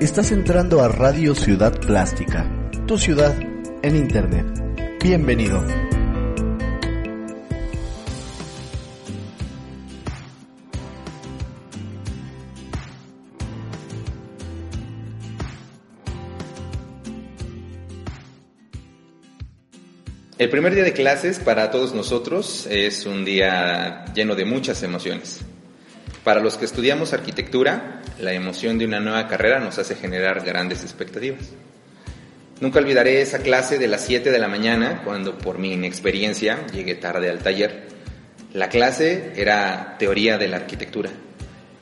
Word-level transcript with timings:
Estás 0.00 0.30
entrando 0.30 0.80
a 0.80 0.86
Radio 0.86 1.34
Ciudad 1.34 1.76
Plástica, 1.80 2.48
tu 2.86 2.96
ciudad 2.96 3.36
en 3.82 3.96
Internet. 3.96 4.46
Bienvenido. 5.02 5.60
El 20.38 20.48
primer 20.48 20.76
día 20.76 20.84
de 20.84 20.92
clases 20.92 21.40
para 21.40 21.72
todos 21.72 21.92
nosotros 21.92 22.68
es 22.70 23.04
un 23.04 23.24
día 23.24 24.04
lleno 24.14 24.36
de 24.36 24.44
muchas 24.44 24.80
emociones. 24.84 25.44
Para 26.24 26.40
los 26.40 26.56
que 26.56 26.64
estudiamos 26.64 27.12
arquitectura, 27.12 28.02
la 28.18 28.32
emoción 28.32 28.78
de 28.78 28.84
una 28.84 29.00
nueva 29.00 29.28
carrera 29.28 29.60
nos 29.60 29.78
hace 29.78 29.94
generar 29.94 30.44
grandes 30.44 30.82
expectativas. 30.82 31.50
Nunca 32.60 32.80
olvidaré 32.80 33.20
esa 33.20 33.38
clase 33.38 33.78
de 33.78 33.86
las 33.86 34.04
7 34.04 34.32
de 34.32 34.38
la 34.38 34.48
mañana 34.48 35.02
cuando 35.04 35.38
por 35.38 35.58
mi 35.58 35.72
inexperiencia 35.72 36.66
llegué 36.72 36.96
tarde 36.96 37.30
al 37.30 37.38
taller. 37.38 37.86
La 38.52 38.68
clase 38.68 39.32
era 39.36 39.96
teoría 39.98 40.38
de 40.38 40.48
la 40.48 40.56
arquitectura. 40.56 41.10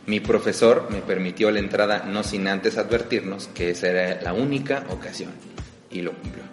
Mi 0.05 0.21
profesor 0.21 0.89
me 0.91 1.01
permitió 1.01 1.51
la 1.51 1.61
entrada 1.61 2.05
no 2.07 2.23
sin 2.23 2.47
antes 2.47 2.77
advertirnos 2.77 3.49
que 3.49 3.71
esa 3.71 3.89
era 3.89 4.21
la 4.21 4.35
única 4.35 4.85
ocasión 4.91 5.33
y 5.91 6.03
lo 6.03 6.13
cumplió. 6.13 6.45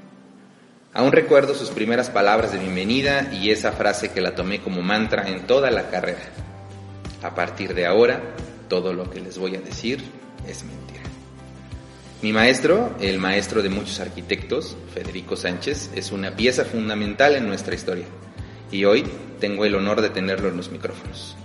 Aún 0.94 1.12
recuerdo 1.12 1.54
sus 1.54 1.72
primeras 1.72 2.10
palabras 2.10 2.54
de 2.54 2.60
bienvenida 2.60 3.30
y 3.34 3.50
esa 3.50 3.72
frase 3.72 4.12
que 4.12 4.22
la 4.22 4.36
tomé 4.36 4.62
como 4.62 4.82
mantra 4.82 5.28
en 5.28 5.46
toda 5.48 5.70
la 5.70 5.90
carrera. 5.90 6.22
A 7.24 7.34
partir 7.34 7.74
de 7.74 7.86
ahora, 7.86 8.22
todo 8.68 8.94
lo 8.94 9.10
que 9.10 9.22
les 9.22 9.38
voy 9.38 9.56
a 9.56 9.62
decir 9.62 10.04
es 10.46 10.64
mentira. 10.66 11.02
Mi 12.22 12.34
maestro, 12.34 12.96
el 13.00 13.18
maestro 13.18 13.62
de 13.62 13.70
muchos 13.70 14.02
arquitectos, 14.02 14.76
Federico 14.94 15.38
Sánchez, 15.38 15.92
es 15.96 16.12
una 16.12 16.36
pieza 16.36 16.66
fundamental 16.66 17.36
en 17.36 17.48
nuestra 17.48 17.76
historia 17.76 18.06
y 18.72 18.84
hoy 18.84 19.06
tengo 19.40 19.64
el 19.64 19.76
honor 19.76 20.02
de 20.02 20.10
tenerlo 20.10 20.50
en 20.50 20.58
los 20.58 20.70
micrófonos. 20.70 21.38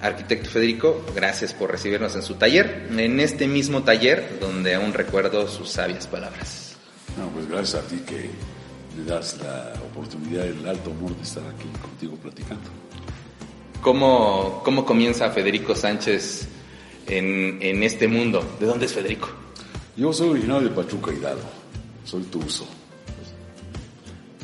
Arquitecto 0.00 0.48
Federico, 0.48 1.04
gracias 1.14 1.54
por 1.54 1.72
recibirnos 1.72 2.14
en 2.14 2.22
su 2.22 2.34
taller, 2.34 2.88
en 2.96 3.18
este 3.18 3.48
mismo 3.48 3.82
taller 3.82 4.38
donde 4.40 4.74
aún 4.74 4.92
recuerdo 4.92 5.48
sus 5.48 5.70
sabias 5.70 6.06
palabras. 6.06 6.76
No, 7.18 7.28
pues 7.30 7.48
gracias 7.48 7.82
a 7.82 7.86
ti 7.86 7.96
que 8.06 8.30
me 8.96 9.04
das 9.04 9.38
la 9.42 9.72
oportunidad, 9.90 10.46
el 10.46 10.68
alto 10.68 10.90
honor 10.90 11.16
de 11.16 11.22
estar 11.22 11.42
aquí 11.48 11.68
contigo 11.80 12.14
platicando. 12.16 12.85
¿Cómo, 13.86 14.62
cómo 14.64 14.84
comienza 14.84 15.30
Federico 15.30 15.76
Sánchez 15.76 16.48
en, 17.06 17.58
en, 17.62 17.84
este 17.84 18.08
mundo? 18.08 18.44
¿De 18.58 18.66
dónde 18.66 18.86
es 18.86 18.92
Federico? 18.92 19.28
Yo 19.96 20.12
soy 20.12 20.30
originario 20.30 20.68
de 20.68 20.74
Pachuca 20.74 21.12
Hidalgo, 21.12 21.48
soy 22.04 22.24
tuso. 22.24 22.66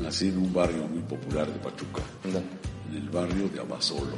Nací 0.00 0.28
en 0.28 0.38
un 0.38 0.54
barrio 0.54 0.86
muy 0.86 1.00
popular 1.00 1.48
de 1.48 1.58
Pachuca, 1.58 2.02
en 2.22 2.96
el 2.96 3.08
barrio 3.10 3.48
de 3.48 3.58
Abasolo, 3.58 4.14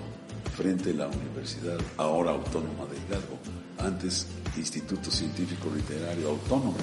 frente 0.55 0.91
a 0.91 0.93
la 0.93 1.07
Universidad 1.07 1.79
ahora 1.97 2.33
Autónoma 2.33 2.85
de 2.85 2.99
Hidalgo, 2.99 3.39
antes 3.79 4.27
Instituto 4.59 5.11
Científico 5.11 5.73
Literario 5.75 6.29
Autónomo. 6.29 6.77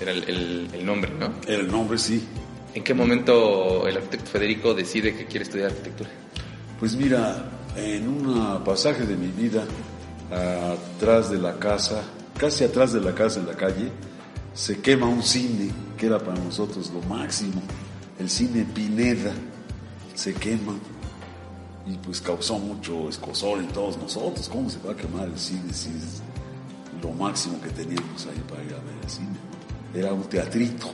Era 0.00 0.10
el, 0.10 0.24
el, 0.24 0.68
el 0.72 0.84
nombre, 0.84 1.12
¿no? 1.16 1.32
Era 1.46 1.62
el 1.62 1.70
nombre, 1.70 1.96
sí. 1.96 2.26
¿En 2.74 2.82
qué 2.82 2.92
momento 2.92 3.86
el 3.86 3.98
arquitecto 3.98 4.32
Federico 4.32 4.74
decide 4.74 5.14
que 5.14 5.26
quiere 5.26 5.44
estudiar 5.44 5.70
arquitectura? 5.70 6.10
Pues 6.78 6.96
mira, 6.96 7.50
en 7.76 8.08
un 8.08 8.62
pasaje 8.64 9.06
de 9.06 9.16
mi 9.16 9.28
vida, 9.28 9.64
atrás 10.30 11.30
de 11.30 11.38
la 11.38 11.58
casa, 11.58 12.02
casi 12.36 12.64
atrás 12.64 12.92
de 12.92 13.00
la 13.00 13.14
casa 13.14 13.40
en 13.40 13.46
la 13.46 13.54
calle, 13.54 13.90
se 14.52 14.80
quema 14.80 15.06
un 15.06 15.22
cine 15.22 15.70
que 15.96 16.06
era 16.06 16.18
para 16.18 16.38
nosotros 16.40 16.90
lo 16.92 17.00
máximo, 17.02 17.62
el 18.18 18.28
cine 18.28 18.64
Pineda, 18.64 19.32
se 20.14 20.32
quema 20.34 20.74
y 21.86 21.96
pues 21.98 22.20
causó 22.20 22.58
mucho 22.58 23.08
escosor 23.08 23.58
en 23.58 23.68
todos 23.68 23.96
nosotros. 23.98 24.48
¿Cómo 24.48 24.70
se 24.70 24.78
va 24.78 24.92
a 24.92 24.96
quemar 24.96 25.28
el 25.28 25.38
cine 25.38 25.72
si 25.72 25.90
es 25.90 26.22
lo 27.02 27.10
máximo 27.10 27.60
que 27.60 27.70
teníamos 27.70 28.26
ahí 28.26 28.42
para 28.48 28.62
ir 28.62 28.72
a 28.72 28.78
ver 28.78 28.94
el 29.02 29.10
cine? 29.10 29.36
Era 29.94 30.12
un 30.12 30.24
teatrito, 30.24 30.86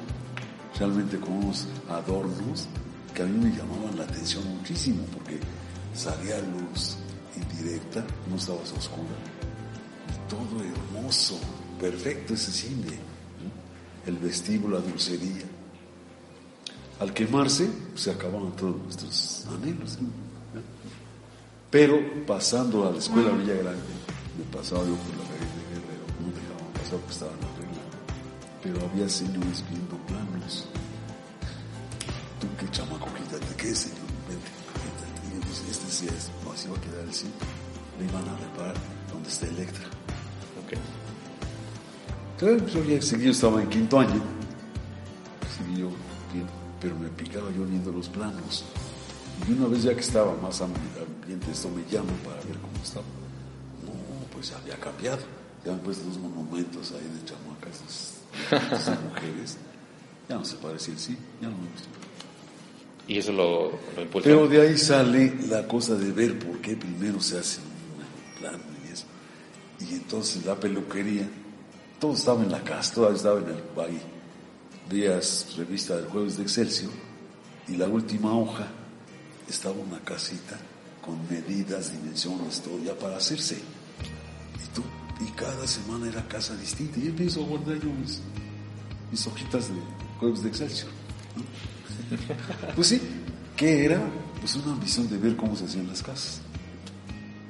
realmente 0.78 1.18
con 1.18 1.32
unos 1.32 1.66
adornos 1.88 2.66
que 3.14 3.22
a 3.22 3.26
mí 3.26 3.38
me 3.38 3.50
llamaban 3.50 3.96
la 3.96 4.04
atención 4.04 4.42
muchísimo 4.56 5.04
porque 5.12 5.38
salía 5.94 6.38
luz 6.40 6.96
indirecta, 7.36 8.04
no 8.28 8.36
estaba 8.36 8.58
oscura. 8.58 9.16
Todo 10.28 10.62
hermoso, 10.62 11.38
perfecto 11.80 12.34
ese 12.34 12.52
cine. 12.52 12.98
El 14.06 14.16
vestíbulo, 14.16 14.78
la 14.78 14.84
dulcería. 14.84 15.44
Al 17.00 17.12
quemarse, 17.14 17.68
se 17.94 18.10
acababan 18.10 18.54
todos 18.56 18.76
nuestros 18.76 19.46
anhelos. 19.46 19.98
Pero 21.70 21.98
pasando 22.26 22.88
a 22.88 22.92
la 22.92 22.98
escuela 22.98 23.30
Villa 23.30 23.54
Grande, 23.54 23.94
me 24.36 24.44
pasaba 24.56 24.82
yo 24.82 24.94
por 24.96 25.16
la 25.16 25.24
calle 25.24 25.46
de 25.54 25.62
Guerrero, 25.70 26.04
no 26.20 26.26
dejaban 26.34 26.72
pasar 26.74 26.98
porque 26.98 27.12
estaban 27.12 27.34
arreglando. 27.34 27.96
Pero 28.62 28.90
había 28.90 29.08
señores 29.08 29.64
viendo 29.70 29.96
planos. 30.06 30.66
Tú 32.40 32.46
qué 32.58 32.70
chamaco, 32.70 33.06
quítate, 33.14 33.54
¿qué 33.56 33.74
señor? 33.74 33.99
Va 36.70 36.76
a 36.76 36.80
quedar 36.80 37.04
el 37.04 37.14
cine. 37.14 37.32
Le 37.98 38.04
iban 38.06 38.28
a 38.28 38.36
reparar 38.36 38.74
donde 39.12 39.28
está 39.28 39.46
Electra. 39.46 39.86
Ok. 40.64 40.78
Entonces, 42.40 42.72
yo 42.72 42.84
ya 42.84 43.02
seguí, 43.02 43.24
yo 43.24 43.30
estaba 43.32 43.62
en 43.62 43.68
quinto 43.68 44.00
año. 44.00 44.22
Seguí 45.56 45.80
yo 45.80 45.90
viendo, 46.32 46.52
pero 46.80 46.96
me 46.96 47.08
picaba 47.08 47.50
yo 47.50 47.64
viendo 47.64 47.92
los 47.92 48.08
planos. 48.08 48.64
Y 49.48 49.52
una 49.52 49.68
vez 49.68 49.82
ya 49.82 49.94
que 49.94 50.00
estaba 50.00 50.34
más 50.36 50.60
ambiente, 50.60 51.50
esto 51.50 51.68
me 51.70 51.82
llama 51.90 52.12
para 52.24 52.36
ver 52.42 52.58
cómo 52.58 52.82
estaba. 52.82 53.04
No, 53.84 53.92
pues 54.32 54.52
había 54.52 54.76
cambiado. 54.76 55.20
Ya 55.64 55.72
han 55.72 55.80
puesto 55.80 56.04
dos 56.04 56.18
monumentos 56.18 56.92
ahí 56.92 57.06
de 57.06 57.24
chamacas, 57.24 58.86
de 58.86 59.08
mujeres. 59.08 59.58
Ya 60.28 60.36
no 60.36 60.44
se 60.44 60.56
parecía 60.56 60.94
el 60.94 61.00
sí, 61.00 61.18
ya 61.40 61.48
no 61.48 61.56
me 61.56 61.68
gustó. 61.70 62.09
¿Y 63.10 63.18
eso 63.18 63.32
lo, 63.32 63.72
lo 63.96 64.02
impulsó? 64.02 64.28
Pero 64.28 64.46
de 64.46 64.62
ahí 64.62 64.78
sale 64.78 65.34
la 65.48 65.66
cosa 65.66 65.96
de 65.96 66.12
ver 66.12 66.38
por 66.38 66.60
qué 66.60 66.76
primero 66.76 67.20
se 67.20 67.40
hace 67.40 67.58
un 67.58 68.38
plano 68.40 68.62
y 68.86 68.92
eso. 68.92 69.04
Y 69.80 69.94
entonces 69.94 70.46
la 70.46 70.54
peluquería, 70.54 71.28
todo 71.98 72.12
estaba 72.12 72.40
en 72.44 72.52
la 72.52 72.62
casa, 72.62 72.94
todo 72.94 73.12
estaba 73.12 73.40
en 73.40 73.46
el 73.48 73.84
ahí. 73.84 74.00
Veías 74.88 75.56
revista 75.56 75.96
del 75.96 76.04
jueves 76.04 76.36
de 76.36 76.44
Excelsior 76.44 76.92
y 77.66 77.74
la 77.74 77.88
última 77.88 78.32
hoja 78.32 78.68
estaba 79.48 79.74
una 79.74 79.98
casita 80.04 80.56
con 81.04 81.18
medidas, 81.28 81.92
dimensiones, 81.92 82.60
todo 82.60 82.78
ya 82.78 82.94
para 82.94 83.16
hacerse. 83.16 83.56
Y, 83.56 84.72
tú, 84.72 84.84
y 85.20 85.28
cada 85.32 85.66
semana 85.66 86.08
era 86.08 86.28
casa 86.28 86.54
distinta. 86.54 87.00
Y 87.00 87.08
empiezo 87.08 87.42
a 87.42 87.48
guardar 87.48 87.74
yo 87.80 87.90
mis, 87.92 88.20
mis 89.10 89.26
hojitas 89.26 89.66
de 89.66 89.80
jueves 90.20 90.44
de 90.44 90.48
Excelsior. 90.48 90.92
Pues 92.74 92.88
sí, 92.88 93.00
¿qué 93.56 93.84
era? 93.84 94.00
Pues 94.40 94.56
una 94.56 94.72
ambición 94.72 95.08
de 95.08 95.18
ver 95.18 95.36
cómo 95.36 95.54
se 95.56 95.64
hacían 95.64 95.86
las 95.86 96.02
casas. 96.02 96.40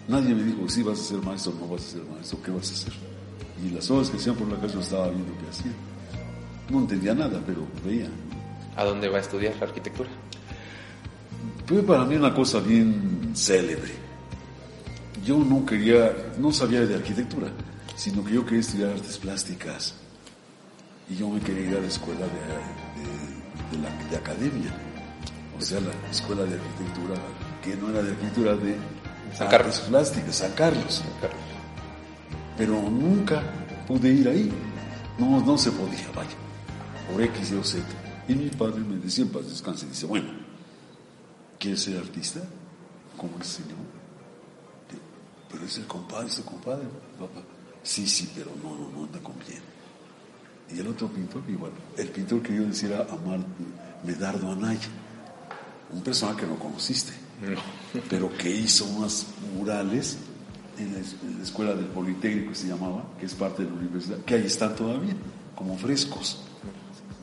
Nadie 0.08 0.34
me 0.34 0.42
dijo, 0.42 0.68
si 0.68 0.82
vas 0.82 0.98
a 0.98 1.04
ser 1.04 1.18
maestro 1.18 1.54
no 1.60 1.68
vas 1.68 1.82
a 1.86 1.90
ser 1.90 2.02
maestro, 2.02 2.42
¿qué 2.42 2.50
vas 2.50 2.70
a 2.70 2.74
hacer? 2.74 2.92
Y 3.64 3.70
las 3.70 3.90
obras 3.90 4.10
que 4.10 4.16
hacían 4.16 4.34
por 4.34 4.48
la 4.48 4.56
casa 4.56 4.74
yo 4.74 4.80
estaba 4.80 5.08
viendo 5.08 5.32
qué 5.38 5.48
hacían. 5.48 5.74
No 6.68 6.80
entendía 6.80 7.14
nada, 7.14 7.40
pero 7.46 7.66
veía. 7.84 8.08
¿A 8.76 8.84
dónde 8.84 9.08
va 9.08 9.18
a 9.18 9.20
estudiar 9.20 9.54
la 9.60 9.66
arquitectura? 9.66 10.08
Fue 11.66 11.82
para 11.82 12.04
mí 12.04 12.16
una 12.16 12.34
cosa 12.34 12.58
bien 12.60 13.32
célebre. 13.34 13.92
Yo 15.24 15.38
no 15.38 15.64
quería, 15.64 16.12
no 16.38 16.52
sabía 16.52 16.80
de 16.80 16.94
arquitectura, 16.94 17.48
sino 17.96 18.24
que 18.24 18.32
yo 18.32 18.44
quería 18.44 18.60
estudiar 18.60 18.90
artes 18.90 19.18
plásticas. 19.18 19.94
Y 21.08 21.16
yo 21.16 21.28
me 21.28 21.40
quería 21.40 21.70
ir 21.70 21.76
a 21.76 21.80
la 21.80 21.86
escuela 21.88 22.20
de, 22.20 22.26
de, 22.26 23.39
de, 23.70 23.78
la, 23.78 23.90
de 24.10 24.16
academia. 24.16 24.70
O 25.58 25.62
sea, 25.62 25.80
la 25.80 25.92
escuela 26.10 26.44
de 26.44 26.54
arquitectura, 26.54 27.14
que 27.62 27.76
no 27.76 27.90
era 27.90 28.02
de 28.02 28.10
arquitectura, 28.10 28.56
de 28.56 28.76
San 29.36 29.48
Carlos. 29.48 29.80
plásticas, 29.80 30.36
San 30.36 30.52
Carlos. 30.52 30.94
San 30.94 31.12
Carlos. 31.20 31.40
pero 32.56 32.74
nunca 32.74 33.42
pude 33.86 34.10
ir 34.10 34.28
ahí. 34.28 34.50
No, 35.18 35.40
no 35.44 35.58
se 35.58 35.70
podía, 35.70 36.08
vaya, 36.14 36.30
por 37.10 37.20
X 37.20 37.52
y 37.52 37.54
o 37.56 37.64
Z. 37.64 37.84
Y 38.26 38.34
mi 38.34 38.48
padre 38.48 38.80
me 38.80 38.96
decía, 38.96 39.24
en 39.24 39.30
paz 39.30 39.48
descanse, 39.48 39.86
dice, 39.86 40.06
bueno, 40.06 40.30
¿quieres 41.58 41.82
ser 41.82 41.98
artista? 41.98 42.40
Como 43.16 43.36
el 43.36 43.44
señor. 43.44 43.76
Pero 45.50 45.64
es 45.64 45.76
el 45.78 45.86
compadre, 45.86 46.28
es 46.28 46.38
el 46.38 46.44
compadre, 46.44 46.84
papá. 47.18 47.42
Sí, 47.82 48.06
sí, 48.06 48.30
pero 48.34 48.50
no, 48.62 48.76
no, 48.76 48.88
no 48.90 49.04
anda 49.04 49.18
con 49.20 49.34
bien. 49.40 49.60
Y 50.74 50.80
el 50.80 50.88
otro 50.88 51.08
pintor, 51.08 51.42
igual, 51.48 51.72
el 51.96 52.08
pintor 52.08 52.42
que 52.42 52.54
yo 52.54 52.64
decía 52.64 52.90
era 52.90 53.06
Amar 53.10 53.40
Medardo 54.04 54.52
Anaya, 54.52 54.88
un 55.92 56.02
personaje 56.02 56.40
que 56.40 56.46
no 56.46 56.58
conociste, 56.58 57.12
pero 58.08 58.30
que 58.36 58.50
hizo 58.50 58.84
unas 58.84 59.26
murales 59.54 60.18
en 60.78 60.94
la, 60.94 61.42
escuela 61.42 61.74
del 61.74 61.86
Politécnico, 61.86 62.54
se 62.54 62.68
llamaba, 62.68 63.04
que 63.18 63.26
es 63.26 63.34
parte 63.34 63.64
de 63.64 63.70
la 63.70 63.76
universidad, 63.76 64.18
que 64.18 64.34
ahí 64.34 64.46
están 64.46 64.74
todavía, 64.76 65.14
como 65.54 65.76
frescos 65.76 66.42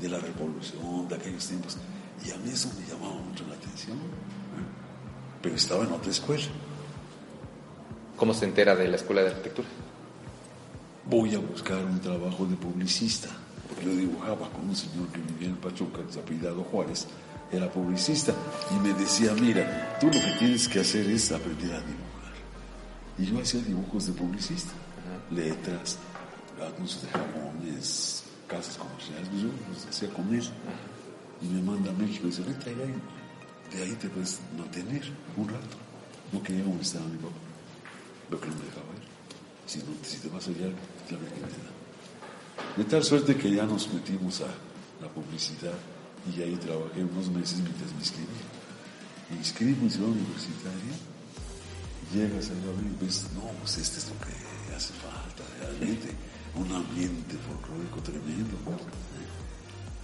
de 0.02 0.10
la 0.10 0.20
revolución, 0.20 1.08
de 1.08 1.16
aquellos 1.16 1.48
tiempos. 1.48 1.78
Y 2.26 2.32
a 2.32 2.38
mí 2.38 2.52
eso 2.52 2.70
me 2.80 2.86
llamaba 2.88 3.22
mucho 3.22 3.46
la 3.48 3.56
atención, 3.56 3.98
¿eh? 3.98 4.02
pero 5.42 5.56
estaba 5.56 5.86
en 5.86 5.94
otra 5.94 6.12
escuela. 6.12 6.44
¿Cómo 8.18 8.34
se 8.34 8.46
entera 8.46 8.76
de 8.76 8.88
la 8.88 8.96
escuela 8.96 9.22
de 9.22 9.30
arquitectura? 9.30 9.68
Voy 11.10 11.36
a 11.36 11.40
buscar 11.40 11.84
un 11.86 12.00
trabajo 12.00 12.46
de 12.46 12.56
publicista, 12.56 13.30
porque 13.68 13.86
yo 13.86 13.92
dibujaba 13.92 14.50
con 14.50 14.70
un 14.70 14.76
señor 14.76 15.08
que 15.08 15.20
vivía 15.20 15.50
en 15.50 15.58
Pachuca, 15.58 16.00
apellidado 16.02 16.64
Juárez, 16.64 17.08
era 17.52 17.72
publicista, 17.72 18.34
y 18.76 18.88
me 18.88 18.94
decía, 18.94 19.34
mira, 19.34 19.98
tú 20.00 20.08
lo 20.08 20.14
que 20.14 20.36
tienes 20.40 20.68
que 20.68 20.82
hacer 20.82 21.10
es 21.10 21.32
aprender 21.32 21.74
a 21.74 21.80
dibujar. 21.80 22.34
Y 23.18 23.26
yo 23.26 23.40
hacía 23.40 23.62
dibujos 23.62 24.08
de 24.08 24.14
publicista, 24.14 24.74
letras, 25.32 25.98
anuncios 26.62 27.04
de 27.04 27.10
jamones, 27.10 28.24
casas 28.48 28.78
comerciales, 28.78 29.30
pues 29.30 29.42
yo 29.44 29.50
los 29.72 29.86
hacía 29.86 30.10
con 30.10 30.34
él. 30.34 30.44
Y 31.42 31.46
me 31.48 31.62
manda 31.62 31.92
a 31.92 31.94
México 31.94 32.28
y 32.28 32.30
dice, 32.32 32.42
vete 32.42 32.72
allá 32.72 32.86
de 33.74 33.84
ahí 33.84 33.94
te 33.96 34.10
puedes 34.10 34.40
mantener 34.58 35.04
un 35.36 35.48
rato. 35.48 35.78
No 36.32 36.42
quería 36.42 36.64
molestar 36.64 37.02
a 37.02 37.06
mi 37.06 37.18
papá, 37.18 37.36
lo 38.30 38.40
que 38.40 38.48
no 38.48 38.56
me 38.56 38.66
dejaba 38.66 38.86
ir. 38.96 39.08
Si, 39.66 39.80
no, 39.80 39.86
si 40.02 40.18
te 40.18 40.30
vas 40.30 40.48
allá, 40.48 40.68
la. 41.12 42.78
De 42.78 42.84
tal 42.84 43.04
suerte 43.04 43.36
que 43.36 43.52
ya 43.52 43.66
nos 43.66 43.92
metimos 43.92 44.42
a 44.42 44.48
la 45.02 45.10
publicidad 45.10 45.74
y 46.36 46.42
ahí 46.42 46.56
trabajé 46.58 47.04
unos 47.04 47.30
meses 47.30 47.60
mientras 47.60 47.92
me 47.92 48.00
inscribí. 48.00 48.28
Me 49.30 49.38
inscribí 49.38 49.74
en 49.74 50.02
la 50.02 50.08
universitaria, 50.08 50.96
llegas 52.14 52.50
a 52.50 52.54
ver 52.54 52.86
y 52.86 53.06
ves, 53.06 53.26
no, 53.36 53.42
pues 53.60 53.78
este 53.78 54.00
es 54.00 54.10
lo 54.10 54.16
que 54.20 54.76
hace 54.76 54.94
falta 54.94 55.44
realmente, 55.60 56.10
un 56.56 56.72
ambiente 56.72 57.36
folclórico 57.38 58.00
tremendo. 58.02 58.58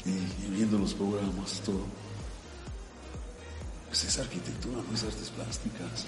Y, 0.06 0.52
viendo 0.52 0.78
los 0.78 0.94
programas, 0.94 1.62
todo, 1.62 1.86
pues 3.88 4.04
es 4.04 4.20
arquitectura, 4.20 4.82
no 4.90 4.96
es 4.96 5.04
artes 5.04 5.30
plásticas. 5.30 6.06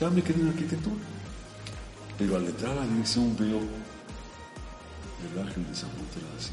Ya 0.00 0.10
me 0.10 0.22
quedé 0.22 0.48
arquitectura. 0.48 1.02
Pero 2.18 2.36
al 2.36 2.46
entrar 2.46 2.76
la 2.76 2.86
dirección 2.86 3.36
veo 3.36 3.60
el 5.30 5.46
ángel 5.46 5.66
de 5.68 5.74
San 5.74 5.90
así. 6.38 6.52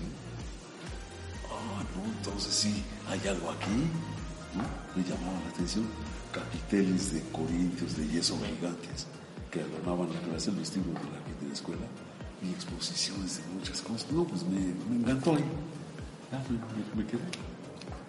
Ah, 1.51 1.83
no, 1.95 2.11
entonces 2.17 2.53
sí, 2.53 2.83
hay 3.09 3.19
algo 3.27 3.51
aquí. 3.51 3.89
¿no? 4.55 4.63
Me 4.95 5.07
llamaba 5.07 5.39
la 5.43 5.49
atención. 5.49 5.85
Capiteles 6.31 7.13
de 7.13 7.21
corintios 7.31 7.97
de 7.97 8.07
yeso 8.07 8.37
gigantes 8.37 9.07
que 9.49 9.61
adornaban 9.61 10.13
la 10.13 10.19
clase, 10.21 10.51
el 10.51 10.57
vestido 10.57 10.85
de 10.85 10.93
la 10.93 11.25
gente 11.25 11.41
de 11.41 11.47
la 11.47 11.53
escuela 11.53 11.81
y 12.43 12.51
exposiciones 12.51 13.37
de 13.37 13.53
muchas 13.53 13.81
cosas. 13.81 14.11
No, 14.11 14.23
pues 14.23 14.43
me, 14.43 14.59
me 14.89 15.01
encantó 15.01 15.31
ahí. 15.31 15.43
Ya, 16.31 16.43
me, 16.49 17.03
me, 17.03 17.09
quedé. 17.09 17.19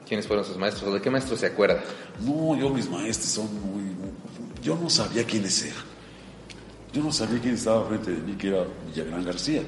¿Quiénes 0.06 0.26
fueron 0.26 0.44
sus 0.44 0.58
maestros? 0.58 0.90
¿O 0.90 0.94
de 0.94 1.00
qué 1.00 1.10
maestros 1.10 1.40
se 1.40 1.46
acuerda? 1.46 1.82
No, 2.20 2.56
yo 2.56 2.68
mis 2.70 2.88
maestros 2.90 3.30
son 3.30 3.46
muy, 3.60 3.82
muy... 3.82 4.10
Yo 4.62 4.76
no 4.76 4.90
sabía 4.90 5.24
quiénes 5.24 5.62
eran. 5.64 5.84
Yo 6.92 7.02
no 7.02 7.12
sabía 7.12 7.40
quién 7.40 7.54
estaba 7.54 7.86
frente 7.86 8.10
de 8.10 8.20
mí, 8.20 8.34
que 8.34 8.48
era 8.48 8.66
Villagrán 8.88 9.24
García. 9.24 9.62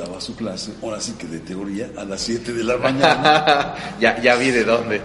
Daba 0.00 0.18
su 0.18 0.34
clase, 0.34 0.72
ahora 0.82 0.98
sí 0.98 1.12
que 1.18 1.26
de 1.26 1.40
teoría, 1.40 1.90
a 1.94 2.04
las 2.04 2.22
7 2.22 2.54
de 2.54 2.64
la 2.64 2.78
mañana. 2.78 3.74
ya, 4.00 4.18
ya 4.18 4.34
vi 4.36 4.50
de 4.50 4.64
dónde. 4.64 4.98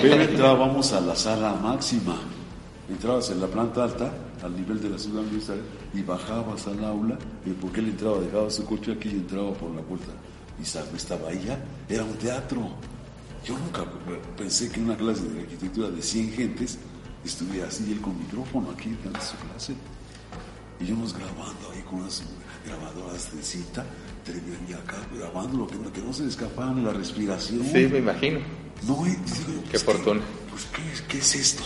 Pero 0.00 0.22
entrábamos 0.22 0.94
a 0.94 1.00
la 1.02 1.14
sala 1.14 1.52
máxima. 1.52 2.18
Entrabas 2.88 3.28
en 3.28 3.42
la 3.42 3.46
planta 3.48 3.84
alta, 3.84 4.10
al 4.42 4.56
nivel 4.56 4.80
de 4.80 4.88
la 4.88 4.98
ciudad 4.98 5.20
universitaria, 5.20 5.62
y 5.92 6.00
bajabas 6.00 6.66
al 6.68 6.82
aula, 6.86 7.18
y 7.44 7.50
porque 7.50 7.80
él 7.80 7.88
entraba, 7.88 8.18
dejaba 8.18 8.48
su 8.48 8.64
coche 8.64 8.92
aquí 8.92 9.10
y 9.10 9.16
entraba 9.16 9.52
por 9.52 9.74
la 9.74 9.82
puerta. 9.82 10.12
Y 10.58 10.62
estaba 10.62 11.28
ahí 11.28 11.44
ya, 11.46 11.62
era 11.86 12.02
un 12.02 12.14
teatro. 12.14 12.62
Yo 13.44 13.58
nunca 13.58 13.84
pensé 14.38 14.70
que 14.70 14.80
en 14.80 14.86
una 14.86 14.96
clase 14.96 15.28
de 15.28 15.42
arquitectura 15.42 15.90
de 15.90 16.00
100 16.00 16.32
gentes 16.32 16.78
estuviera 17.22 17.68
así, 17.68 17.92
él 17.92 18.00
con 18.00 18.18
micrófono 18.18 18.70
aquí 18.70 18.96
dando 19.04 19.20
su 19.20 19.36
clase. 19.36 19.74
Y 20.80 20.86
yo 20.86 20.96
nos 20.96 21.14
grabando 21.14 21.70
ahí 21.72 21.82
con 21.82 22.00
unas 22.00 22.22
grabadoras 22.66 23.34
de 23.34 23.42
cita, 23.42 23.84
y 24.68 24.72
acá 24.72 24.96
grabando 25.14 25.58
lo 25.58 25.66
que, 25.66 25.78
que 25.92 26.00
no 26.00 26.12
se 26.12 26.22
le 26.22 26.28
escapaban 26.30 26.82
la 26.84 26.92
respiración. 26.92 27.62
Sí, 27.64 27.86
me 27.86 27.98
imagino. 27.98 28.40
No, 28.86 29.04
digo, 29.04 29.62
qué 29.64 29.70
pues, 29.70 29.84
fortuna. 29.84 30.20
pues, 30.50 30.64
¿qué, 30.74 31.06
¿qué, 31.08 31.18
es 31.18 31.34
esto? 31.34 31.64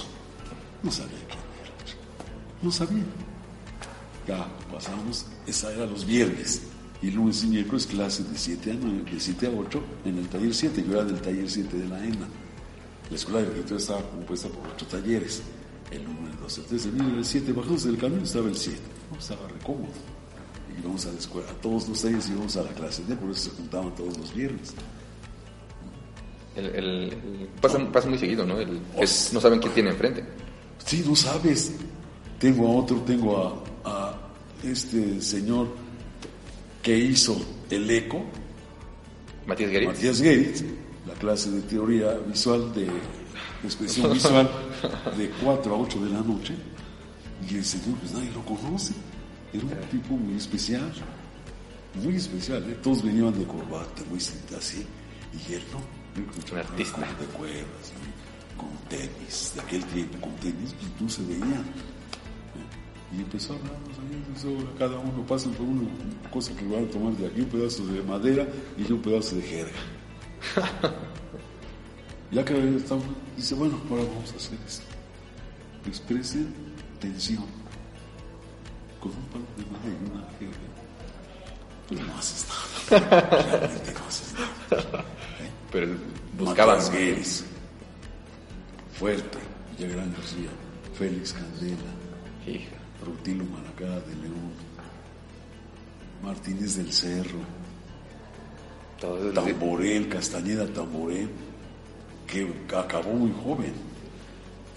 No 0.82 0.90
sabía 0.90 1.18
quién 1.26 1.38
era. 1.62 1.96
No 2.62 2.70
sabía. 2.70 3.04
Ya 4.26 4.46
pasamos, 4.72 5.26
esa 5.46 5.72
era 5.72 5.86
los 5.86 6.04
viernes. 6.04 6.62
Y 7.00 7.12
lunes 7.12 7.44
y 7.44 7.46
miércoles 7.46 7.86
clase 7.86 8.24
de 8.24 8.36
7 8.36 8.72
a 8.72 8.74
9, 8.74 9.10
de 9.12 9.20
7 9.20 9.46
a 9.46 9.50
8 9.50 9.82
en 10.04 10.18
el 10.18 10.28
taller 10.28 10.52
7. 10.52 10.84
Yo 10.84 10.94
era 10.94 11.04
del 11.04 11.20
taller 11.20 11.48
7 11.48 11.76
de 11.76 11.88
la 11.88 12.04
ENA. 12.04 12.28
La 13.08 13.16
escuela 13.16 13.40
de 13.40 13.46
arquitectura 13.46 13.80
estaba 13.80 14.10
compuesta 14.10 14.48
por 14.48 14.66
ocho 14.66 14.86
talleres. 14.86 15.42
El 15.90 16.06
1, 16.06 16.30
el 16.30 16.40
2, 16.40 16.58
el 16.58 16.64
3, 16.64 16.84
el 16.86 16.94
1, 16.94 17.18
el 17.18 17.24
7. 17.24 17.52
Bajamos 17.52 17.84
del 17.84 17.98
camino 17.98 18.22
estaba 18.22 18.48
el 18.48 18.56
7 18.56 18.98
estaba 19.16 19.48
recómodo. 19.48 19.92
Y 20.74 20.80
íbamos 20.80 21.06
a 21.06 21.12
la 21.12 21.18
escuela, 21.18 21.48
todos 21.62 21.88
los 21.88 22.02
días 22.02 22.28
íbamos 22.28 22.56
a 22.56 22.62
la 22.62 22.70
clase 22.70 23.02
de, 23.04 23.16
por 23.16 23.30
eso 23.30 23.50
se 23.50 23.56
juntaban 23.56 23.94
todos 23.94 24.16
los 24.18 24.34
viernes. 24.34 24.74
El, 26.56 26.66
el, 26.66 27.48
pasa, 27.60 27.78
pasa, 27.92 28.08
muy 28.08 28.18
seguido, 28.18 28.44
¿no? 28.44 28.58
El, 28.58 28.80
es, 28.98 29.32
no 29.32 29.40
saben 29.40 29.60
quién 29.60 29.74
tiene 29.74 29.90
enfrente. 29.90 30.24
Sí, 30.84 31.04
no 31.06 31.14
sabes. 31.14 31.72
Tengo 32.38 32.66
a 32.66 32.70
otro, 32.82 32.96
tengo 33.02 33.64
a, 33.84 34.10
a 34.10 34.14
este 34.64 35.20
señor 35.20 35.68
que 36.82 36.98
hizo 36.98 37.40
el 37.70 37.88
eco. 37.90 38.24
Matías 39.46 39.70
Geritz. 39.70 39.88
Matías 39.88 40.20
Geritz, 40.20 40.64
la 41.06 41.14
clase 41.14 41.50
de 41.50 41.62
teoría 41.62 42.12
visual 42.26 42.72
de 42.74 42.88
expresión 43.64 44.12
visual 44.14 44.50
de 45.16 45.30
4 45.42 45.74
a 45.74 45.78
8 45.78 46.00
de 46.00 46.10
la 46.10 46.20
noche. 46.20 46.54
Y 47.48 47.56
el 47.56 47.64
señor, 47.64 47.98
pues 47.98 48.12
nadie 48.12 48.30
lo 48.32 48.44
conoce. 48.44 48.94
Era 49.52 49.64
un 49.64 49.88
tipo 49.90 50.16
muy 50.16 50.36
especial. 50.36 50.92
Muy 52.02 52.16
especial, 52.16 52.62
¿eh? 52.68 52.76
Todos 52.82 53.02
venían 53.02 53.36
de 53.38 53.44
corbata, 53.46 54.02
muy 54.10 54.18
así. 54.18 54.86
Y 55.32 55.52
él 55.54 55.62
no. 55.72 55.78
Un 56.18 56.58
artista. 56.58 57.00
de 57.00 57.26
cuerdas, 57.26 57.92
con 58.56 58.68
tenis. 58.88 59.52
De 59.54 59.60
aquel 59.60 59.84
tiempo, 59.86 60.18
con 60.20 60.34
tenis, 60.36 60.74
pues 60.78 61.00
no 61.00 61.08
se 61.08 61.22
veía. 61.22 61.62
Y 63.16 63.20
empezó 63.20 63.54
a 63.54 63.56
hablarnos 63.56 63.98
ahí, 63.98 64.68
cada 64.78 64.98
uno 64.98 65.26
pasa 65.26 65.48
por 65.50 65.66
una 65.66 65.88
cosa 66.30 66.54
que 66.54 66.66
van 66.66 66.84
a 66.84 66.88
tomar 66.88 67.12
de 67.14 67.26
aquí, 67.26 67.40
un 67.40 67.46
pedazo 67.46 67.86
de 67.86 68.02
madera 68.02 68.46
y 68.76 68.92
un 68.92 69.00
pedazo 69.00 69.36
de 69.36 69.42
jerga. 69.42 69.78
ya 72.30 72.44
que 72.44 72.76
estamos, 72.76 73.04
dice, 73.36 73.54
bueno, 73.54 73.80
ahora 73.90 74.04
vamos 74.04 74.32
a 74.32 74.36
hacer 74.36 74.58
esto. 74.66 74.84
Expresen 75.86 76.54
tensión 77.00 77.44
con 79.00 79.12
un 79.12 79.24
palo 79.26 79.44
de 79.56 79.64
madera 79.66 79.96
y 80.00 80.10
una 80.10 80.28
jerga. 80.38 80.58
Pero 81.88 82.04
no 82.04 82.18
haces 82.18 82.46
nada. 82.48 83.50
Realmente 83.50 83.92
no 83.92 84.06
haces 84.06 84.34
nada. 84.34 85.00
¿Eh? 85.40 85.50
Pero 85.72 85.88
buscaban. 86.36 86.92
Guedes, 86.92 87.44
Fuerte, 88.98 89.38
Villagrán 89.78 90.12
García, 90.12 90.50
Félix 90.94 91.32
Candela, 91.32 91.76
Hija. 92.46 92.78
Rutilo 93.04 93.44
Maracá 93.44 94.00
de 94.06 94.14
León, 94.16 94.52
Martínez 96.22 96.76
del 96.76 96.92
Cerro, 96.92 97.38
Tamborel, 99.34 100.08
Castañeda 100.08 100.66
Tamborel, 100.66 101.30
que 102.28 102.48
acabó 102.76 103.12
muy 103.12 103.32
joven. 103.42 103.72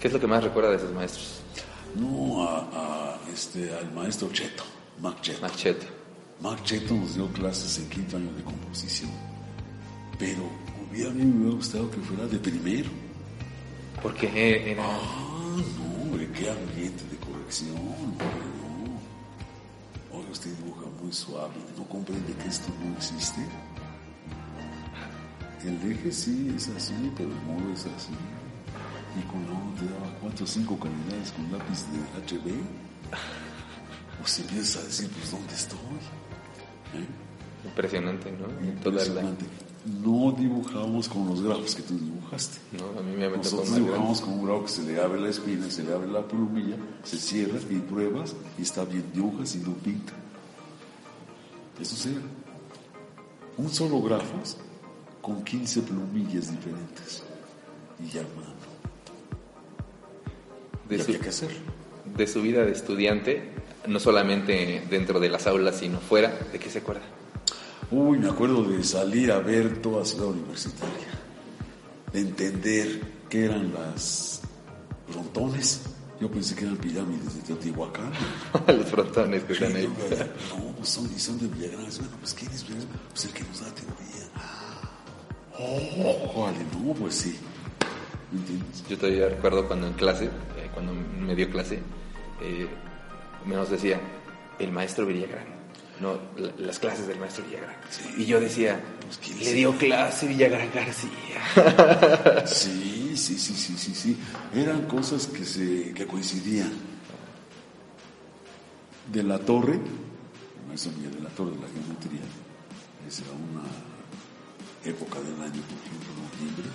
¿Qué 0.00 0.08
es 0.08 0.14
lo 0.14 0.18
que 0.18 0.26
más 0.26 0.42
recuerda 0.42 0.70
de 0.70 0.76
esos 0.76 0.92
maestros? 0.92 1.40
No, 1.94 2.42
a, 2.42 2.68
a, 2.72 3.18
este, 3.32 3.72
al 3.72 3.92
maestro 3.92 4.28
Cheto, 4.32 4.64
Mac 5.00 5.20
Cheto. 5.20 5.42
Mac 5.42 5.54
Cheto. 5.54 5.86
Mac 6.40 6.64
Cheto 6.64 6.94
nos 6.94 7.14
dio 7.14 7.28
clases 7.28 7.78
en 7.78 7.88
quinto 7.88 8.16
año 8.16 8.32
de 8.32 8.42
composición, 8.42 9.10
pero 10.18 10.42
hubiera, 10.90 11.10
a 11.10 11.14
mí 11.14 11.24
me 11.24 11.36
hubiera 11.36 11.56
gustado 11.56 11.88
que 11.90 11.98
fuera 11.98 12.26
de 12.26 12.38
primero. 12.38 12.90
Porque 14.02 14.72
era... 14.72 14.82
Ah, 14.84 15.56
no, 15.78 16.02
hombre, 16.02 16.28
qué 16.32 16.50
ambiente 16.50 17.04
de 17.04 17.16
corrección, 17.18 17.76
no. 17.76 18.26
Oiga, 20.18 20.30
usted 20.32 20.50
dibuja 20.56 20.86
muy 21.00 21.12
suave, 21.12 21.54
no 21.78 21.84
comprende 21.84 22.34
que 22.34 22.48
esto 22.48 22.72
no 22.82 22.96
existe. 22.96 23.40
El 25.64 25.92
eje 25.92 26.10
sí 26.10 26.52
es 26.56 26.68
así, 26.70 27.12
pero 27.16 27.30
el 27.30 27.42
modo 27.42 27.72
es 27.72 27.86
así. 27.86 28.12
Y 29.16 29.22
con 29.30 29.44
no 29.46 29.72
te 29.78 29.84
daba 29.86 30.12
cuatro 30.20 30.44
o 30.44 30.48
cinco 30.48 30.76
calidades 30.78 31.30
con 31.32 31.52
lápiz 31.52 31.84
de 31.92 32.38
HB, 32.38 32.52
pues 34.18 34.38
empiezas 34.40 34.82
a 34.82 34.86
decir, 34.86 35.08
pues 35.10 35.30
¿dónde 35.30 35.54
estoy? 35.54 35.78
¿Eh? 36.94 37.06
Impresionante, 37.64 38.32
¿no? 38.32 38.66
Impresionante. 38.66 39.44
No 40.02 40.32
dibujamos 40.32 41.08
con 41.08 41.28
los 41.28 41.42
grafos 41.42 41.74
que 41.76 41.82
tú 41.82 41.96
dibujaste. 41.98 42.58
No, 42.78 42.98
a 42.98 43.02
mí 43.02 43.16
me 43.16 43.28
Nosotros 43.28 43.68
más 43.68 43.78
dibujamos 43.78 44.20
con 44.20 44.32
un 44.34 44.46
grafo 44.46 44.64
que 44.64 44.70
se 44.70 44.82
le 44.82 45.00
abre 45.00 45.20
la 45.20 45.28
espina, 45.28 45.70
se 45.70 45.84
le 45.84 45.92
abre 45.92 46.08
la 46.10 46.26
plumilla, 46.26 46.76
se 47.04 47.18
cierra 47.18 47.58
y 47.70 47.78
pruebas 47.78 48.34
y 48.58 48.62
está 48.62 48.84
bien, 48.84 49.04
dibujas 49.12 49.54
y 49.54 49.58
no 49.58 49.74
pinta. 49.74 50.12
Eso 51.80 51.96
sí. 51.96 52.16
Un 53.58 53.70
solo 53.70 54.00
grafos 54.02 54.56
con 55.22 55.42
15 55.42 55.82
plumillas 55.82 56.50
diferentes. 56.50 57.22
Y 58.04 58.12
ya, 58.12 58.22
mano. 58.22 58.52
De 60.88 60.98
su, 60.98 61.04
había 61.04 61.20
que 61.20 61.28
hacerlo. 61.30 61.58
de 62.16 62.26
su 62.26 62.42
vida 62.42 62.64
de 62.64 62.72
estudiante, 62.72 63.52
no 63.86 63.98
solamente 63.98 64.84
dentro 64.90 65.20
de 65.20 65.30
las 65.30 65.46
aulas, 65.46 65.76
sino 65.78 66.00
fuera, 66.00 66.36
¿de 66.52 66.58
qué 66.58 66.68
se 66.68 66.80
acuerda? 66.80 67.02
Uy, 67.90 68.18
me 68.18 68.28
acuerdo 68.28 68.64
de 68.64 68.82
salir 68.82 69.30
a 69.32 69.38
ver 69.38 69.80
toda 69.80 70.04
ciudad 70.04 70.26
universitaria, 70.26 71.08
de 72.12 72.20
entender 72.20 73.00
qué 73.30 73.44
eran 73.46 73.72
las 73.72 74.40
frontones. 75.08 75.82
Yo 76.20 76.30
pensé 76.30 76.54
que 76.54 76.64
eran 76.64 76.76
pirámides 76.76 77.34
de 77.34 77.40
Teotihuacán. 77.42 78.12
Los 78.68 78.86
frontones 78.88 79.44
que 79.44 79.54
están 79.54 79.74
ahí. 79.74 79.86
No, 79.86 80.72
pues 80.76 80.88
son, 80.88 81.08
de 81.38 81.48
Villagrán. 81.48 81.84
Bueno, 81.84 82.16
pues 82.20 82.34
¿quién 82.34 82.50
es 82.52 82.62
Villagrán? 82.66 82.88
Pues 83.10 83.24
el 83.24 83.32
que 83.32 83.42
nos 83.44 83.60
da 83.60 83.66
teoría. 83.74 84.21
Oh, 85.64 86.50
no, 86.84 86.94
pues 86.94 87.14
sí. 87.14 87.38
Yo 88.88 88.96
todavía 88.98 89.28
recuerdo 89.28 89.66
cuando 89.66 89.86
en 89.86 89.92
clase, 89.94 90.24
eh, 90.24 90.70
cuando 90.72 90.92
me 90.94 91.34
dio 91.34 91.50
clase, 91.50 91.80
eh, 92.40 92.66
me 93.46 93.54
nos 93.54 93.70
decía, 93.70 94.00
el 94.58 94.72
maestro 94.72 95.06
Villagrán. 95.06 95.44
No, 96.00 96.14
la- 96.36 96.52
las 96.58 96.78
clases 96.78 97.06
del 97.06 97.18
maestro 97.20 97.44
Villagrán. 97.44 97.76
Y 98.16 98.24
yo 98.24 98.40
decía, 98.40 98.80
Pues, 99.04 99.18
¿quién 99.18 99.38
le 99.38 99.44
es? 99.50 99.54
dio 99.54 99.76
clase 99.76 100.26
Villagrán 100.26 100.70
García. 100.74 101.12
Sí, 102.46 103.12
sí, 103.16 103.38
sí, 103.38 103.54
sí, 103.54 103.76
sí, 103.76 103.94
sí. 103.94 104.16
Eran 104.54 104.82
cosas 104.86 105.26
que, 105.26 105.44
se, 105.44 105.92
que 105.94 106.06
coincidían. 106.06 106.72
De 109.12 109.22
la 109.22 109.38
torre, 109.38 109.74
el 109.74 110.68
maestro 110.68 110.92
Miguel 110.92 111.14
de 111.16 111.20
la 111.20 111.28
Torre 111.30 111.50
de 111.50 111.56
la 111.60 111.66
geometría, 111.68 112.20
esa 113.06 113.22
era 113.22 113.32
una 113.32 113.62
época 114.84 115.20
del 115.20 115.40
año, 115.40 115.62
por 115.62 115.78
ejemplo, 115.78 116.10
noviembre, 116.18 116.68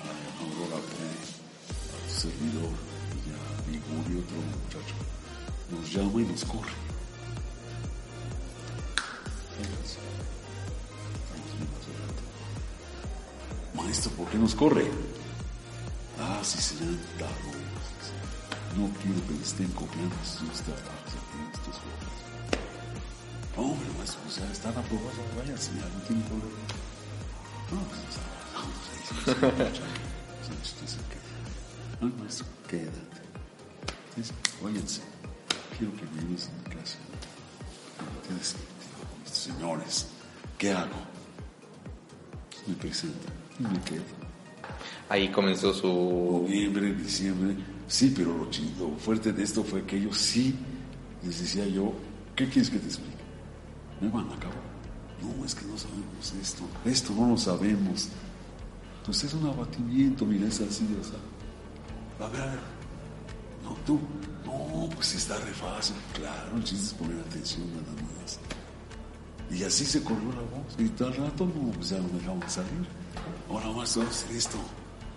a 0.00 0.42
Aurora 0.42 0.80
Pre, 0.88 1.10
a 1.68 2.06
tu 2.06 2.20
servidor, 2.20 2.72
y 3.20 3.30
a 3.30 3.76
y 3.76 4.18
otro 4.18 4.36
muchacho, 4.36 4.94
nos 5.70 5.92
llama 5.92 6.22
y 6.22 6.24
nos 6.24 6.44
corre. 6.44 6.90
Maestro, 13.74 14.12
¿por 14.12 14.28
qué 14.28 14.38
nos 14.38 14.54
corre? 14.54 14.90
Ah, 16.18 16.40
si 16.42 16.58
serán 16.58 16.98
tarones. 17.18 17.70
No 18.76 18.88
quiero 19.02 19.26
que 19.26 19.42
estén 19.42 19.68
copiando 19.72 20.16
sus 20.24 20.60
trabajos 20.62 21.12
aquí 21.18 21.38
en 21.38 21.50
estos. 21.52 21.80
No, 23.56 23.62
hombre, 23.62 23.88
maestro, 23.98 24.20
pues 24.24 24.36
ya 24.36 24.50
están 24.50 24.72
aprobados, 24.76 25.36
váyanse, 25.36 25.72
ya 25.74 25.84
no 25.84 26.02
tienen 26.06 26.24
problema. 26.24 26.69
No. 27.70 27.78
No, 32.00 32.16
maestro, 32.16 32.46
quédate. 32.68 33.20
Ustedes, 34.08 34.32
váyanse. 34.62 35.02
Quiero 35.78 35.94
que 35.94 36.02
me 36.02 36.20
ayudes 36.20 36.48
en 36.48 36.56
mi 36.56 36.64
clase. 36.70 36.96
Ustedes, 38.22 38.56
digo, 38.56 39.24
señores, 39.24 40.06
¿qué 40.58 40.72
hago? 40.72 40.96
Me 42.66 42.74
presento 42.74 43.28
y 43.58 43.62
me 43.62 43.80
quedo. 43.82 44.02
Ahí 45.08 45.30
comenzó 45.30 45.72
su... 45.74 45.86
noviembre, 45.86 46.92
diciembre. 46.94 47.56
Sí, 47.86 48.12
pero 48.16 48.36
lo 48.36 48.50
chido, 48.50 48.96
fuerte 48.98 49.32
de 49.32 49.42
esto 49.42 49.62
fue 49.64 49.84
que 49.84 49.96
ellos 49.96 50.16
sí 50.16 50.54
les 51.22 51.40
decía 51.40 51.66
yo, 51.66 51.92
¿qué 52.34 52.48
quieres 52.48 52.70
que 52.70 52.78
te 52.78 52.86
explique? 52.86 53.16
Me 54.00 54.08
van 54.08 54.30
a 54.30 54.34
acabar. 54.34 54.69
No, 55.22 55.44
es 55.44 55.54
que 55.54 55.66
no 55.66 55.76
sabemos 55.76 56.32
esto. 56.40 56.62
Esto 56.84 57.12
no 57.14 57.28
lo 57.28 57.36
sabemos. 57.36 58.08
Entonces 59.00 59.24
es 59.24 59.34
un 59.34 59.48
abatimiento, 59.48 60.24
mira, 60.24 60.46
es 60.46 60.60
así, 60.60 60.86
o 61.00 61.04
sea. 61.04 62.26
A 62.26 62.30
ver, 62.30 62.40
a 62.42 62.46
ver. 62.46 62.60
No, 63.64 63.76
tú. 63.86 63.98
No, 64.44 64.88
pues 64.94 65.14
está 65.14 65.36
re 65.36 65.52
fácil. 65.52 65.96
Claro, 66.14 66.56
el 66.56 66.64
chiste 66.64 66.96
poner 66.96 67.18
atención 67.20 67.66
nada 67.70 67.92
más. 68.02 68.38
Y 69.50 69.64
así 69.64 69.84
se 69.84 70.02
corrió 70.02 70.30
la 70.30 70.42
voz. 70.42 70.74
Y 70.78 70.88
tal 70.90 71.14
rato, 71.14 71.44
no, 71.46 71.72
pues 71.72 71.90
ya 71.90 71.98
no 71.98 72.08
dejaban 72.08 72.48
salir. 72.48 72.86
Ahora, 73.48 73.66
maestro, 73.72 74.02
vamos 74.02 74.22
a 74.22 74.24
hacer 74.24 74.36
esto. 74.36 74.58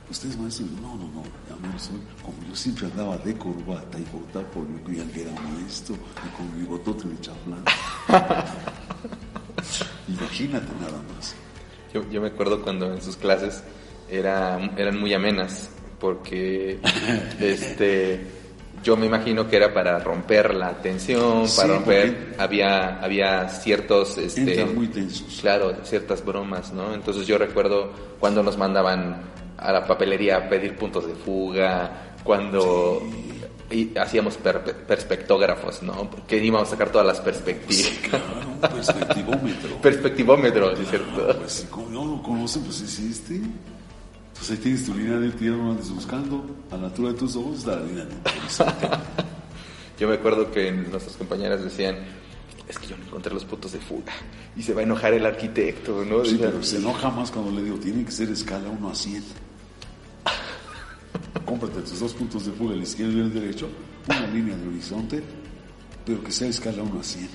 Ustedes, 0.10 0.38
maestro, 0.38 0.66
no, 0.82 0.96
no, 0.96 1.08
no, 1.08 1.24
ya 1.48 1.72
lo 1.72 1.80
soy. 1.80 2.02
Como 2.24 2.38
yo 2.50 2.56
siempre 2.56 2.88
andaba 2.88 3.18
de 3.18 3.38
corbata 3.38 4.00
y 4.00 4.06
bota 4.06 4.42
por 4.52 4.66
creía 4.84 5.10
que 5.12 5.22
era 5.22 5.32
maestro. 5.42 5.96
Y 5.96 6.38
con 6.38 6.60
mi 6.60 6.66
botote 6.66 7.08
de 7.08 7.20
chaflán. 7.22 7.64
Imagínate 10.08 10.68
nada 10.80 11.02
más. 11.16 11.36
Yo, 11.94 12.10
yo 12.10 12.22
me 12.22 12.28
acuerdo 12.30 12.62
cuando 12.62 12.92
en 12.92 13.02
sus 13.02 13.16
clases 13.16 13.64
era, 14.10 14.60
eran 14.78 15.00
muy 15.00 15.14
amenas, 15.14 15.70
porque 16.00 16.80
este, 17.40 18.26
yo 18.84 18.98
me 18.98 19.06
imagino 19.06 19.48
que 19.48 19.56
era 19.56 19.74
para 19.74 20.00
romper 20.00 20.54
la 20.54 20.74
tensión, 20.82 21.48
Sí, 21.48 21.58
para 21.62 21.76
romper, 21.76 22.36
había, 22.38 23.00
había 23.02 23.48
ciertos, 23.50 24.18
este, 24.18 24.66
muy 24.66 24.88
tensos. 24.88 25.40
claro, 25.42 25.74
ciertas 25.84 26.24
bromas, 26.26 26.74
¿no? 26.74 26.94
Entonces 26.94 27.26
yo 27.28 27.38
recuerdo 27.38 27.92
cuando 28.20 28.44
nos 28.44 28.58
mandaban 28.58 29.22
a 29.58 29.72
la 29.72 29.86
papelería 29.88 30.38
a 30.38 30.50
pedir 30.50 30.76
puntos 30.76 31.08
de 31.08 31.14
fuga, 31.14 32.16
cuando 32.24 33.02
y 33.74 33.98
hacíamos 33.98 34.38
per- 34.38 34.62
perspectógrafos, 34.86 35.82
¿no? 35.82 36.10
Porque 36.10 36.38
íbamos 36.44 36.68
a 36.68 36.72
sacar 36.72 36.92
todas 36.92 37.08
las 37.08 37.20
perspectivas. 37.22 37.92
Claro, 38.10 38.26
un 38.48 38.60
perspectivómetro. 38.60 39.78
Perspectivómetro, 39.82 40.76
¿sí 40.76 40.84
es 40.84 40.90
cierto? 40.90 41.28
Ah, 41.30 41.36
pues 41.40 41.52
si 41.52 41.68
no 41.92 42.06
lo 42.06 42.22
conocen, 42.24 42.64
pues 42.64 42.82
existe. 42.82 43.42
Pues 44.38 44.52
ahí 44.52 44.58
tienes 44.58 44.86
tu 44.86 44.94
línea 44.94 45.18
del 45.18 45.34
tierra, 45.34 45.58
no 45.58 45.72
andes 45.72 45.90
buscando. 45.90 46.46
A 46.72 46.78
la 46.78 46.88
altura 46.88 47.10
de 47.14 47.18
tus 47.20 47.36
ojos 47.36 47.60
está 47.60 47.76
la 47.78 47.84
línea 47.86 48.06
del. 48.06 48.18
Yo 50.00 50.08
me 50.08 50.16
acuerdo 50.16 50.52
que 50.52 50.72
nuestras 50.72 51.16
compañeras 51.16 51.64
decían, 51.64 51.98
es 52.68 52.80
que 52.80 52.88
yo 52.88 52.98
no 52.98 53.04
encontré 53.06 53.34
los 53.34 53.46
puntos 53.46 53.72
de 53.74 53.80
fuga 53.80 54.12
y 54.56 54.64
se 54.64 54.74
va 54.74 54.82
a 54.82 54.84
enojar 54.84 55.14
el 55.14 55.26
arquitecto, 55.26 56.04
¿no? 56.04 56.26
Sí, 56.26 56.38
pero 56.40 56.62
se 56.64 56.78
enoja 56.78 57.10
más 57.12 57.30
cuando 57.32 57.52
le 57.52 57.64
digo, 57.64 57.78
tiene 57.78 58.04
que 58.04 58.12
ser 58.12 58.30
escala 58.30 58.70
1 58.70 58.90
a 58.90 58.96
100. 58.96 59.24
Cómprate 61.54 61.82
tus 61.82 62.00
dos 62.00 62.14
puntos 62.14 62.48
de 62.48 62.52
fuga, 62.54 62.74
el 62.74 62.82
izquierdo 62.82 63.14
y 63.14 63.20
el 63.22 63.32
derecho, 63.32 63.70
una 64.10 64.26
línea 64.26 64.56
de 64.58 64.68
horizonte, 64.68 65.22
pero 66.04 66.24
que 66.24 66.32
sea 66.32 66.48
escala 66.48 66.82
1 66.82 67.00
a 67.00 67.04
100. 67.04 67.30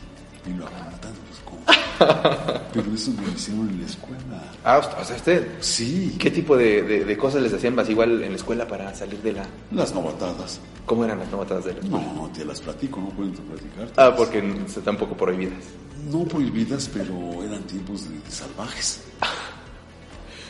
Y 0.46 0.50
lo 0.58 0.66
apuntan 0.66 1.12
los 1.30 1.38
compras. 1.44 1.78
Pero 2.72 2.94
eso 2.94 3.10
me 3.12 3.22
lo 3.26 3.32
hicieron 3.32 3.68
en 3.68 3.80
la 3.80 3.87
escuela. 3.87 4.42
Ah, 4.64 4.78
o 5.00 5.04
sea, 5.04 5.14
usted, 5.16 5.46
Sí, 5.60 6.16
¿qué 6.18 6.30
tipo 6.32 6.56
de, 6.56 6.82
de- 6.82 7.04
de 7.04 7.16
cosas 7.16 7.42
les 7.42 7.52
hacían 7.52 7.75
más 7.76 7.88
igual 7.90 8.22
en 8.22 8.30
la 8.30 8.37
escuela 8.37 8.66
para 8.66 8.92
salir 8.94 9.20
de 9.22 9.32
la... 9.34 9.46
las 9.72 9.94
novatadas. 9.94 10.58
¿Cómo 10.87 11.04
eran 11.04 11.18
las 11.20 11.30
novatadas 11.30 11.64
de 11.66 11.75
la 11.75 11.80
No, 11.82 11.98
escuela? 11.98 12.12
no 12.14 12.28
te 12.30 12.44
las 12.44 12.60
platico, 12.60 13.00
no 13.00 13.10
pueden 13.10 13.32
platicar. 13.34 13.92
Ah, 13.96 14.14
porque 14.16 14.38
están 14.66 14.94
un 14.94 15.00
poco 15.00 15.16
prohibidas. 15.16 15.64
No 16.10 16.25
prohibidas, 16.25 16.88
pero 16.92 17.44
eran 17.44 17.62
tiempos 17.64 18.08
de, 18.08 18.18
de 18.18 18.30
salvajes. 18.30 19.02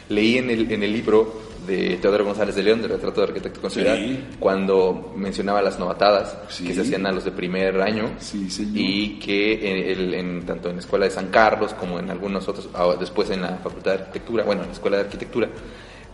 Leí 0.08 0.38
en 0.38 0.50
el, 0.50 0.70
en 0.72 0.82
el 0.82 0.92
libro 0.92 1.42
de 1.66 1.98
Teodoro 2.00 2.24
González 2.24 2.54
de 2.54 2.62
León, 2.62 2.80
de 2.80 2.88
Retrato 2.88 3.20
de 3.20 3.26
Arquitecto 3.26 3.60
con 3.60 3.70
Ciudad, 3.70 3.94
Sí. 3.96 4.18
cuando 4.40 5.12
mencionaba 5.14 5.60
las 5.60 5.78
novatadas 5.78 6.34
Sí. 6.48 6.64
que 6.64 6.74
se 6.74 6.80
hacían 6.80 7.04
a 7.06 7.12
los 7.12 7.24
de 7.26 7.30
primer 7.32 7.78
año 7.82 8.12
Sí, 8.18 8.48
y 8.74 9.18
que 9.18 9.92
en, 9.92 10.14
en- 10.14 10.46
tanto 10.46 10.70
en 10.70 10.76
la 10.76 10.80
Escuela 10.80 11.04
de 11.04 11.10
San 11.10 11.28
Carlos 11.28 11.74
como 11.74 11.98
en 11.98 12.08
algunos 12.10 12.48
otros, 12.48 12.70
ah, 12.72 12.94
después 12.98 13.28
en 13.30 13.42
la 13.42 13.58
Facultad 13.58 13.92
de 13.92 13.98
Arquitectura, 13.98 14.44
bueno, 14.44 14.62
en 14.62 14.68
la 14.68 14.72
Escuela 14.72 14.96
de 14.96 15.02
Arquitectura, 15.02 15.48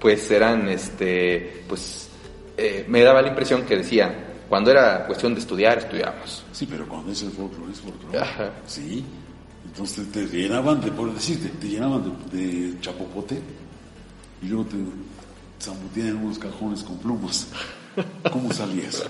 pues 0.00 0.28
eran, 0.32 0.68
este, 0.68 1.62
pues, 1.68 2.08
eh, 2.56 2.84
me 2.88 3.02
daba 3.02 3.22
la 3.22 3.28
impresión 3.28 3.62
que 3.62 3.76
decía, 3.76 4.32
cuando 4.48 4.72
era 4.72 5.06
cuestión 5.06 5.34
de 5.34 5.40
estudiar, 5.40 5.78
estudiábamos. 5.78 6.44
Sí, 6.50 6.66
pero 6.68 6.86
cuando 6.88 7.12
es 7.12 7.22
el 7.22 7.30
folclore, 7.30 7.72
es 7.72 7.80
folclore. 7.80 8.18
Ajá. 8.18 8.50
Sí. 8.66 9.04
Entonces 9.66 10.10
te, 10.12 10.26
te 10.26 10.36
llenaban 10.36 10.80
de, 10.80 10.90
por 10.90 11.12
decirte, 11.14 11.48
te 11.60 11.68
llenaban 11.68 12.02
de, 12.32 12.38
de 12.38 12.80
chapopote 12.80 13.38
y 14.44 14.48
luego 14.48 14.64
te 14.66 14.76
zambutían 15.60 16.08
en 16.08 16.16
unos 16.16 16.38
cajones 16.38 16.82
con 16.82 16.98
plumas. 16.98 17.46
¿Cómo 18.30 18.52
salías? 18.52 19.02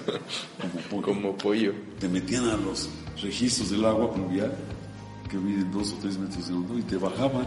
Como 0.61 0.75
pollo. 0.91 1.03
Como 1.03 1.37
pollo. 1.37 1.73
Te 1.99 2.09
metían 2.09 2.49
a 2.49 2.57
los 2.57 2.89
registros 3.21 3.71
del 3.71 3.85
agua 3.85 4.13
pluvial 4.13 4.55
que 5.29 5.37
miden 5.37 5.73
dos 5.73 5.93
o 5.93 5.97
tres 5.97 6.19
metros 6.19 6.47
de 6.47 6.55
hondo 6.55 6.79
y 6.79 6.83
te 6.83 6.97
bajaban. 6.97 7.47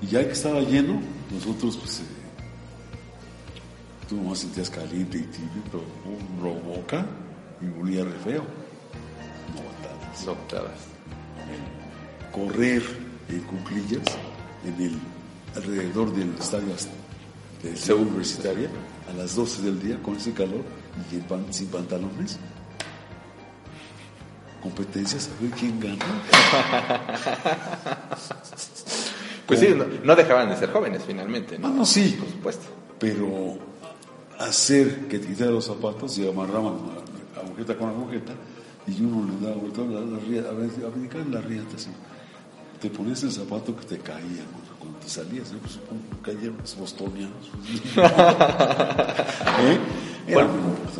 Y 0.00 0.06
ya 0.06 0.24
que 0.24 0.32
estaba 0.32 0.60
lleno, 0.60 1.00
nosotros 1.32 1.76
pues 1.76 2.00
eh, 2.00 2.02
tú 4.08 4.16
nomás 4.16 4.38
sentías 4.38 4.70
caliente 4.70 5.18
y 5.18 5.22
tibio, 5.22 5.62
pero 5.70 5.82
un 6.04 6.62
boca 6.64 7.04
y 7.60 7.66
volía 7.66 8.04
re 8.04 8.18
feo. 8.24 8.44
No 10.24 10.34
botadas. 10.34 10.80
Correr 12.32 12.82
en 13.28 13.40
cuclillas 13.40 14.04
en 14.64 14.82
el 14.82 14.98
alrededor 15.56 16.14
del 16.14 16.34
estadio 16.38 16.68
de 17.62 17.76
Ciudad 17.76 18.00
Universitaria 18.02 18.68
a 19.10 19.14
las 19.16 19.34
12 19.36 19.62
del 19.62 19.80
día 19.82 19.98
con 20.02 20.16
ese 20.16 20.32
calor 20.32 20.62
y 21.10 21.16
pan- 21.18 21.46
sin 21.50 21.68
pantalones. 21.68 22.38
Competencias, 24.62 25.28
a 25.36 25.42
ver 25.42 25.50
quién 25.52 25.80
gana. 25.80 25.98
Pues 29.46 29.60
sí, 29.60 29.68
no, 29.76 29.84
no 30.04 30.16
dejaban 30.16 30.48
de 30.48 30.56
ser 30.56 30.70
jóvenes 30.70 31.02
finalmente, 31.06 31.58
¿no? 31.58 31.66
Ah, 31.66 31.70
no, 31.74 31.84
sí. 31.84 32.16
Por 32.18 32.28
supuesto. 32.30 32.62
Pero 32.98 33.58
hacer 34.38 35.08
que 35.08 35.18
te 35.18 35.26
quitara 35.26 35.50
los 35.50 35.66
zapatos 35.66 36.16
y 36.16 36.26
amarraban 36.26 36.74
la 37.34 37.42
agujeta 37.42 37.76
con 37.76 37.90
agujeta 37.90 38.32
y 38.86 39.02
uno 39.04 39.28
le 39.30 39.46
daba 39.46 39.60
vuelta 39.60 39.82
a 39.82 39.84
la, 39.84 40.00
la 40.00 40.16
a 40.48 40.52
a 40.86 40.90
brincar 40.90 41.20
en 41.20 41.34
la 41.34 41.40
riata 41.42 41.76
así. 41.76 41.90
Te 42.80 42.88
ponías 42.88 43.22
el 43.24 43.32
zapato 43.32 43.76
que 43.76 43.84
te 43.84 43.98
caía 43.98 44.22
¿no? 44.22 44.61
Cuando 44.82 44.98
te 44.98 45.08
salías, 45.08 45.52
¿no? 45.52 45.58
pues 45.60 45.74
supongo 45.74 46.02
que 46.24 46.32
los 46.34 46.76
bostonianos. 46.76 47.50
¿Eh? 49.60 49.78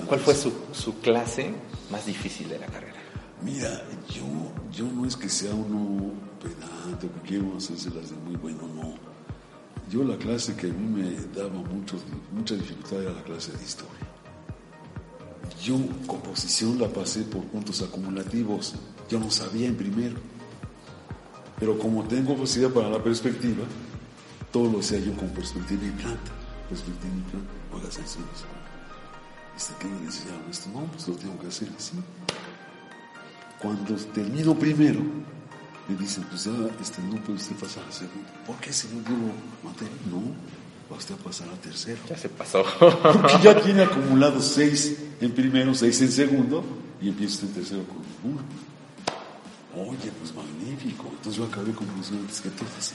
¿Cuál, 0.07 0.21
fue 0.21 0.35
su, 0.35 0.53
su 0.73 1.01
clase 1.01 1.53
más 1.91 2.07
difícil 2.07 2.49
de 2.49 2.61
la 2.61 2.67
carrera? 2.67 2.95
Mira, 3.43 3.83
yo, 4.09 4.25
yo 4.73 4.85
no 4.87 5.05
es 5.05 5.17
que 5.17 5.29
sea 5.29 5.53
uno 5.53 6.13
pedante 6.41 7.07
o 7.07 7.13
que 7.13 7.29
quiero 7.29 7.57
hacérselas 7.57 8.11
de 8.11 8.17
muy 8.17 8.37
bueno, 8.37 8.69
no. 8.73 8.95
Yo 9.91 10.05
la 10.05 10.17
clase 10.17 10.55
que 10.55 10.69
a 10.69 10.73
mí 10.73 11.03
me 11.03 11.11
daba 11.37 11.55
muchos, 11.55 12.03
mucha 12.31 12.55
dificultad 12.55 13.03
era 13.03 13.13
la 13.13 13.23
clase 13.25 13.51
de 13.53 13.65
historia. 13.65 14.07
Yo 15.61 15.77
composición 16.07 16.79
la 16.79 16.89
pasé 16.89 17.23
por 17.23 17.43
puntos 17.45 17.83
acumulativos. 17.83 18.75
Yo 19.11 19.19
no 19.19 19.31
sabía 19.31 19.67
en 19.67 19.77
primero. 19.77 20.17
Pero 21.63 21.79
como 21.79 22.03
tengo 22.03 22.37
facilidad 22.37 22.73
para 22.73 22.91
la 22.91 23.01
perspectiva, 23.01 23.63
todo 24.51 24.69
lo 24.69 24.81
hacía 24.81 24.99
yo 24.99 25.13
con 25.15 25.29
perspectiva 25.29 25.81
y 25.87 25.91
planta. 25.91 26.33
Perspectiva 26.69 27.15
y 27.17 27.31
planta. 27.31 27.53
Oiga, 27.73 27.89
sencillo. 27.89 28.25
Este, 29.57 29.73
¿qué 29.79 29.87
me 29.87 29.99
enseñaron 30.05 30.43
esto? 30.51 30.69
No, 30.75 30.87
pues 30.87 31.07
lo 31.07 31.15
tengo 31.15 31.39
que 31.39 31.47
hacer 31.47 31.69
así. 31.79 31.93
Cuando 33.61 33.95
termino 33.95 34.59
primero, 34.59 34.99
me 35.87 35.95
dicen, 35.97 36.25
pues 36.25 36.47
ya 36.47 36.51
este, 36.81 37.01
no 37.03 37.23
puede 37.23 37.35
usted 37.35 37.55
pasar 37.55 37.85
a 37.89 37.93
segundo. 37.93 38.29
¿Por 38.45 38.57
qué, 38.57 38.71
lo 38.73 39.71
maté. 39.71 39.85
No, 40.11 40.21
va 40.91 40.97
usted 40.97 41.15
a 41.15 41.19
pasar 41.19 41.49
a 41.49 41.55
tercero. 41.61 42.01
Ya 42.09 42.19
se 42.19 42.29
pasó. 42.29 42.65
Porque 42.81 43.39
ya 43.41 43.63
tiene 43.63 43.83
acumulado 43.83 44.41
seis 44.41 44.99
en 45.21 45.31
primero, 45.31 45.73
seis 45.77 46.03
en 46.03 46.11
segundo, 46.11 46.65
y 47.01 47.11
empieza 47.11 47.35
usted 47.35 47.47
en 47.47 47.55
tercero 47.55 47.85
con 47.85 48.33
uno. 48.33 48.72
Oye, 49.75 50.13
pues 50.21 50.35
magnífico. 50.35 51.09
Entonces 51.09 51.37
yo 51.37 51.45
acabé 51.45 51.73
con 51.73 51.87
los 51.97 52.11
antes 52.11 52.41
que 52.41 52.51
todos. 52.51 52.93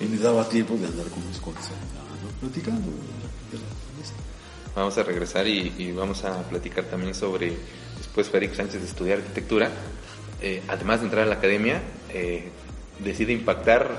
Y 0.00 0.04
me 0.04 0.18
daba 0.18 0.48
tiempo 0.48 0.74
de 0.76 0.86
andar 0.86 1.06
con 1.08 1.26
mis 1.26 1.38
cuates 1.38 1.70
hablando, 1.70 2.28
platicando 2.40 2.90
de 2.90 2.96
la, 2.96 3.50
de 3.50 3.58
la 3.58 3.96
fiesta. 3.96 4.22
Vamos 4.76 4.96
a 4.98 5.02
regresar 5.02 5.46
y, 5.48 5.74
y 5.78 5.92
vamos 5.92 6.24
a 6.24 6.42
platicar 6.48 6.84
también 6.84 7.14
sobre, 7.14 7.56
después 7.96 8.28
Federico 8.28 8.54
Sánchez 8.54 8.80
de 8.80 8.86
estudiar 8.86 9.18
arquitectura, 9.18 9.70
eh, 10.40 10.62
además 10.68 11.00
de 11.00 11.06
entrar 11.06 11.24
a 11.24 11.26
la 11.26 11.34
academia, 11.36 11.82
eh, 12.10 12.48
decide 13.00 13.32
impactar 13.32 13.90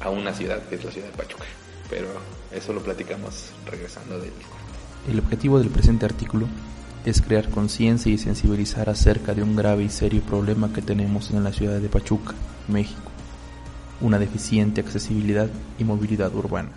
a 0.00 0.08
una 0.08 0.32
ciudad, 0.32 0.62
que 0.68 0.76
es 0.76 0.84
la 0.84 0.90
ciudad 0.90 1.08
de 1.08 1.16
Pachuca. 1.16 1.44
Pero 1.90 2.08
eso 2.50 2.72
lo 2.72 2.80
platicamos 2.80 3.50
regresando 3.66 4.18
del 4.18 4.30
corte. 4.30 5.10
El 5.12 5.18
objetivo 5.18 5.58
del 5.58 5.68
presente 5.68 6.06
artículo 6.06 6.48
es 7.06 7.22
crear 7.22 7.48
conciencia 7.48 8.12
y 8.12 8.18
sensibilizar 8.18 8.90
acerca 8.90 9.32
de 9.32 9.44
un 9.44 9.54
grave 9.54 9.84
y 9.84 9.88
serio 9.88 10.22
problema 10.22 10.72
que 10.72 10.82
tenemos 10.82 11.30
en 11.30 11.44
la 11.44 11.52
ciudad 11.52 11.78
de 11.78 11.88
Pachuca, 11.88 12.34
México, 12.66 13.12
una 14.00 14.18
deficiente 14.18 14.80
accesibilidad 14.80 15.48
y 15.78 15.84
movilidad 15.84 16.34
urbana. 16.34 16.72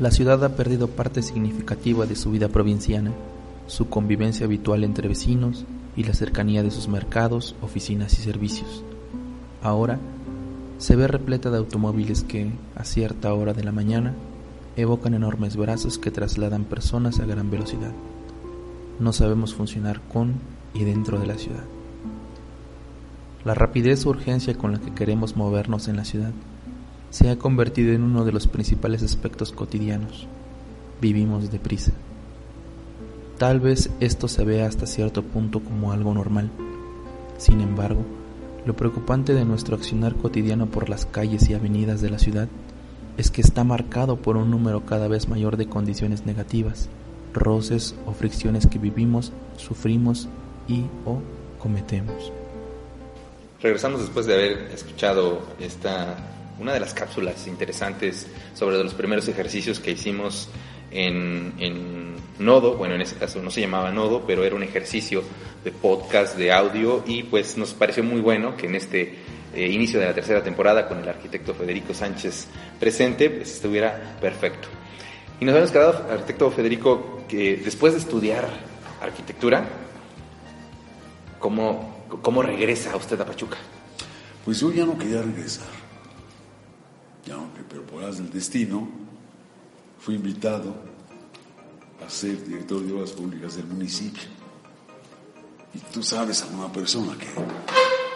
La 0.00 0.10
ciudad 0.10 0.42
ha 0.42 0.56
perdido 0.56 0.88
parte 0.88 1.20
significativa 1.20 2.06
de 2.06 2.16
su 2.16 2.30
vida 2.30 2.48
provinciana, 2.48 3.12
su 3.66 3.90
convivencia 3.90 4.46
habitual 4.46 4.84
entre 4.84 5.06
vecinos 5.06 5.66
y 5.96 6.04
la 6.04 6.14
cercanía 6.14 6.62
de 6.62 6.70
sus 6.70 6.88
mercados, 6.88 7.54
oficinas 7.60 8.14
y 8.18 8.22
servicios. 8.22 8.84
Ahora 9.62 9.98
se 10.78 10.96
ve 10.96 11.08
repleta 11.08 11.50
de 11.50 11.58
automóviles 11.58 12.22
que, 12.22 12.50
a 12.74 12.84
cierta 12.84 13.34
hora 13.34 13.52
de 13.52 13.64
la 13.64 13.72
mañana, 13.72 14.14
evocan 14.76 15.12
enormes 15.12 15.56
brazos 15.56 15.98
que 15.98 16.10
trasladan 16.10 16.64
personas 16.64 17.20
a 17.20 17.26
gran 17.26 17.50
velocidad. 17.50 17.92
No 18.98 19.12
sabemos 19.12 19.54
funcionar 19.54 20.00
con 20.12 20.34
y 20.72 20.84
dentro 20.84 21.18
de 21.18 21.26
la 21.26 21.36
ciudad. 21.36 21.64
La 23.44 23.54
rapidez 23.54 24.06
o 24.06 24.10
urgencia 24.10 24.54
con 24.56 24.72
la 24.72 24.78
que 24.78 24.94
queremos 24.94 25.36
movernos 25.36 25.88
en 25.88 25.96
la 25.96 26.04
ciudad 26.04 26.32
se 27.10 27.30
ha 27.30 27.36
convertido 27.36 27.92
en 27.92 28.02
uno 28.02 28.24
de 28.24 28.32
los 28.32 28.46
principales 28.46 29.02
aspectos 29.02 29.52
cotidianos. 29.52 30.26
Vivimos 31.00 31.50
deprisa. 31.50 31.92
Tal 33.38 33.60
vez 33.60 33.90
esto 34.00 34.28
se 34.28 34.44
vea 34.44 34.66
hasta 34.66 34.86
cierto 34.86 35.22
punto 35.22 35.60
como 35.60 35.92
algo 35.92 36.14
normal. 36.14 36.50
Sin 37.36 37.60
embargo, 37.60 38.02
lo 38.64 38.74
preocupante 38.74 39.34
de 39.34 39.44
nuestro 39.44 39.76
accionar 39.76 40.16
cotidiano 40.16 40.66
por 40.66 40.88
las 40.88 41.04
calles 41.04 41.48
y 41.50 41.54
avenidas 41.54 42.00
de 42.00 42.10
la 42.10 42.18
ciudad 42.18 42.48
es 43.18 43.30
que 43.30 43.42
está 43.42 43.62
marcado 43.62 44.16
por 44.16 44.36
un 44.36 44.50
número 44.50 44.84
cada 44.86 45.06
vez 45.06 45.28
mayor 45.28 45.56
de 45.56 45.68
condiciones 45.68 46.26
negativas, 46.26 46.88
roces 47.36 47.94
o 48.06 48.12
fricciones 48.12 48.66
que 48.66 48.78
vivimos, 48.78 49.32
sufrimos 49.56 50.28
y 50.66 50.84
o 51.04 51.20
cometemos. 51.58 52.32
Regresamos 53.62 54.00
después 54.00 54.26
de 54.26 54.34
haber 54.34 54.52
escuchado 54.72 55.42
esta, 55.60 56.16
una 56.58 56.72
de 56.72 56.80
las 56.80 56.94
cápsulas 56.94 57.46
interesantes 57.46 58.26
sobre 58.54 58.82
los 58.82 58.94
primeros 58.94 59.28
ejercicios 59.28 59.80
que 59.80 59.92
hicimos 59.92 60.48
en, 60.90 61.54
en 61.58 62.16
Nodo. 62.38 62.76
Bueno, 62.76 62.94
en 62.94 63.00
ese 63.00 63.16
caso 63.16 63.42
no 63.42 63.50
se 63.50 63.60
llamaba 63.60 63.90
Nodo, 63.92 64.24
pero 64.26 64.44
era 64.44 64.54
un 64.54 64.62
ejercicio 64.62 65.22
de 65.64 65.72
podcast, 65.72 66.36
de 66.36 66.52
audio, 66.52 67.02
y 67.06 67.22
pues 67.24 67.56
nos 67.56 67.74
pareció 67.74 68.04
muy 68.04 68.20
bueno 68.20 68.56
que 68.56 68.66
en 68.66 68.74
este 68.74 69.14
eh, 69.54 69.68
inicio 69.68 69.98
de 69.98 70.06
la 70.06 70.14
tercera 70.14 70.42
temporada 70.42 70.86
con 70.86 70.98
el 70.98 71.08
arquitecto 71.08 71.54
Federico 71.54 71.94
Sánchez 71.94 72.46
presente, 72.78 73.30
pues 73.30 73.54
estuviera 73.54 74.16
perfecto. 74.20 74.68
Y 75.38 75.44
nos 75.44 75.52
habíamos 75.52 75.70
quedado, 75.70 76.06
arquitecto 76.10 76.50
Federico, 76.50 77.24
que 77.28 77.56
después 77.58 77.92
de 77.92 77.98
estudiar 77.98 78.48
arquitectura, 79.02 79.68
¿cómo, 81.38 82.06
cómo 82.22 82.42
regresa 82.42 82.96
usted 82.96 83.20
a 83.20 83.26
Pachuca? 83.26 83.58
Pues 84.44 84.60
yo 84.60 84.72
ya 84.72 84.86
no 84.86 84.96
quería 84.96 85.20
regresar. 85.22 85.66
Ya 87.26 87.36
pero 87.68 87.82
por 87.82 88.02
las 88.02 88.18
del 88.18 88.30
destino 88.30 88.88
fui 89.98 90.14
invitado 90.14 90.74
a 92.04 92.08
ser 92.08 92.42
director 92.46 92.80
de 92.80 92.92
obras 92.92 93.10
públicas 93.10 93.56
del 93.56 93.66
municipio. 93.66 94.22
Y 95.74 95.78
tú 95.92 96.02
sabes 96.02 96.42
a 96.42 96.46
una 96.46 96.72
persona 96.72 97.18
que 97.18 97.26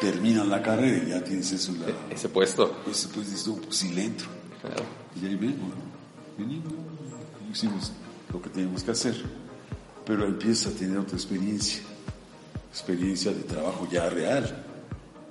termina 0.00 0.44
la 0.44 0.62
carrera 0.62 1.04
y 1.04 1.10
ya 1.10 1.22
tienes 1.22 1.52
eso 1.52 1.72
la, 1.72 2.14
Ese 2.14 2.28
puesto. 2.28 2.80
pues, 2.84 3.10
pues 3.12 3.26
dices 3.26 3.44
tú, 3.44 3.60
pues 3.60 3.76
sí 3.76 3.92
le 3.92 4.04
entro. 4.04 4.28
Claro. 4.62 4.84
Y 5.20 5.26
ahí 5.26 5.34
vengo, 5.34 5.66
¿no? 5.66 5.90
venimos, 6.38 6.72
hicimos 7.52 7.92
lo 8.32 8.40
que 8.40 8.50
teníamos 8.50 8.82
que 8.82 8.90
hacer. 8.90 9.14
Pero 10.04 10.26
empieza 10.26 10.70
a 10.70 10.72
tener 10.72 10.98
otra 10.98 11.16
experiencia, 11.16 11.82
experiencia 12.70 13.32
de 13.32 13.42
trabajo 13.42 13.86
ya 13.90 14.08
real. 14.08 14.64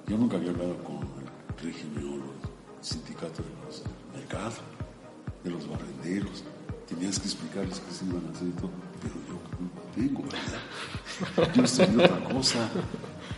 Yo 0.08 0.18
nunca 0.18 0.38
había 0.38 0.52
hablado 0.52 0.78
con 0.84 0.98
el 0.98 1.64
régimen 1.64 2.08
o 2.08 2.16
el 2.16 2.22
sindicato 2.82 3.44
de 3.44 3.50
los 3.66 3.84
mercados, 4.16 4.56
de 5.44 5.50
los 5.50 5.68
barrenderos. 5.70 6.44
Tenías 6.88 7.20
que 7.20 7.28
explicarles 7.28 7.80
qué 7.80 7.94
se 7.94 8.06
iban 8.06 8.26
a 8.28 8.36
hacer 8.36 8.48
y 8.48 8.52
todo. 8.52 8.72
Pero 9.02 9.16
yo 9.28 9.40
no 9.60 9.70
tengo, 9.96 10.24
¿verdad? 10.24 11.56
Yo 11.56 11.64
estudié 11.64 12.06
otra 12.06 12.34
cosa. 12.34 12.70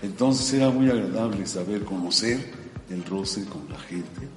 Entonces 0.01 0.53
era 0.53 0.69
muy 0.69 0.89
agradable 0.89 1.45
saber 1.45 1.83
conocer 1.83 2.51
el 2.89 3.03
roce 3.05 3.45
con 3.45 3.67
la 3.69 3.79
gente 3.79 4.27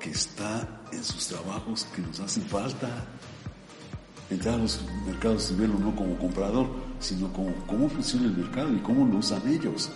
que 0.00 0.10
está 0.10 0.82
en 0.92 1.02
sus 1.02 1.28
trabajos 1.28 1.86
que 1.94 2.02
nos 2.02 2.20
hacen 2.20 2.44
falta. 2.44 2.88
Entrar 4.34 4.54
a 4.54 4.58
los 4.58 4.80
mercados 5.06 5.50
y 5.50 5.54
verlo 5.54 5.78
no 5.78 5.94
como 5.94 6.16
comprador, 6.18 6.66
sino 7.00 7.32
como 7.32 7.52
cómo 7.66 7.88
funciona 7.88 8.26
el 8.26 8.36
mercado 8.36 8.72
y 8.72 8.78
cómo 8.78 9.06
lo 9.06 9.18
usan 9.18 9.42
ellos. 9.48 9.90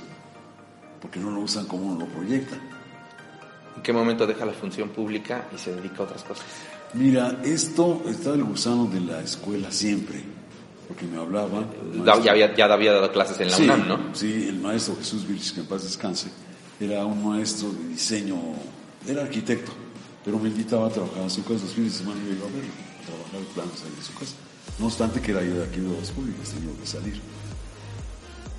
Porque 1.01 1.18
no 1.20 1.31
lo 1.31 1.40
usan 1.40 1.66
como 1.66 1.87
uno 1.87 2.01
lo 2.01 2.07
proyecta. 2.07 2.57
¿En 3.77 3.83
qué 3.83 3.92
momento 3.92 4.27
deja 4.27 4.44
la 4.44 4.53
función 4.53 4.88
pública 4.90 5.46
y 5.55 5.59
se 5.59 5.74
dedica 5.74 5.98
a 6.01 6.03
otras 6.03 6.22
cosas? 6.24 6.44
Mira, 6.94 7.40
esto 7.44 8.03
está 8.09 8.31
el 8.35 8.42
gusano 8.44 8.87
de 8.87 9.01
la 9.01 9.20
escuela 9.20 9.70
siempre, 9.70 10.22
porque 10.88 11.07
me 11.07 11.16
Da- 12.05 12.14
maestro- 12.14 12.24
Ya 12.24 12.31
había, 12.33 12.57
ya 12.57 12.64
había 12.72 12.92
dado 12.92 13.12
clases 13.12 13.38
en 13.40 13.51
la 13.51 13.57
sí, 13.57 13.62
UNAM, 13.64 13.88
¿no? 13.88 13.98
Sí, 14.14 14.46
el 14.48 14.59
maestro 14.61 14.96
Jesús 14.96 15.27
Vilches, 15.27 15.53
que 15.53 15.61
en 15.61 15.66
paz 15.66 15.83
descanse, 15.85 16.29
era 16.81 17.05
un 17.05 17.24
maestro 17.29 17.70
de 17.72 17.88
diseño, 17.88 18.37
era 19.07 19.22
arquitecto, 19.22 19.70
pero 20.24 20.38
me 20.38 20.48
invitaba 20.48 20.87
a 20.87 20.90
trabajar 20.90 21.24
a 21.24 21.31
su 21.31 21.42
casa 21.44 21.64
los 21.64 21.74
fines 21.74 21.92
de 21.92 21.98
semana 22.05 22.20
y 22.27 22.33
iba 22.37 22.46
a 22.46 22.51
verlo, 22.51 22.72
trabajar 23.09 23.55
planos 23.55 23.83
ahí 23.83 23.92
en 23.97 24.05
su 24.05 24.14
casa. 24.14 24.35
No 24.79 24.87
obstante 24.87 25.21
que 25.21 25.33
era 25.33 25.42
yo 25.42 25.55
de 25.55 25.64
aquí 25.64 25.81
de 25.81 25.88
los 25.88 26.11
públicos, 26.11 26.49
tenía 26.51 26.79
que 26.79 26.87
salir. 26.87 27.21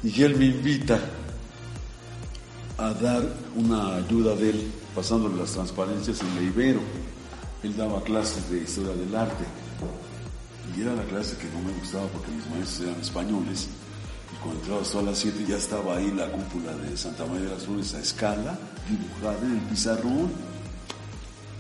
Y 0.04 0.24
él 0.24 0.36
me 0.38 0.46
invita 0.46 1.00
a 2.78 2.94
dar 2.94 3.24
una 3.56 3.96
ayuda 3.96 4.36
de 4.36 4.52
él, 4.52 4.72
pasándole 4.96 5.36
las 5.36 5.52
transparencias 5.52 6.22
en 6.22 6.36
la 6.36 6.42
Ibero. 6.42 6.80
Él 7.64 7.76
daba 7.76 8.02
clases 8.04 8.50
de 8.50 8.60
historia 8.60 8.94
del 8.94 9.14
arte. 9.16 9.44
Y 10.76 10.82
era 10.82 10.94
la 10.94 11.04
clase 11.04 11.36
que 11.38 11.48
no 11.50 11.60
me 11.62 11.78
gustaba 11.80 12.08
porque 12.08 12.32
mis 12.32 12.50
maestros 12.50 12.88
eran 12.88 13.02
españoles. 13.02 13.68
Y 14.34 14.42
cuando 14.42 14.62
entrabas 14.62 14.92
tú 14.92 15.00
a 15.00 15.02
las 15.02 15.18
7 15.18 15.46
ya 15.48 15.58
estaba 15.58 15.98
ahí 15.98 16.12
la 16.12 16.32
cúpula 16.32 16.72
de 16.74 16.96
Santa 16.96 17.26
María 17.26 17.48
de 17.48 17.56
las 17.56 17.66
Flores 17.66 17.94
a 17.96 18.00
escala, 18.00 18.58
dibujada 18.88 19.46
en 19.46 19.54
el 19.54 19.62
pizarrón. 19.62 20.49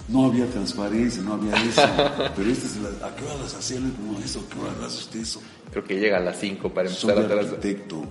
No 0.10 0.26
había 0.26 0.50
transparencia, 0.50 1.22
no 1.22 1.34
había 1.34 1.56
eso. 1.63 1.82
Pero 2.36 2.50
este 2.50 2.67
se 2.67 2.82
las, 2.82 3.02
¿a 3.04 3.15
qué 3.15 3.24
hora 3.26 3.36
las 3.36 3.54
hacía? 3.54 3.80
Le 3.80 3.88
digo, 3.91 4.19
eso, 4.24 4.39
¿a 4.39 4.54
qué 4.54 4.60
hora 4.60 4.72
las 4.82 4.93
hace 4.93 4.98
usted 5.04 5.19
eso? 5.19 5.41
Creo 5.72 5.84
que 5.84 6.00
llega 6.00 6.17
a 6.17 6.22
las 6.22 6.39
5 6.39 6.74
para 6.74 6.89
Soy 6.89 7.12
empezar 7.12 7.38
a 7.38 7.41
hacer 7.41 7.54
arquitecto. 7.54 8.06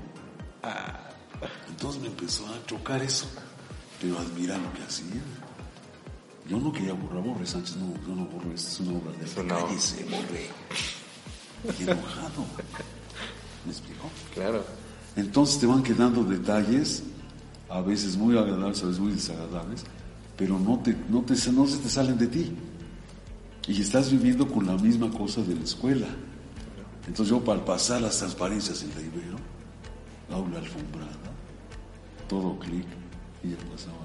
Entonces 1.69 2.03
me 2.03 2.09
empezó 2.09 2.47
a 2.47 2.67
chocar 2.67 3.03
eso, 3.03 3.27
pero 4.01 4.19
admira 4.19 4.57
lo 4.59 4.73
que 4.73 4.83
hacía. 4.83 5.23
Yo 6.49 6.59
no 6.59 6.73
quería 6.73 6.95
borrar, 6.95 7.23
borre 7.23 7.47
Sánchez, 7.47 7.77
no, 7.77 7.93
yo 8.07 8.15
no 8.15 8.25
borro, 8.27 8.53
esta 8.55 8.71
es 8.71 8.81
una 8.81 8.99
obra 8.99 9.13
de 9.13 9.41
una 9.41 9.55
obra. 9.57 9.67
Cállese, 9.67 10.05
borre. 10.05 10.47
Y 11.79 11.83
enojado. 11.83 12.45
¿Me 13.67 13.73
explicó? 13.73 14.09
Claro. 14.35 14.65
Entonces 15.15 15.61
te 15.61 15.67
van 15.67 15.83
quedando 15.83 16.25
detalles, 16.25 17.03
a 17.69 17.81
veces 17.81 18.17
muy 18.17 18.39
agradables, 18.39 18.83
a 18.83 18.87
veces 18.87 19.01
muy 19.01 19.13
desagradables, 19.13 19.85
pero 20.39 20.57
no, 20.59 20.79
te, 20.79 20.97
no, 21.11 21.23
te, 21.23 21.35
no 21.51 21.67
se 21.67 21.79
te 21.79 21.91
salen 21.91 22.17
de 22.17 22.29
ti. 22.29 22.53
Y 23.67 23.83
estás 23.83 24.11
viviendo 24.11 24.49
con 24.49 24.65
la 24.65 24.77
misma 24.77 25.11
cosa 25.11 25.43
de 25.43 25.55
la 25.55 25.65
escuela. 25.65 26.07
Entonces 27.07 27.31
yo 27.31 27.45
para 27.45 27.63
pasar 27.63 28.01
las 28.01 28.19
transparencias 28.19 28.83
en 28.83 28.91
la 28.91 29.01
Ibero, 29.01 29.37
aula 30.31 30.59
alfombrada, 30.59 31.33
todo 32.29 32.59
clic, 32.59 32.87
y 33.43 33.51
ya 33.51 33.57
pasaba, 33.71 33.97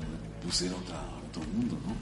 pues 0.41 0.62
era 0.63 0.76
otra, 0.76 1.02
otro 1.30 1.43
mundo, 1.54 1.78
¿no? 1.86 1.93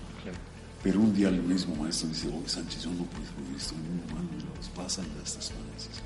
Pero 0.81 0.99
un 0.99 1.13
día 1.13 1.29
el 1.29 1.43
mismo 1.43 1.75
maestro 1.75 2.09
dice, 2.09 2.27
oye 2.27 2.47
Sánchez, 2.47 2.83
yo 2.83 2.89
no 2.91 3.03
puedo, 3.03 3.57
estoy 3.57 3.77
muy 3.77 4.13
mal, 4.13 4.23
me 4.23 4.57
los 4.57 4.69
pasan 4.69 5.05
las 5.19 5.33
transparencias. 5.33 6.01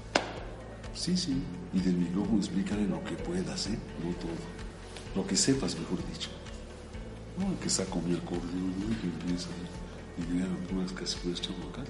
Sí, 0.93 1.15
sí, 1.15 1.41
y 1.73 1.79
del 1.79 1.95
micrófono 1.95 2.39
explícale 2.39 2.87
lo 2.87 3.01
que 3.03 3.15
puedas, 3.15 3.67
¿eh? 3.67 3.77
No 4.03 4.11
todo. 4.15 4.31
Lo 5.15 5.27
que 5.27 5.37
sepas, 5.37 5.77
mejor 5.77 5.99
dicho. 6.11 6.29
No, 7.37 7.59
que 7.59 7.69
saco 7.69 8.01
mi 8.01 8.15
acordeón 8.15 8.73
¿no? 8.79 8.91
y 8.91 8.95
que 8.95 9.07
empieza 9.07 9.49
y 10.17 10.21
llegan 10.33 10.55
puras 10.69 10.91
casi 10.93 11.17
puras 11.19 11.41
chamacas. 11.41 11.85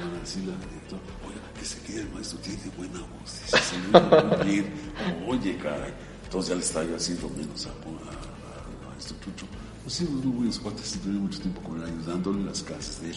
Van 0.00 0.14
a 0.16 0.20
decir 0.20 0.44
la 0.44 0.54
directora, 0.54 1.02
oye, 1.26 1.36
que 1.58 1.64
se 1.64 1.80
quede 1.80 2.00
el 2.02 2.10
maestro, 2.10 2.38
tiene 2.38 2.60
buena 2.76 3.00
voz, 3.00 3.40
dice, 3.42 3.58
se 3.58 3.76
muy 3.78 4.52
bien. 4.52 4.66
Oye, 5.26 5.56
caray. 5.58 5.92
Entonces 6.24 6.48
ya 6.50 6.54
le 6.56 6.60
estaba 6.62 6.84
yo 6.86 6.96
haciendo 6.96 7.28
menos 7.30 7.66
a, 7.66 7.70
a, 7.70 7.72
a 7.72 8.90
maestro 8.90 9.16
Chucho. 9.24 9.46
Pues 9.82 9.94
sí, 9.96 10.08
no 10.24 10.30
buenos 10.30 10.58
cuates 10.60 10.94
y 10.96 10.98
tuve 10.98 11.12
mucho 11.14 11.40
tiempo 11.40 11.60
con 11.62 11.76
él 11.82 11.84
ayudándole 11.88 12.44
las 12.44 12.62
clases 12.62 13.00
de 13.02 13.10
él. 13.10 13.16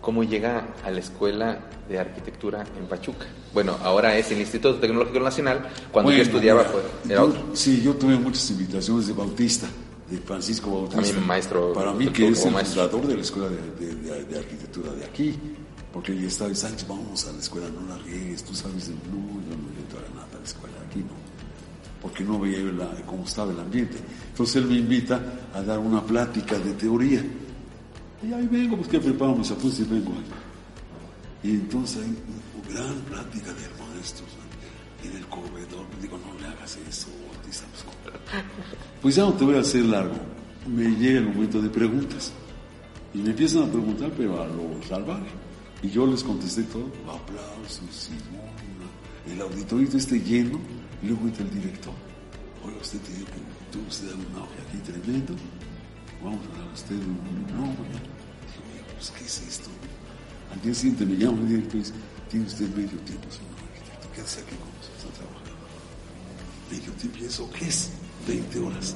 ¿Cómo 0.00 0.22
llega 0.24 0.66
a 0.84 0.90
la 0.90 0.98
Escuela 1.00 1.60
de 1.88 1.98
Arquitectura 1.98 2.64
en 2.78 2.86
Pachuca? 2.86 3.26
Bueno, 3.54 3.76
ahora 3.82 4.16
es 4.18 4.30
el 4.32 4.40
Instituto 4.40 4.78
Tecnológico 4.80 5.20
Nacional. 5.20 5.68
Cuando 5.92 6.10
yo 6.10 6.16
Bueno, 6.18 6.22
estudiaba 6.22 6.60
mira, 6.62 6.72
fue, 6.72 6.82
era 7.12 7.20
yo- 7.20 7.26
otro. 7.28 7.56
Sí, 7.56 7.80
yo 7.82 7.94
tuve 7.94 8.16
muchas 8.16 8.50
invitaciones 8.50 9.06
de 9.06 9.12
Bautista, 9.12 9.66
de 10.10 10.18
Francisco 10.18 10.70
Bautista. 10.70 11.02
También 11.02 11.26
maestro, 11.26 11.72
Para 11.72 11.92
mí, 11.92 12.08
que 12.08 12.28
es 12.28 12.44
el 12.44 12.52
maestro. 12.52 12.82
fundador 12.82 13.06
de 13.08 13.14
la 13.16 13.22
Escuela 13.22 13.48
de, 13.48 13.86
de- 13.86 13.94
de- 13.94 14.24
de 14.24 14.38
Arquitectura 14.38 14.92
de 14.92 15.04
aquí. 15.04 15.34
Porque 15.92 16.12
él 16.12 16.24
estaba 16.24 16.50
y 16.50 16.56
Sánchez, 16.56 16.88
vamos 16.88 17.24
a 17.28 17.32
la 17.32 17.38
escuela, 17.38 17.68
no 17.68 17.86
la 17.88 17.96
riegues, 18.02 18.42
tú 18.42 18.52
sabes, 18.52 18.88
de, 18.88 18.94
no, 18.94 19.00
yo 19.12 19.56
no 19.56 19.68
le 19.70 20.14
nada 20.14 20.26
a 20.34 20.38
la 20.38 20.44
escuela 20.44 20.76
de 20.80 20.86
aquí, 20.86 20.98
no. 21.00 21.14
Porque 22.02 22.24
no 22.24 22.38
veía 22.40 22.58
la- 22.72 22.90
cómo 23.06 23.24
estaba 23.24 23.52
el 23.52 23.60
ambiente. 23.60 23.96
Entonces 24.30 24.56
él 24.56 24.66
me 24.66 24.74
invita 24.76 25.20
a 25.54 25.62
dar 25.62 25.78
una 25.78 26.02
plática 26.04 26.58
de 26.58 26.72
teoría. 26.72 27.24
Y 28.22 28.32
ahí 28.32 28.46
vengo, 28.48 28.76
pues 28.76 28.88
que 28.88 28.98
preparo 28.98 29.36
mis 29.36 29.50
apuntes 29.52 29.78
y 29.80 29.84
vengo 29.84 30.12
ahí. 30.12 31.50
Y 31.50 31.54
entonces 31.54 32.02
hay 32.02 32.16
una 32.66 32.74
gran 32.80 32.94
plática 33.02 33.52
del 33.52 33.70
maestro 33.94 34.26
en 35.04 35.16
el 35.16 35.26
corredor. 35.28 35.86
Digo, 36.02 36.18
no 36.18 36.38
le 36.40 36.46
hagas 36.46 36.76
eso. 36.88 37.08
Pues, 39.00 39.16
ya 39.16 39.22
no 39.22 39.34
te 39.34 39.44
voy 39.44 39.56
a 39.56 39.60
hacer 39.60 39.84
largo. 39.84 40.14
Me 40.66 40.84
llega 40.96 41.18
el 41.18 41.26
momento 41.26 41.60
de 41.60 41.68
preguntas. 41.68 42.32
Y 43.12 43.18
me 43.18 43.30
empiezan 43.30 43.64
a 43.64 43.66
preguntar, 43.66 44.12
pero 44.16 44.42
a 44.42 44.46
lo 44.46 44.82
salvaje. 44.88 45.28
Y 45.82 45.90
yo 45.90 46.06
les 46.06 46.22
contesté 46.22 46.62
todo. 46.64 46.86
Aplausos, 47.08 48.10
y 48.10 48.34
no, 48.34 48.42
no. 48.80 49.32
El 49.32 49.40
auditorio 49.40 49.88
esté 49.94 50.18
lleno. 50.18 50.58
Y 51.02 51.08
luego 51.08 51.26
entra 51.26 51.44
el 51.44 51.50
director. 51.54 51.92
Oiga, 52.64 52.78
usted 52.80 52.98
tiene 53.00 53.24
que, 53.24 53.32
tuvo 53.70 53.86
usted 53.88 54.12
un 54.14 54.40
auge 54.40 54.56
aquí 54.66 54.78
tremendo. 54.78 55.34
Vamos 56.22 56.40
a 56.46 56.58
dar 56.58 56.68
a 56.68 56.72
usted 56.72 56.96
un, 56.96 57.46
no, 57.54 57.66
ya. 57.66 58.00
Digo, 58.48 58.64
oiga, 58.72 58.86
pues, 58.94 59.10
¿qué 59.10 59.24
es 59.24 59.42
esto? 59.46 59.68
Al 60.50 60.60
día 60.62 60.72
siguiente 60.72 61.04
me 61.04 61.16
llama 61.16 61.40
el 61.40 61.48
director 61.48 61.76
y 61.76 61.78
dice, 61.80 61.92
tiene 62.30 62.46
usted 62.46 62.68
medio 62.70 62.98
tiempo, 63.00 63.30
señor 63.30 63.52
arquitecto, 63.68 64.08
quédese 64.14 64.40
aquí 64.40 64.56
con 64.56 64.68
nosotros 64.72 65.04
a 65.04 65.14
trabajar. 65.18 65.52
Medio 66.70 66.92
tiempo, 66.92 67.18
¿y 67.20 67.24
eso 67.26 67.50
qué 67.50 67.68
es? 67.68 67.90
20 68.26 68.58
horas. 68.60 68.94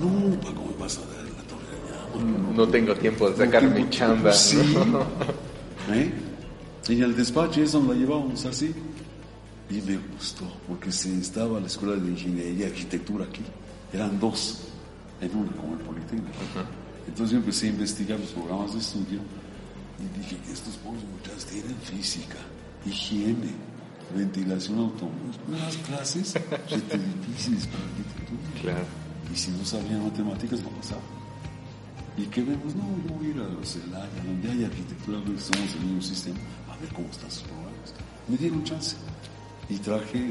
No, 0.00 0.40
Paco, 0.40 0.64
me 0.66 0.76
vas 0.82 0.98
a 0.98 1.00
dar 1.02 1.24
la 1.24 1.42
torre 1.44 1.66
allá. 1.84 2.54
No 2.56 2.68
tengo 2.68 2.94
tiempo 2.94 3.30
de 3.30 3.36
sacar 3.36 3.62
No 3.64 3.70
mi 3.70 3.88
chamba. 3.90 4.30
tiempo, 4.32 4.32
Sí. 4.32 4.76
¿Eh? 5.92 6.12
Y 6.88 6.92
en 6.94 7.02
el 7.04 7.16
despacho 7.16 7.62
eso 7.62 7.82
la 7.86 7.94
llevábamos 7.94 8.44
así. 8.44 8.74
Y 9.70 9.74
me 9.82 9.98
gustó, 10.14 10.44
porque 10.68 10.90
se 10.92 11.16
estaba 11.18 11.58
la 11.60 11.66
escuela 11.66 11.94
de 11.96 12.10
ingeniería 12.10 12.66
y 12.66 12.70
arquitectura 12.70 13.24
aquí. 13.24 13.42
Eran 13.92 14.18
dos, 14.20 14.60
en 15.20 15.34
una, 15.36 15.50
como 15.52 15.74
el 15.74 15.80
Politécnico. 15.80 16.28
Entonces 17.06 17.32
yo 17.32 17.38
empecé 17.38 17.66
a 17.66 17.70
investigar 17.70 18.18
los 18.20 18.30
programas 18.30 18.72
de 18.74 18.80
estudio 18.80 19.20
y 19.98 20.18
dije 20.18 20.36
que 20.44 20.52
estos 20.52 20.74
pobres 20.76 21.02
muchachos 21.04 21.46
tienen 21.46 21.74
física, 21.82 22.36
higiene, 22.84 23.50
ventilación 24.16 24.78
automóvil, 24.78 25.32
unas 25.48 25.76
clases 25.78 26.34
rete 26.34 26.98
difíciles 26.98 27.66
para 27.66 27.84
arquitectura. 27.84 28.60
Claro. 28.60 28.86
Y 29.32 29.36
si 29.36 29.50
no 29.50 29.64
sabían 29.64 30.04
matemáticas, 30.04 30.62
no 30.62 30.70
pasaba. 30.70 31.00
¿Y 32.16 32.26
qué 32.26 32.42
vemos? 32.42 32.74
No, 32.74 32.84
yo 33.08 33.14
voy 33.14 33.26
a 33.26 33.30
ir 33.30 33.40
a 33.40 33.48
los 33.48 33.72
Celaya, 33.72 34.22
donde 34.24 34.50
hay 34.50 34.64
arquitectura, 34.64 35.18
donde 35.18 35.40
somos 35.40 35.74
el 35.74 35.80
mismo 35.80 36.02
sistema, 36.02 36.38
a 36.70 36.76
ver 36.76 36.92
cómo 36.92 37.08
están 37.08 37.30
sus 37.30 37.42
programas. 37.44 37.94
Me 38.28 38.36
dieron 38.36 38.62
chance. 38.64 38.96
Y 39.68 39.78
traje, 39.78 40.30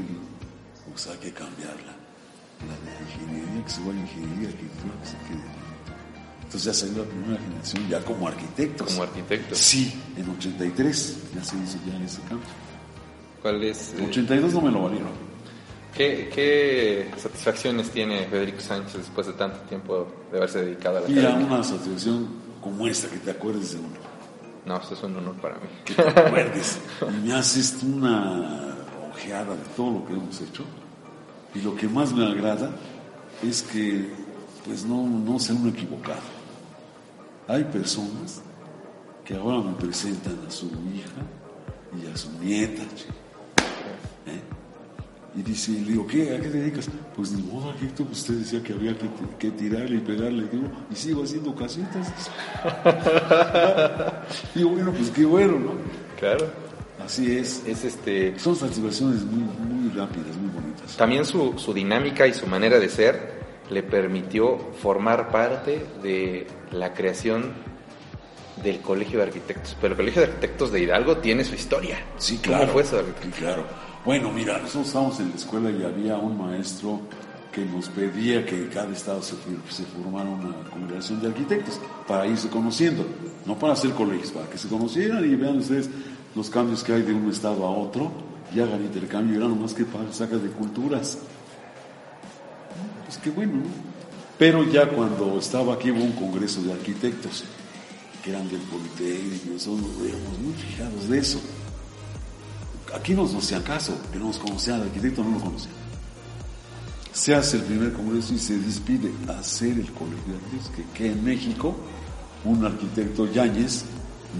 o 0.94 0.96
sea, 0.96 1.12
hay 1.12 1.18
que 1.18 1.32
cambiarla. 1.32 1.96
La 2.62 2.76
de 2.78 3.02
ingeniería, 3.02 3.64
que 3.64 3.70
se 3.70 3.80
vaya 3.80 4.00
ingeniería, 4.00 4.48
arquitectura, 4.48 4.94
que 5.00 5.06
se 5.06 5.16
quede. 5.26 5.62
Entonces 6.44 6.64
ya 6.64 6.74
salió 6.74 7.02
la 7.02 7.08
primera 7.10 7.40
generación 7.40 7.88
ya 7.88 8.04
como 8.04 8.28
arquitectos. 8.28 8.88
Como 8.90 9.02
arquitectos. 9.02 9.58
Sí, 9.58 9.92
en 10.16 10.28
83 10.28 11.16
ya 11.34 11.42
se 11.42 11.56
hizo 11.56 11.78
ya 11.86 12.04
ese 12.04 12.20
cambio. 12.28 12.46
¿Cuál 13.42 13.62
es, 13.64 13.92
En 13.94 14.04
eh, 14.04 14.08
82 14.08 14.54
no 14.54 14.60
me 14.62 14.70
lo 14.70 14.82
valieron. 14.84 15.10
¿qué, 15.94 16.30
qué 16.34 17.10
satisfacciones 17.18 17.90
tiene 17.90 18.24
Federico 18.26 18.60
Sánchez 18.60 18.98
después 18.98 19.26
de 19.26 19.34
tanto 19.34 19.58
tiempo 19.68 20.06
de 20.30 20.38
haberse 20.38 20.64
dedicado 20.64 20.98
a 20.98 21.00
la 21.02 21.08
Mira, 21.08 21.28
academia? 21.30 21.46
una 21.54 21.62
satisfacción 21.64 22.28
como 22.62 22.86
esta, 22.86 23.08
que 23.08 23.18
te 23.18 23.30
acuerdes 23.32 23.72
de 23.72 23.80
uno. 23.80 23.88
No, 24.64 24.76
esto 24.76 24.94
es 24.94 25.02
un 25.02 25.16
honor 25.16 25.34
para 25.36 25.56
mí. 25.56 25.62
que 25.84 25.94
te 25.94 26.02
acuerdes. 26.20 26.78
Y 27.02 27.26
me 27.26 27.34
haces 27.34 27.82
una 27.82 28.76
ojeada 29.12 29.54
de 29.56 29.64
todo 29.76 29.90
lo 29.98 30.06
que 30.06 30.12
hemos 30.12 30.40
hecho. 30.40 30.64
Y 31.54 31.60
lo 31.60 31.74
que 31.76 31.88
más 31.88 32.12
me 32.12 32.24
agrada 32.24 32.70
es 33.42 33.62
que, 33.62 34.08
pues 34.64 34.84
no, 34.84 35.06
no 35.06 35.38
se 35.40 35.52
uno 35.52 35.68
equivocado. 35.70 36.20
Hay 37.48 37.64
personas 37.64 38.40
que 39.24 39.34
ahora 39.34 39.58
me 39.68 39.74
presentan 39.74 40.38
a 40.46 40.50
su 40.50 40.66
hija 40.66 41.20
y 42.00 42.10
a 42.10 42.16
su 42.16 42.30
nieta. 42.40 42.82
che. 42.96 43.21
Y 45.34 45.42
dice, 45.42 45.72
le 45.72 45.92
digo, 45.92 46.06
¿qué? 46.06 46.36
¿A 46.36 46.40
qué 46.40 46.48
te 46.48 46.58
dedicas? 46.58 46.90
Pues 47.16 47.32
ni 47.32 47.42
modo, 47.42 47.70
arquitecto, 47.70 48.04
pues 48.04 48.18
usted 48.18 48.34
decía 48.34 48.62
que 48.62 48.74
había 48.74 48.96
que, 48.96 49.08
que 49.38 49.50
tirarle 49.52 49.96
y 49.96 50.00
pegarle. 50.00 50.44
Digo, 50.52 50.68
y 50.90 50.94
sigo 50.94 51.24
haciendo 51.24 51.54
casitas. 51.54 52.12
digo, 54.54 54.70
bueno, 54.70 54.92
pues 54.92 55.10
qué 55.10 55.24
bueno, 55.24 55.58
¿no? 55.58 55.72
Claro. 56.18 56.46
Así 57.02 57.36
es. 57.36 57.62
Es 57.66 57.84
este. 57.84 58.38
Son 58.38 58.54
satisfacciones 58.54 59.24
muy, 59.24 59.42
muy 59.42 59.90
rápidas, 59.96 60.36
muy 60.36 60.50
bonitas. 60.50 60.96
También 60.96 61.24
su, 61.24 61.58
su 61.58 61.72
dinámica 61.72 62.26
y 62.26 62.34
su 62.34 62.46
manera 62.46 62.78
de 62.78 62.88
ser 62.90 63.42
le 63.70 63.82
permitió 63.82 64.58
formar 64.82 65.30
parte 65.30 65.86
de 66.02 66.46
la 66.72 66.92
creación 66.92 67.52
del 68.62 68.80
Colegio 68.80 69.18
de 69.18 69.24
Arquitectos. 69.24 69.76
Pero 69.80 69.94
el 69.94 69.96
Colegio 69.96 70.22
de 70.22 70.28
Arquitectos 70.28 70.72
de 70.72 70.80
Hidalgo 70.80 71.16
tiene 71.18 71.44
su 71.44 71.54
historia. 71.54 71.98
Sí, 72.18 72.38
claro. 72.38 72.60
¿Cómo 72.62 72.72
fue 72.74 72.82
eso? 72.82 73.02
Sí, 73.22 73.30
claro. 73.30 73.64
Bueno, 74.04 74.32
mira, 74.32 74.58
nosotros 74.58 74.88
estábamos 74.88 75.20
en 75.20 75.30
la 75.30 75.36
escuela 75.36 75.70
y 75.70 75.84
había 75.84 76.16
un 76.16 76.36
maestro 76.36 77.00
que 77.52 77.64
nos 77.64 77.88
pedía 77.88 78.44
que 78.44 78.68
cada 78.68 78.92
estado 78.92 79.22
se, 79.22 79.36
formara 79.84 80.28
una 80.28 80.54
congregación 80.70 81.20
de 81.20 81.28
arquitectos 81.28 81.78
para 82.08 82.26
irse 82.26 82.48
conociendo, 82.48 83.06
no 83.46 83.56
para 83.56 83.74
hacer 83.74 83.92
colegios, 83.92 84.32
para 84.32 84.48
que 84.48 84.58
se 84.58 84.66
conocieran 84.66 85.24
y 85.24 85.36
vean 85.36 85.58
ustedes 85.58 85.88
los 86.34 86.50
cambios 86.50 86.82
que 86.82 86.94
hay 86.94 87.02
de 87.02 87.12
un 87.12 87.30
estado 87.30 87.64
a 87.64 87.70
otro 87.70 88.10
y 88.52 88.58
hagan 88.58 88.82
intercambio, 88.82 89.36
era 89.36 89.46
nomás 89.46 89.72
que 89.72 89.84
para 89.84 90.12
sacar 90.12 90.40
de 90.40 90.48
culturas. 90.48 91.18
Pues 93.04 93.18
qué 93.18 93.30
bueno, 93.30 93.52
¿no? 93.58 93.92
Pero 94.36 94.64
ya 94.64 94.88
cuando 94.88 95.38
estaba 95.38 95.74
aquí 95.74 95.92
hubo 95.92 96.02
un 96.02 96.12
congreso 96.12 96.60
de 96.62 96.72
arquitectos 96.72 97.44
que 98.24 98.30
eran 98.30 98.48
del 98.48 98.62
Politécnico, 98.62 99.52
nosotros 99.52 99.82
nos 99.82 100.02
veíamos 100.02 100.38
muy 100.40 100.54
fijados 100.54 101.08
de 101.08 101.18
eso. 101.18 101.40
Aquí 102.94 103.14
nos 103.14 103.34
hacían 103.34 103.62
caso, 103.62 103.94
que 104.12 104.18
no 104.18 104.26
nos 104.26 104.38
conocían, 104.38 104.80
el 104.80 104.88
arquitecto 104.88 105.24
no 105.24 105.38
lo 105.38 105.44
conocía. 105.44 105.72
Se 107.12 107.34
hace 107.34 107.58
el 107.58 107.62
primer 107.64 107.92
congreso 107.92 108.34
y 108.34 108.38
se 108.38 108.58
despide 108.58 109.12
a 109.28 109.38
hacer 109.38 109.78
el 109.78 109.92
colegio 109.92 110.32
de 110.32 110.38
arquitectos, 110.38 110.70
que, 110.74 110.84
que 110.96 111.12
en 111.12 111.24
México 111.24 111.74
un 112.44 112.64
arquitecto 112.64 113.30
Yáñez 113.30 113.84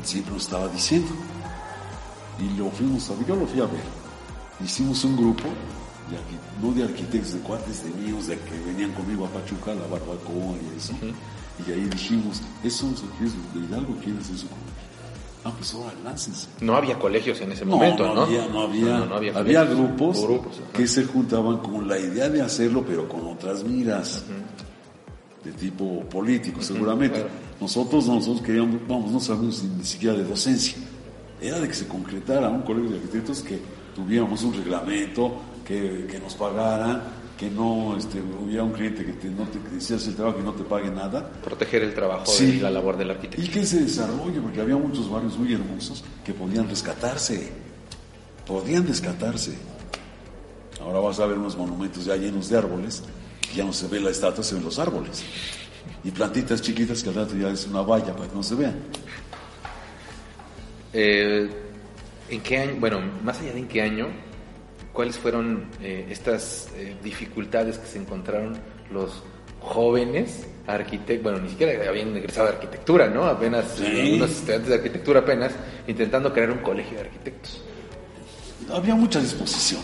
siempre 0.03 0.35
nos 0.35 0.45
estaba 0.45 0.69
diciendo. 0.69 1.11
Y 2.39 2.57
lo 2.59 2.71
fuimos 2.71 3.09
a 3.11 3.15
ver, 3.15 3.27
yo 3.27 3.37
lo 3.37 3.47
fui 3.47 3.61
a 3.61 3.67
ver. 3.67 3.85
Hicimos 4.65 5.05
un 5.05 5.17
grupo, 5.17 5.45
de 6.11 6.67
no 6.67 6.73
de 6.75 6.85
arquitectos, 6.85 7.35
de 7.35 7.41
cuates 7.41 7.85
de 7.85 7.91
míos, 7.91 8.27
de 8.27 8.39
que 8.39 8.59
venían 8.67 8.93
conmigo 8.93 9.27
a 9.27 9.29
Pachuca, 9.29 9.73
a 9.73 9.75
la 9.75 9.87
barbacoa 9.87 10.57
y 10.61 10.77
eso. 10.77 10.95
Y 11.67 11.71
ahí 11.71 11.85
dijimos, 11.85 12.43
esos 12.63 12.99
son 12.99 13.11
los 13.21 13.55
de 13.55 13.61
Hidalgo, 13.61 13.95
quieren 13.97 14.19
hacer 14.19 14.37
su 14.37 14.49
colegio. 14.49 14.82
Ah, 15.45 15.53
pues 15.57 15.75
ahora 15.75 15.93
láncense. 16.05 16.47
No 16.61 16.77
había 16.77 16.99
colegios 16.99 17.41
en 17.41 17.51
ese 17.53 17.65
No, 17.65 17.73
momento, 17.73 18.07
no, 18.07 18.15
¿no? 18.15 18.23
había, 18.23 18.47
no 18.47 18.61
había, 18.63 18.99
No, 18.99 19.07
no 19.07 19.15
había 19.17 19.37
había 19.37 19.65
grupos, 19.65 20.25
que 20.73 20.87
se 20.87 21.05
juntaban 21.05 21.59
con 21.59 21.89
la 21.89 21.99
idea 21.99 22.29
de 22.29 22.41
hacerlo, 22.43 22.85
pero 22.87 23.09
con 23.09 23.27
otras 23.27 23.65
miras, 23.65 24.23
de 25.45 25.53
tipo 25.53 26.01
político, 26.09 26.63
seguramente. 26.63 27.17
claro. 27.21 27.31
Nosotros, 27.61 28.07
nosotros 28.07 28.43
queríamos, 28.43 28.77
vamos, 28.89 29.11
no 29.11 29.21
sabemos 29.21 29.63
ni 29.65 29.85
siquiera 29.85 30.15
de 30.17 30.25
docencia. 30.25 30.77
Era 31.41 31.59
de 31.59 31.67
que 31.67 31.75
se 31.75 31.89
concretara 31.89 32.49
un 32.49 32.63
colegio 32.63 32.91
de 32.91 32.97
arquitectos 32.99 33.43
que 33.43 33.59
tuviéramos 33.97 34.43
un 34.45 34.55
reglamento, 34.55 35.33
que, 35.67 36.07
que 36.09 36.21
nos 36.21 36.35
pagaran, 36.35 37.03
que 37.43 37.51
no 37.51 37.97
este, 37.97 38.21
hubiera 38.21 38.63
un 38.63 38.71
cliente 38.71 39.05
que 39.05 39.15
te, 39.15 39.29
no 39.29 39.43
te 39.49 39.59
que 39.59 39.75
hicieras 39.77 40.07
el 40.07 40.15
trabajo 40.15 40.39
y 40.39 40.45
no 40.45 40.53
te 40.53 40.63
pague 40.63 40.89
nada. 40.93 41.29
Proteger 41.43 41.83
el 41.83 41.93
trabajo 41.93 42.25
Sí. 42.27 42.45
y 42.45 42.61
la 42.61 42.71
labor 42.71 42.97
del 42.97 43.11
arquitecto. 43.11 43.43
Y 43.43 43.49
que 43.49 43.67
se 43.67 43.81
desarrolle, 43.81 44.41
porque 44.41 44.61
había 44.61 44.77
muchos 44.77 45.11
barrios 45.11 45.37
muy 45.37 45.53
hermosos 45.53 46.05
que 46.25 46.33
podían 46.33 46.69
rescatarse, 46.69 47.51
podían 48.47 48.87
rescatarse. 48.87 49.57
Ahora 50.81 51.01
vas 51.01 51.19
a 51.19 51.27
ver 51.27 51.37
unos 51.37 51.57
monumentos 51.57 52.05
ya 52.05 52.15
llenos 52.15 52.49
de 52.49 52.59
árboles, 52.59 53.03
y 53.53 53.57
ya 53.57 53.65
no 53.65 53.73
se 53.73 53.89
ve 53.89 53.99
la 53.99 54.11
estatua, 54.11 54.45
se 54.45 54.55
ven 54.55 54.63
los 54.63 54.79
árboles. 54.79 55.25
Y 56.05 56.13
plantitas 56.13 56.63
chiquitas 56.63 57.03
que 57.03 57.09
al 57.09 57.17
rato 57.17 57.35
ya 57.37 57.49
es 57.51 57.67
una 57.67 57.83
valla 57.83 58.15
para 58.15 58.29
que 58.29 58.37
no 58.37 58.45
se 58.45 58.55
vean. 58.55 58.77
Eh, 60.93 61.51
¿En 62.29 62.41
qué 62.41 62.59
año, 62.59 62.77
bueno, 62.79 63.01
más 63.25 63.41
allá 63.41 63.53
de 63.53 63.59
en 63.59 63.67
qué 63.67 63.83
año, 63.83 64.07
cuáles 64.93 65.19
fueron 65.19 65.67
eh, 65.81 66.07
estas 66.11 66.69
eh, 66.77 66.97
dificultades 67.03 67.79
que 67.79 67.87
se 67.87 67.99
encontraron 67.99 68.57
los 68.93 69.23
jóvenes 69.61 70.47
arquitectos, 70.67 71.23
bueno, 71.23 71.39
ni 71.39 71.51
siquiera 71.51 71.89
habían 71.89 72.17
egresado 72.17 72.49
de 72.49 72.55
arquitectura, 72.55 73.09
¿no? 73.09 73.25
Apenas, 73.25 73.65
Sí. 73.77 74.13
unos 74.17 74.31
estudiantes 74.31 74.69
de 74.69 74.75
arquitectura 74.77 75.21
apenas, 75.21 75.53
intentando 75.87 76.33
crear 76.33 76.51
un 76.51 76.59
colegio 76.59 76.95
de 76.95 77.01
arquitectos. 77.01 77.63
Había 78.73 78.95
mucha 78.95 79.21
disposición, 79.21 79.81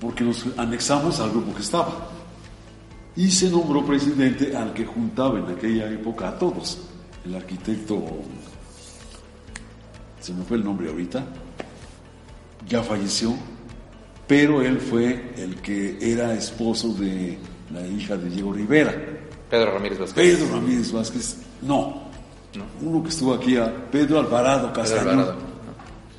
porque 0.00 0.24
nos 0.24 0.46
anexamos 0.56 1.20
al 1.20 1.30
grupo 1.30 1.54
que 1.54 1.62
estaba. 1.62 2.08
Y 3.14 3.30
se 3.30 3.50
nombró 3.50 3.84
presidente 3.84 4.56
al 4.56 4.72
que 4.72 4.86
juntaba 4.86 5.38
en 5.38 5.46
aquella 5.54 5.90
época 5.90 6.28
a 6.28 6.38
todos. 6.38 6.78
El 7.26 7.34
arquitecto, 7.34 8.02
se 10.20 10.32
me 10.32 10.44
fue 10.44 10.56
el 10.56 10.64
nombre 10.64 10.88
ahorita, 10.88 11.24
ya 12.66 12.82
falleció, 12.82 13.34
pero 14.26 14.62
él 14.62 14.78
fue 14.80 15.32
el 15.36 15.56
que 15.56 15.98
era 16.00 16.34
esposo 16.34 16.94
de 16.94 17.38
la 17.72 17.86
hija 17.86 18.16
de 18.16 18.30
Diego 18.30 18.52
Rivera. 18.52 18.94
Pedro 19.50 19.72
Ramírez 19.72 19.98
Vázquez. 19.98 20.14
Pedro 20.14 20.54
Ramírez 20.54 20.92
Vázquez, 20.92 21.36
no, 21.62 22.02
uno 22.80 23.02
que 23.02 23.08
estuvo 23.10 23.34
aquí, 23.34 23.56
a 23.56 23.90
Pedro 23.90 24.18
Alvarado 24.20 24.72
Castañón. 24.72 25.08
Alvarado. 25.10 25.36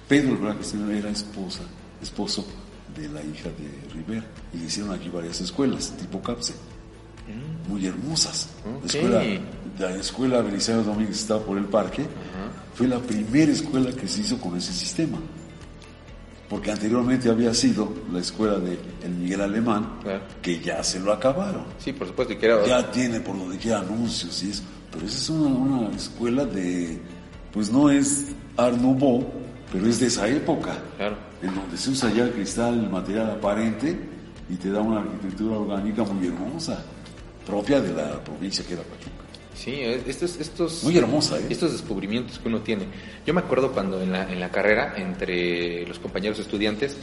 Pedro 0.08 0.36
Alvarado 0.36 0.60
Castañón 0.60 0.92
era 0.92 1.10
esposa, 1.10 1.62
esposo 2.02 2.46
de 2.96 3.10
la 3.10 3.24
hija 3.24 3.50
de 3.50 3.94
Rivera 3.94 4.26
y 4.54 4.58
le 4.58 4.66
hicieron 4.66 4.94
aquí 4.94 5.10
varias 5.10 5.42
escuelas, 5.42 5.94
tipo 5.98 6.22
CAPSE, 6.22 6.54
muy 7.68 7.88
hermosas. 7.88 8.50
Ok. 8.66 8.94
La 8.94 9.00
escuela, 9.00 9.24
la 9.80 9.96
escuela 9.96 10.42
Belisario 10.42 10.84
Domínguez 10.84 11.20
estaba 11.22 11.44
por 11.44 11.58
el 11.58 11.66
parque, 11.66 12.06
fue 12.76 12.88
la 12.88 13.00
primera 13.00 13.52
escuela 13.52 13.92
que 13.92 14.08
se 14.08 14.22
hizo 14.22 14.38
con 14.40 14.56
ese 14.58 14.74
sistema. 14.74 15.18
Porque 16.54 16.70
anteriormente 16.70 17.30
había 17.32 17.52
sido 17.52 17.92
la 18.12 18.20
escuela 18.20 18.60
de 18.60 18.78
el 19.04 19.10
Miguel 19.16 19.42
Alemán, 19.42 19.98
Claro. 20.04 20.22
que 20.40 20.60
ya 20.60 20.84
se 20.84 21.00
lo 21.00 21.12
acabaron 21.12 21.64
Sí, 21.80 21.94
por 21.94 22.06
supuesto, 22.08 22.34
y 22.34 22.38
que 22.38 22.46
era... 22.46 22.64
ya 22.64 22.92
tiene 22.92 23.20
por 23.22 23.36
donde 23.36 23.58
quiera 23.58 23.80
anuncios 23.80 24.44
y 24.44 24.52
eso, 24.52 24.62
pero 24.92 25.04
esa 25.08 25.18
es 25.18 25.30
una, 25.32 25.48
una 25.50 25.96
escuela 25.96 26.46
de, 26.46 27.02
pues 27.52 27.72
no 27.72 27.90
es 27.90 28.26
Art 28.56 28.78
Nouveau, 28.78 29.26
pero 29.72 29.88
es 29.88 30.00
de 30.00 30.06
esa 30.06 30.28
época, 30.28 30.78
Claro. 30.98 31.16
en 31.42 31.56
donde 31.56 31.76
se 31.76 31.90
usa 31.90 32.14
ya 32.14 32.26
el 32.26 32.32
cristal, 32.34 32.76
el 32.84 32.90
material 32.92 33.32
aparente, 33.32 33.98
y 34.48 34.54
te 34.56 34.70
da 34.70 34.80
una 34.82 35.00
arquitectura 35.00 35.58
orgánica 35.58 36.04
muy 36.04 36.28
hermosa, 36.28 36.84
propia 37.48 37.82
de 37.82 37.94
la 37.94 38.24
provincia 38.24 38.64
que 38.64 38.74
era 38.74 38.84
Pachuca. 38.84 39.23
Sí, 39.64 39.80
estos, 40.08 40.40
estos, 40.40 40.84
Muy 40.84 40.98
hermosa, 40.98 41.38
¿eh? 41.40 41.46
estos 41.50 41.72
descubrimientos 41.72 42.38
que 42.40 42.48
uno 42.50 42.60
tiene. 42.62 42.84
Yo 43.26 43.34
me 43.34 43.40
acuerdo 43.40 43.72
cuando 43.72 44.02
en 44.02 44.12
la, 44.12 44.30
en 44.30 44.40
la 44.40 44.50
carrera, 44.50 44.96
entre 44.98 45.86
los 45.88 46.00
compañeros 46.00 46.38
estudiantes, 46.40 46.94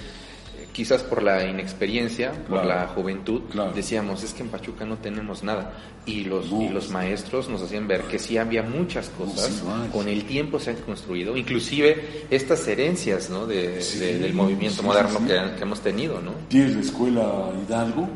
eh, 0.58 0.66
quizás 0.70 1.02
por 1.02 1.22
la 1.22 1.46
inexperiencia, 1.46 2.32
por 2.32 2.60
Claro. 2.62 2.68
la 2.68 2.86
juventud, 2.88 3.42
Claro. 3.50 3.72
decíamos, 3.72 4.22
es 4.24 4.34
que 4.34 4.42
en 4.42 4.48
Pachuca 4.50 4.84
no 4.84 4.98
tenemos 4.98 5.42
nada. 5.42 5.72
Y 6.04 6.24
los, 6.24 6.52
No. 6.52 6.60
y 6.62 6.68
los 6.68 6.90
maestros 6.90 7.48
nos 7.48 7.62
hacían 7.62 7.88
ver 7.88 8.02
que 8.02 8.18
sí 8.18 8.36
había 8.36 8.62
muchas 8.62 9.08
cosas, 9.10 9.46
sí 9.46 9.62
lo 9.64 9.74
hay. 9.82 9.88
con 9.88 10.08
el 10.08 10.24
tiempo 10.24 10.58
se 10.60 10.70
han 10.70 10.76
construido, 10.76 11.36
inclusive 11.38 12.24
estas 12.30 12.66
herencias 12.68 13.30
¿no? 13.30 13.46
de, 13.46 13.80
Sí, 13.80 13.98
de- 14.00 14.18
del 14.18 14.34
movimiento 14.34 14.82
sí, 14.82 14.86
moderno 14.86 15.18
sí, 15.20 15.24
sí. 15.26 15.32
Que, 15.32 15.56
que 15.56 15.62
hemos 15.62 15.80
tenido. 15.80 16.20
¿no? 16.20 16.32
Tienes 16.48 16.74
la 16.74 16.80
escuela 16.82 17.50
Hidalgo, 17.66 18.06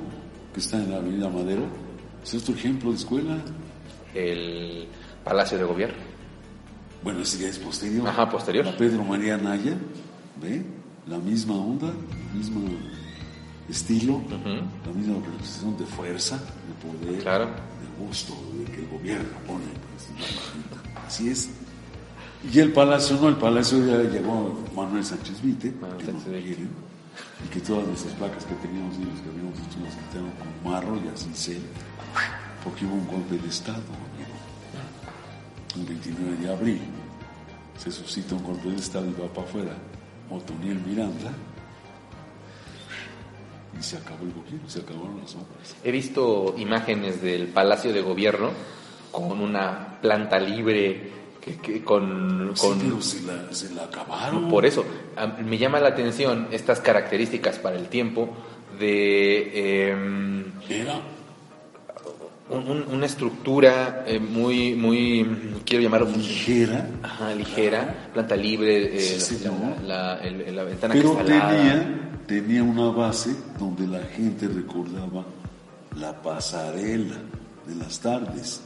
que 0.52 0.60
está 0.60 0.76
en 0.76 0.90
la 0.90 0.96
avenida 0.98 1.30
Madero, 1.30 1.62
es 2.22 2.34
otro 2.34 2.54
ejemplo 2.54 2.90
de 2.90 2.96
escuela, 2.96 3.38
El 4.14 4.88
Palacio 5.24 5.58
de 5.58 5.64
Gobierno. 5.64 5.96
bueno, 7.02 7.20
ese 7.20 7.38
ya 7.38 7.48
es 7.48 7.58
posterior. 7.58 8.06
Ajá, 8.08 8.28
posterior. 8.30 8.64
Pedro 8.78 9.04
María 9.04 9.36
Naya, 9.36 9.76
¿ve? 10.40 10.64
La 11.06 11.18
misma 11.18 11.54
onda, 11.54 11.92
mismo 12.34 12.60
estilo, 13.68 14.22
la 14.30 14.92
misma 14.92 15.16
representación 15.16 15.76
de 15.78 15.84
fuerza, 15.86 16.36
de 16.38 17.06
poder, 17.08 17.22
Claro. 17.22 17.44
de 17.46 18.06
gusto, 18.06 18.34
de 18.58 18.64
que 18.72 18.80
el 18.80 18.88
gobierno 18.88 19.28
pone. 19.46 19.64
pues, 19.90 21.04
así 21.06 21.28
es. 21.28 21.50
Y 22.52 22.58
el 22.60 22.72
palacio, 22.72 23.16
no, 23.20 23.28
el 23.28 23.36
palacio 23.36 23.78
ya 23.86 24.02
llegó 24.10 24.58
Manuel 24.74 25.04
Sánchez 25.04 25.42
Vite, 25.42 25.72
Manuel 25.80 25.98
que 25.98 26.06
Sánchez 26.06 26.24
quieren, 26.42 26.68
y 27.44 27.48
que 27.48 27.60
todas 27.60 27.86
nuestras 27.86 28.12
placas 28.14 28.44
que 28.44 28.54
teníamos 28.56 28.94
y 28.96 29.04
los 29.04 29.20
que 29.20 29.28
habíamos 29.30 29.58
hecho 29.58 29.78
las 29.84 29.94
quitaron 29.94 30.30
con 30.32 30.70
marro 30.72 30.96
y 31.04 31.08
así 31.08 31.30
se, 31.34 31.58
porque 32.64 32.84
hubo 32.86 32.94
un 32.94 33.06
golpe 33.06 33.36
de 33.38 33.48
Estado, 33.48 33.78
amigo. 33.78 34.34
El 35.76 35.84
29 35.86 36.36
de 36.36 36.52
abril 36.52 36.80
se 37.78 37.90
suscita 37.90 38.34
un 38.34 38.42
golpe 38.44 38.68
de 38.70 38.76
Estado 38.76 39.06
y 39.06 39.12
va 39.20 39.28
para 39.28 39.46
afuera 39.46 39.72
Otoniel 40.30 40.80
Miranda 40.80 41.32
y 43.78 43.82
se 43.82 43.96
acabó 43.96 44.24
el 44.24 44.32
gobierno, 44.32 44.68
se 44.68 44.80
acabaron 44.80 45.18
las 45.20 45.34
obras. 45.34 45.76
He 45.82 45.90
visto 45.90 46.54
imágenes 46.56 47.20
del 47.20 47.48
Palacio 47.48 47.92
de 47.92 48.02
Gobierno 48.02 48.50
con 49.10 49.40
una 49.40 49.98
planta 50.00 50.38
libre, 50.38 51.10
que, 51.40 51.56
que- 51.56 51.82
con, 51.82 52.52
Sí, 52.54 52.60
con- 52.68 52.78
pero 52.78 53.00
se 53.02 53.22
la, 53.22 53.52
se 53.52 53.74
la 53.74 53.84
acabaron. 53.84 54.48
por 54.48 54.64
eso 54.64 54.84
a- 55.16 55.26
me 55.26 55.58
llama 55.58 55.80
la 55.80 55.88
atención 55.88 56.48
estas 56.52 56.80
características 56.80 57.58
para 57.58 57.76
el 57.76 57.88
tiempo 57.88 58.28
de 58.78 59.90
em, 59.90 60.52
Era 60.68 61.00
un- 62.50 62.68
un- 62.68 62.84
una 62.94 63.06
estructura 63.06 64.04
eh, 64.06 64.18
muy, 64.18 64.74
muy, 64.74 65.54
quiero 65.64 65.82
llamarlo 65.82 66.08
ligera, 66.10 66.88
ajá, 67.02 67.34
ligera, 67.34 68.10
planta 68.12 68.36
libre, 68.36 68.96
eh, 68.96 69.20
Sí, 69.20 69.42
la, 69.44 69.82
la- 69.82 70.18
el- 70.18 70.54
la 70.54 70.64
ventana 70.64 70.94
pero 70.94 71.14
cristalada. 71.16 71.50
tenía, 71.50 72.20
tenía 72.26 72.62
una 72.62 72.90
base 72.90 73.34
donde 73.58 73.86
la 73.86 74.00
gente 74.06 74.46
recordaba 74.48 75.24
la 75.96 76.20
pasarela 76.22 77.16
de 77.66 77.74
las 77.76 77.98
tardes. 78.00 78.60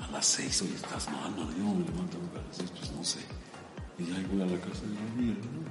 A 0.00 0.10
las 0.10 0.26
6, 0.26 0.62
oye, 0.62 0.74
estás 0.74 1.10
mal, 1.10 1.30
mano. 1.32 1.50
Yo 1.56 1.64
no 1.64 1.74
me 1.74 1.84
levanto 1.84 2.18
nunca 2.18 2.38
a 2.38 2.46
las 2.46 2.56
6, 2.56 2.70
pues 2.78 2.92
no 2.92 3.04
sé. 3.04 3.20
Y 3.98 4.02
ahí 4.12 4.26
voy 4.30 4.42
a 4.42 4.46
la 4.46 4.60
casa 4.60 4.82
de 4.82 4.94
gobierno 5.16 5.66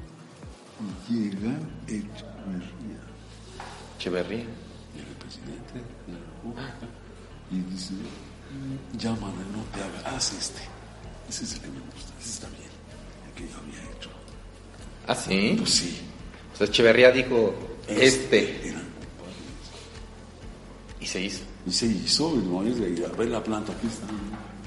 y 0.82 1.13
llega 1.13 1.54
Echeverría. 1.88 3.01
Echeverría. 3.97 4.45
Llega 4.95 5.10
el 5.10 5.17
presidente 5.19 5.73
de 6.08 6.13
la 6.13 6.19
República 6.19 6.88
y 7.51 7.60
dice, 7.71 7.93
llámame, 8.97 9.43
no 9.54 9.63
te 9.73 9.84
hagas, 9.84 10.34
este. 10.34 10.62
Ese 11.30 11.44
es 11.44 11.54
el 11.54 11.62
que 11.62 11.68
me 11.68 11.80
gusta, 11.80 12.14
ese 12.20 12.30
está 12.30 12.48
bien, 12.50 12.70
el 13.28 13.34
que 13.34 13.52
yo 13.52 13.60
había 13.60 13.98
hecho. 13.98 14.10
Ah, 15.08 15.16
sí. 15.16 15.56
Pues 15.58 15.70
sí, 15.70 16.02
O 16.54 16.58
sea, 16.58 16.68
Echeverría 16.68 17.12
dijo, 17.12 17.54
este. 17.88 18.68
Era. 18.68 18.82
Y 21.00 21.06
se 21.06 21.22
hizo. 21.22 21.44
Y 21.68 21.72
se 21.72 21.88
hizo, 21.88 22.32
no, 22.32 22.64
y 22.68 23.04
a 23.04 23.08
ver 23.10 23.28
la 23.28 23.44
planta, 23.44 23.74
aquí 23.74 23.88
está, 23.88 24.08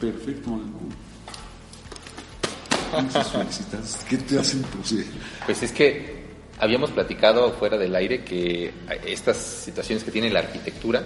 perfecto. 0.01 0.61
¿Qué 4.09 4.17
te 4.17 4.39
hacen? 4.39 4.63
Pues, 4.63 4.95
Pues 5.47 5.63
es 5.63 5.73
que 5.73 6.19
habíamos 6.59 6.91
platicado 6.91 7.53
fuera 7.53 7.77
del 7.77 7.95
aire 7.95 8.25
que 8.25 8.73
estas 9.07 9.37
situaciones 9.37 10.05
que 10.05 10.11
tiene 10.11 10.31
la 10.31 10.41
arquitectura, 10.41 11.05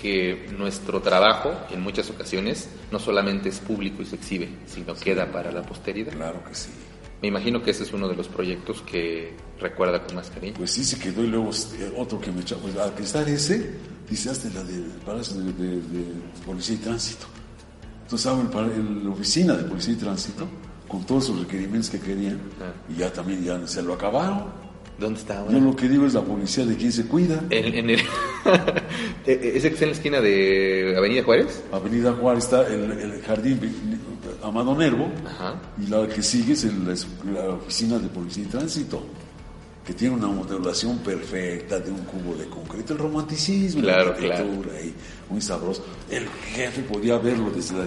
que 0.00 0.48
nuestro 0.56 1.00
trabajo 1.02 1.52
en 1.70 1.80
muchas 1.82 2.08
ocasiones 2.10 2.68
no 2.90 2.98
solamente 2.98 3.48
es 3.48 3.58
público 3.58 4.02
y 4.02 4.06
se 4.06 4.16
exhibe, 4.16 4.48
sino 4.66 4.94
queda 4.94 5.30
para 5.30 5.50
la 5.52 5.62
posteridad. 5.62 6.12
claro 6.12 6.42
que 6.44 6.54
sí. 6.54 6.70
Me 7.22 7.28
imagino 7.28 7.62
que 7.62 7.72
ese 7.72 7.82
es 7.82 7.92
uno 7.92 8.08
de 8.08 8.16
los 8.16 8.28
proyectos 8.28 8.80
que 8.80 9.34
recuerda 9.60 10.02
con 10.02 10.16
más 10.16 10.30
cariño. 10.30 10.54
Pues 10.56 10.70
sí, 10.70 10.84
se 10.84 10.98
quedó 10.98 11.22
y 11.22 11.26
luego 11.26 11.50
eh, 11.78 11.92
otro 11.98 12.18
que 12.18 12.32
me 12.32 12.40
echó. 12.40 12.56
Pues 12.58 12.74
al 12.76 12.94
estar 12.98 13.28
ese, 13.28 13.72
dice 14.08 14.30
hasta 14.30 14.48
la 14.48 14.64
del 14.64 14.84
Palacio 15.04 15.36
de, 15.38 15.52
de- 15.52 15.76
de 15.82 16.04
Policía 16.46 16.76
y 16.76 16.78
Tránsito. 16.78 17.26
Entonces 18.04 18.32
el- 18.74 19.04
la 19.04 19.10
oficina 19.10 19.54
de 19.54 19.64
Policía 19.64 19.92
y 19.92 19.96
Tránsito 19.96 20.48
con 20.88 21.04
todos 21.04 21.26
sus 21.26 21.38
requerimientos 21.40 21.90
que 21.90 22.00
querían 22.00 22.40
Ah. 22.60 22.72
y 22.88 22.96
ya 22.96 23.12
también 23.12 23.44
ya 23.44 23.66
se 23.66 23.82
lo 23.82 23.92
acabaron. 23.94 24.69
¿Dónde 25.00 25.18
está 25.18 25.38
ahora? 25.38 25.52
Yo 25.52 25.60
lo 25.60 25.74
que 25.74 25.88
digo 25.88 26.06
es 26.06 26.12
la 26.14 26.20
policía 26.22 26.64
de 26.66 26.76
quién 26.76 26.92
se 26.92 27.06
cuida. 27.06 27.42
En, 27.50 27.74
en 27.74 27.90
el... 27.90 28.00
¿Ese 29.26 29.68
que 29.68 29.74
está 29.74 29.84
en 29.84 29.90
la 29.90 29.96
esquina 29.96 30.20
de 30.20 30.94
Avenida 30.96 31.22
Juárez? 31.24 31.62
Avenida 31.72 32.12
Juárez 32.12 32.44
está 32.44 32.66
el, 32.68 32.90
el 32.92 33.22
jardín 33.22 33.60
Amado 34.42 34.74
Nervo 34.76 35.10
Ajá. 35.26 35.60
y 35.82 35.88
la 35.90 36.06
que 36.08 36.22
sigue 36.22 36.52
es 36.54 36.64
el- 36.64 36.84
la, 36.86 37.48
oficina 37.54 37.98
de 37.98 38.08
policía 38.08 38.44
y 38.44 38.46
tránsito 38.46 39.02
que 39.84 39.94
tiene 39.94 40.14
una 40.14 40.28
modelación 40.28 40.98
perfecta 40.98 41.80
de 41.80 41.90
un 41.90 42.00
cubo 42.00 42.34
de 42.36 42.44
concreto, 42.46 42.92
el 42.92 42.98
romanticismo, 43.00 43.80
Claro, 43.82 44.10
la 44.10 44.34
arquitectura 44.36 44.80
y 44.80 44.94
muy 45.30 45.40
sabroso. 45.40 45.84
El 46.10 46.28
jefe 46.54 46.82
podía 46.82 47.16
verlo 47.18 47.50
desde 47.50 47.74
la 47.76 47.86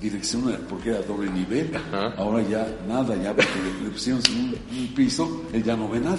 dirección 0.00 0.42
porque 0.68 0.90
era 0.90 1.00
doble 1.02 1.30
nivel, 1.30 1.70
Ajá. 1.74 2.14
ahora 2.18 2.42
ya 2.48 2.66
nada, 2.88 3.14
ya 3.22 3.34
porque 3.34 3.50
le, 3.80 3.84
le 3.84 3.90
pusieron 3.90 4.20
un, 4.30 4.56
un 4.78 4.94
piso, 4.94 5.44
él 5.52 5.62
ya 5.62 5.76
no 5.76 5.88
ve 5.88 6.00
nada. 6.00 6.18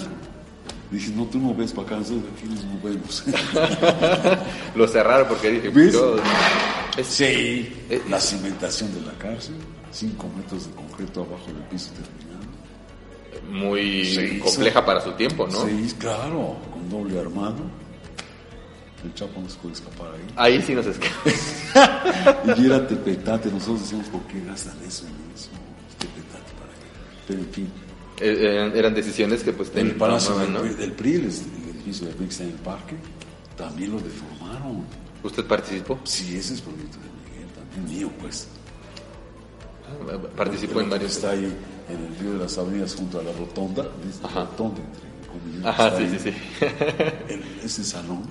Dije, 0.91 1.11
no, 1.15 1.25
tú 1.25 1.37
no 1.39 1.53
ves 1.53 1.71
para 1.71 1.87
acá, 1.87 1.95
nosotros 1.97 2.23
aquí 2.35 2.47
nos 2.47 2.63
movemos. 2.65 3.23
Lo 4.75 4.87
cerraron 4.87 5.27
porque 5.27 5.51
dije, 5.51 5.69
¿Ves? 5.69 5.93
yo- 5.93 6.15
es- 6.97 7.05
Sí, 7.07 7.71
Eh, 7.89 8.01
la 8.09 8.19
cimentación 8.19 8.93
de 8.95 9.01
la 9.01 9.13
cárcel, 9.13 9.55
cinco 9.91 10.27
metros 10.35 10.65
de 10.67 10.73
concreto 10.73 11.21
abajo 11.21 11.45
del 11.47 11.63
piso 11.69 11.91
terminado. 11.91 12.39
muy 13.51 14.39
compleja 14.43 14.83
para 14.85 15.01
su 15.01 15.11
tiempo, 15.13 15.47
¿no? 15.47 15.65
Sí, 15.65 15.93
claro, 15.99 16.57
con 16.73 16.89
doble 16.89 17.19
armado. 17.19 17.57
El 19.03 19.13
Chapo 19.13 19.39
no 19.39 19.47
se 19.49 19.57
puede 19.59 19.75
escapar 19.75 20.07
ahí. 20.13 20.21
Ahí 20.35 20.61
sí 20.61 20.73
nos 20.73 20.85
escapa. 20.87 22.55
Y 22.57 22.65
era 22.65 22.85
tepetate, 22.87 23.49
nosotros 23.49 23.81
decíamos, 23.81 24.07
¿por 24.07 24.21
qué 24.23 24.41
gastan 24.43 24.75
eso 24.85 25.05
en 25.05 25.33
eso? 25.33 25.49
Tepetate 25.99 26.51
para 26.59 26.73
qué. 26.73 26.87
Pero 27.27 27.39
en 27.41 27.49
fin, 27.53 27.65
Eh, 27.65 27.88
eran, 28.19 28.75
eran 28.75 28.93
decisiones 28.93 29.43
que 29.43 29.53
pues 29.53 29.71
el 29.75 29.95
palacio 29.95 30.37
del, 30.37 30.53
¿no? 30.53 30.61
del 30.63 30.91
PRI, 30.93 31.15
el, 31.15 31.25
edificio 31.25 32.07
del 32.07 32.15
PRI 32.15 32.25
que 32.25 32.31
está 32.31 32.43
en 32.43 32.49
el 32.49 32.55
parque, 32.57 32.95
también 33.57 33.91
lo 33.91 33.99
deformaron. 33.99 34.83
¿Usted 35.23 35.45
participó? 35.45 35.99
Sí, 36.03 36.35
ese 36.35 36.53
es 36.55 36.61
proyecto 36.61 36.97
de 36.97 37.31
Miguel, 37.31 37.49
también 37.53 37.97
mío, 37.97 38.11
pues. 38.19 38.47
Participó 40.35 40.81
en 40.81 40.89
varios. 40.89 41.11
Está 41.15 41.31
ahí 41.31 41.45
en 41.89 42.05
el 42.05 42.15
río 42.19 42.33
de 42.33 42.39
las 42.39 42.57
avenidas 42.57 42.95
junto 42.95 43.19
a 43.19 43.23
la 43.23 43.31
rotonda, 43.33 43.87
dice 44.05 44.19
Ajá. 44.23 44.41
rotonda 44.41 44.81
entre 44.81 45.27
comillas, 45.27 45.65
Ajá, 45.65 45.97
sí, 45.97 46.09
sí, 46.09 46.19
sí. 46.31 46.33
Ese 47.63 47.83
salón, 47.83 48.23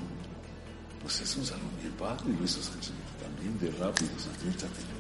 pues 1.03 1.21
es 1.21 1.37
un 1.37 1.45
salón 1.45 1.71
bien 1.81 1.93
padre, 1.95 2.25
y 2.31 2.47
Sánchez 2.47 2.93
también 3.21 3.59
de 3.59 3.71
rápido, 3.79 4.11
Sánchez 4.19 4.55
échatelo. 4.55 4.99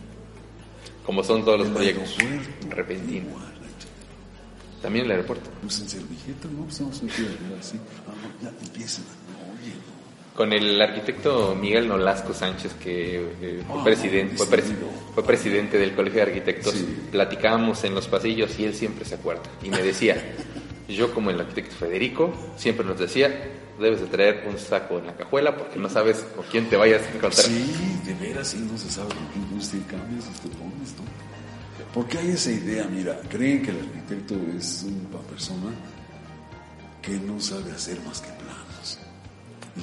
Como 1.06 1.22
son 1.24 1.44
todos 1.44 1.60
los 1.60 1.68
El 1.68 1.74
proyectos. 1.74 2.16
Repentinos. 2.68 3.57
También 4.82 5.04
el 5.06 5.10
aeropuerto. 5.12 5.50
Pues 5.62 5.80
en 5.80 5.88
servilleta, 5.88 6.48
no, 6.56 6.64
pues 6.64 6.80
vamos 6.80 7.00
a 7.00 7.04
ir 7.04 7.10
así, 7.60 7.78
ah, 8.06 8.12
ya 8.42 8.48
empiezan, 8.64 9.04
oye. 9.60 9.72
Con 10.36 10.52
el 10.52 10.80
arquitecto 10.80 11.56
Miguel 11.60 11.88
Nolasco 11.88 12.32
Sánchez, 12.32 12.74
que 12.74 13.16
eh, 13.40 13.62
fue, 13.66 13.80
Ah, 13.80 13.84
presidente, 13.84 14.36
fue, 14.36 15.24
presidente 15.24 15.78
del 15.78 15.94
Colegio 15.96 16.18
de 16.18 16.26
Arquitectos, 16.30 16.74
Sí. 16.74 16.96
platicábamos 17.10 17.82
en 17.82 17.94
los 17.96 18.06
pasillos 18.06 18.56
y 18.58 18.64
él 18.66 18.74
siempre 18.74 19.04
se 19.04 19.16
acuerda. 19.16 19.42
Y 19.64 19.70
me 19.70 19.82
decía, 19.82 20.14
yo 20.88 21.12
como 21.12 21.30
el 21.30 21.40
arquitecto 21.40 21.74
Federico, 21.74 22.32
siempre 22.56 22.86
nos 22.86 23.00
decía, 23.00 23.50
debes 23.80 24.00
de 24.00 24.06
traer 24.06 24.44
un 24.48 24.58
saco 24.58 24.98
en 25.00 25.06
la 25.06 25.16
cajuela 25.16 25.56
porque 25.56 25.78
no 25.78 25.88
sabes 25.88 26.24
con 26.36 26.44
quién 26.46 26.68
te 26.68 26.76
vayas 26.76 27.02
a 27.02 27.08
encontrar. 27.16 27.46
Sí, 27.46 28.00
de 28.06 28.14
veras, 28.14 28.46
sí, 28.48 28.58
no 28.58 28.78
se 28.78 28.90
sabe 28.92 29.08
con 29.08 29.26
qué 29.28 29.38
industria 29.40 29.82
cambias 29.88 30.24
te 30.40 30.48
pones, 30.50 30.94
¿no? 30.96 31.17
Porque 31.94 32.18
hay 32.18 32.30
esa 32.30 32.50
idea, 32.50 32.86
mira, 32.86 33.20
creen 33.28 33.62
que 33.62 33.70
el 33.70 33.78
arquitecto 33.78 34.34
es 34.56 34.84
una 34.84 35.20
persona 35.22 35.74
que 37.00 37.18
no 37.18 37.40
sabe 37.40 37.72
hacer 37.72 37.98
más 38.02 38.20
que 38.20 38.28
planos. 38.28 38.98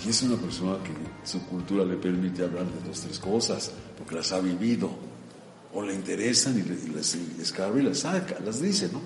Y 0.05 0.09
es 0.09 0.21
una 0.23 0.35
persona 0.35 0.77
que 0.83 0.91
su 1.27 1.41
cultura 1.47 1.83
le 1.83 1.95
permite 1.95 2.43
hablar 2.43 2.65
de 2.65 2.87
dos, 2.87 3.01
tres 3.01 3.17
cosas, 3.17 3.71
porque 3.97 4.15
las 4.15 4.31
ha 4.31 4.39
vivido, 4.39 4.91
o 5.73 5.81
le 5.81 5.93
interesan 5.93 6.57
y, 6.57 6.61
le, 6.61 6.75
y 6.75 6.95
las 6.95 7.15
escarba 7.15 7.79
y 7.79 7.83
las 7.83 7.99
saca, 7.99 8.39
las 8.39 8.61
dice, 8.61 8.89
¿no? 8.93 9.01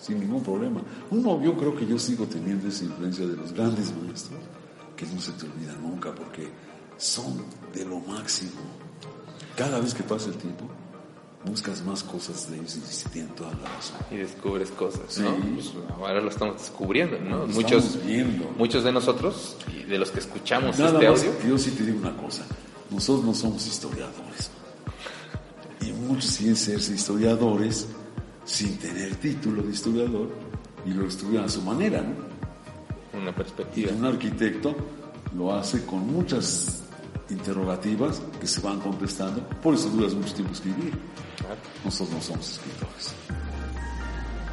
Sin 0.00 0.18
ningún 0.18 0.42
problema. 0.42 0.80
Uno, 1.10 1.40
yo 1.42 1.56
creo 1.56 1.76
que 1.76 1.86
yo 1.86 1.98
sigo 1.98 2.26
teniendo 2.26 2.68
esa 2.68 2.84
influencia 2.84 3.26
de 3.26 3.36
los 3.36 3.52
grandes 3.52 3.92
maestros, 3.94 4.40
que 4.96 5.06
no 5.06 5.20
se 5.20 5.32
te 5.32 5.46
olvida 5.46 5.74
nunca, 5.80 6.14
porque 6.14 6.48
son 6.96 7.44
de 7.74 7.84
lo 7.84 8.00
máximo. 8.00 8.62
Cada 9.56 9.78
vez 9.80 9.94
que 9.94 10.02
pasa 10.02 10.28
el 10.28 10.36
tiempo, 10.36 10.64
buscas 11.44 11.82
más 11.84 12.02
cosas 12.04 12.48
de 12.50 12.56
ellos 12.56 12.76
y 12.76 12.80
dices, 12.80 13.04
tienen 13.12 13.34
toda 13.34 13.50
la 13.50 13.68
razón. 13.68 13.96
Y 14.10 14.16
descubres 14.16 14.70
cosas, 14.70 15.00
Sí. 15.08 15.22
¿no? 15.22 15.34
Pues 15.54 15.72
ahora 15.98 16.20
lo 16.20 16.28
estamos 16.30 16.56
descubriendo, 16.60 17.18
¿no? 17.18 17.38
Lo 17.38 17.46
Muchos, 17.48 17.84
estamos 17.84 18.06
viendo. 18.06 18.50
muchos 18.56 18.84
de 18.84 18.92
nosotros 18.92 19.56
y 19.76 19.82
de 19.84 19.98
los 19.98 20.10
que 20.10 20.20
escuchamos 20.20 20.78
Nada 20.78 20.92
este 21.00 21.10
más, 21.10 21.20
audio, 21.24 21.48
yo 21.48 21.58
sí 21.58 21.70
te 21.72 21.84
digo 21.84 21.98
una 21.98 22.16
cosa, 22.16 22.44
nosotros 22.90 23.24
no 23.24 23.34
somos 23.34 23.66
historiadores. 23.66 24.50
Y 25.80 25.92
muchos 25.92 26.26
sin 26.26 26.54
serse 26.54 26.94
historiadores, 26.94 27.88
sin 28.44 28.76
tener 28.78 29.16
título 29.16 29.62
de 29.62 29.72
historiador, 29.72 30.28
y 30.86 30.90
lo 30.92 31.06
estudian 31.06 31.44
a 31.44 31.48
su 31.48 31.60
manera, 31.62 32.02
¿no? 32.02 32.32
Una 33.20 33.30
Y 33.30 33.34
perspectiva. 33.34 33.90
un 33.92 34.04
arquitecto 34.04 34.74
lo 35.36 35.54
hace 35.54 35.84
con 35.86 36.06
muchas 36.12 36.82
interrogativas 37.30 38.20
que 38.40 38.46
se 38.46 38.60
van 38.60 38.78
contestando, 38.80 39.42
por 39.62 39.74
eso 39.74 39.88
duras 39.90 40.14
mucho 40.14 40.34
tiempo 40.34 40.52
escribir. 40.52 40.92
Nosotros 41.84 42.16
no 42.16 42.22
somos 42.22 42.52
escritores. 42.52 43.14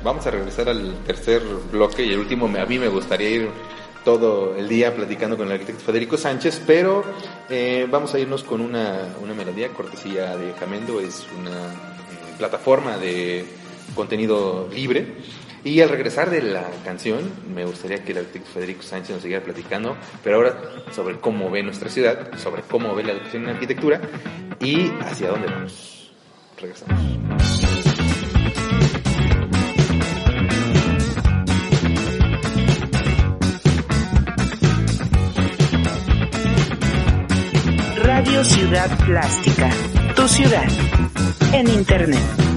Vamos 0.03 0.25
a 0.25 0.31
regresar 0.31 0.69
al 0.69 0.95
tercer 1.05 1.41
bloque 1.71 2.05
y 2.05 2.13
el 2.13 2.19
último, 2.19 2.45
a 2.45 2.65
mí 2.65 2.79
me 2.79 2.87
gustaría 2.87 3.29
ir 3.29 3.49
todo 4.05 4.55
el 4.55 4.67
día 4.69 4.95
platicando 4.95 5.35
con 5.35 5.47
el 5.47 5.53
arquitecto 5.53 5.83
Federico 5.83 6.17
Sánchez, 6.17 6.61
pero 6.65 7.03
eh, 7.49 7.85
vamos 7.89 8.13
a 8.13 8.19
irnos 8.19 8.43
con 8.43 8.61
una, 8.61 9.13
una 9.21 9.33
melodía, 9.33 9.69
cortesía 9.69 10.37
de 10.37 10.53
Jamendo, 10.53 11.01
es 11.01 11.27
una 11.37 11.51
eh, 11.51 12.35
plataforma 12.37 12.97
de 12.97 13.45
contenido 13.95 14.69
libre. 14.73 15.15
Y 15.61 15.81
al 15.81 15.89
regresar 15.89 16.29
de 16.29 16.41
la 16.41 16.65
canción, 16.85 17.19
me 17.53 17.65
gustaría 17.65 18.01
que 18.01 18.13
el 18.13 18.19
arquitecto 18.19 18.51
Federico 18.51 18.81
Sánchez 18.81 19.11
nos 19.11 19.21
siguiera 19.21 19.43
platicando, 19.43 19.97
pero 20.23 20.37
ahora 20.37 20.57
sobre 20.95 21.19
cómo 21.19 21.51
ve 21.51 21.61
nuestra 21.63 21.89
ciudad, 21.89 22.37
sobre 22.37 22.61
cómo 22.61 22.95
ve 22.95 23.03
la 23.03 23.11
educación 23.11 23.43
en 23.43 23.49
arquitectura 23.49 23.99
y 24.61 24.89
hacia 25.01 25.31
dónde 25.31 25.47
vamos. 25.47 25.98
Radio 26.61 26.75
Ciudad 38.43 38.89
Plástica, 39.05 39.69
tu 40.17 40.27
ciudad, 40.27 40.67
en 41.53 41.69
Internet. 41.69 42.48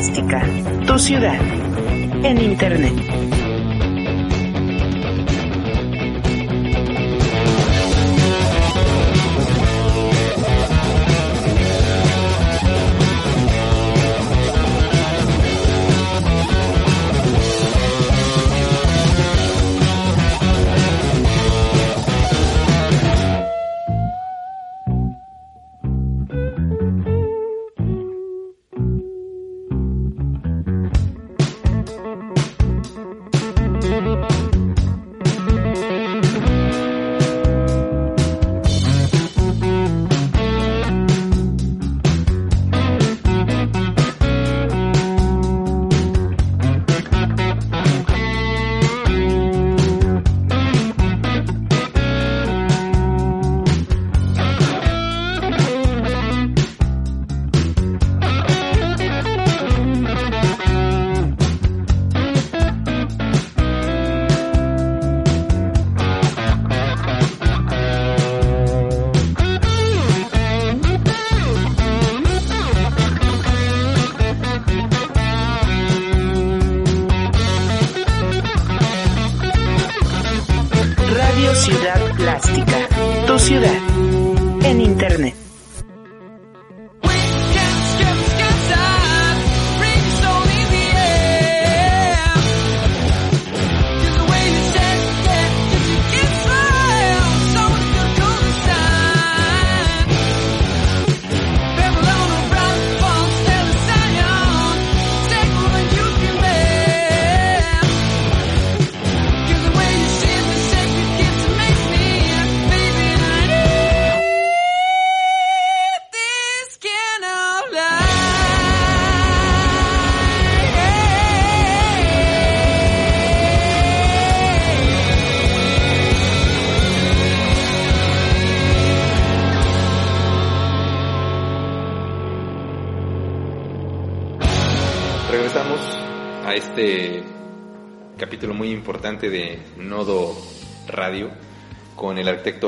Tu 0.00 0.98
ciudad, 0.98 1.38
en 2.24 2.40
Internet. 2.40 2.99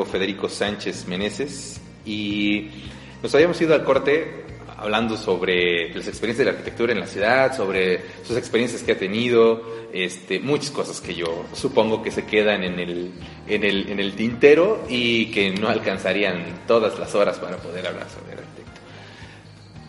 Federico 0.04 0.48
Sánchez 0.48 1.06
Meneses 1.06 1.80
y 2.04 2.68
nos 3.22 3.34
habíamos 3.34 3.60
ido 3.60 3.74
al 3.74 3.84
corte 3.84 4.42
hablando 4.82 5.16
sobre 5.16 5.94
las 5.94 6.08
experiencias 6.08 6.38
de 6.38 6.44
la 6.46 6.50
arquitectura 6.50 6.92
en 6.92 7.00
la 7.00 7.06
ciudad, 7.06 7.56
sobre 7.56 8.00
sus 8.24 8.36
experiencias 8.36 8.82
que 8.82 8.92
ha 8.92 8.98
tenido, 8.98 9.62
este, 9.92 10.40
muchas 10.40 10.72
cosas 10.72 11.00
que 11.00 11.14
yo 11.14 11.44
supongo 11.52 12.02
que 12.02 12.10
se 12.10 12.24
quedan 12.24 12.64
en 12.64 12.80
el, 12.80 14.12
tintero 14.16 14.84
y 14.88 15.26
que 15.26 15.52
no 15.52 15.68
alcanzarían 15.68 16.64
todas 16.66 16.98
las 16.98 17.14
horas 17.14 17.38
para 17.38 17.58
poder 17.58 17.86
hablar 17.86 18.08
sobre 18.10 18.32
el 18.32 18.38
arquitecto. 18.40 18.80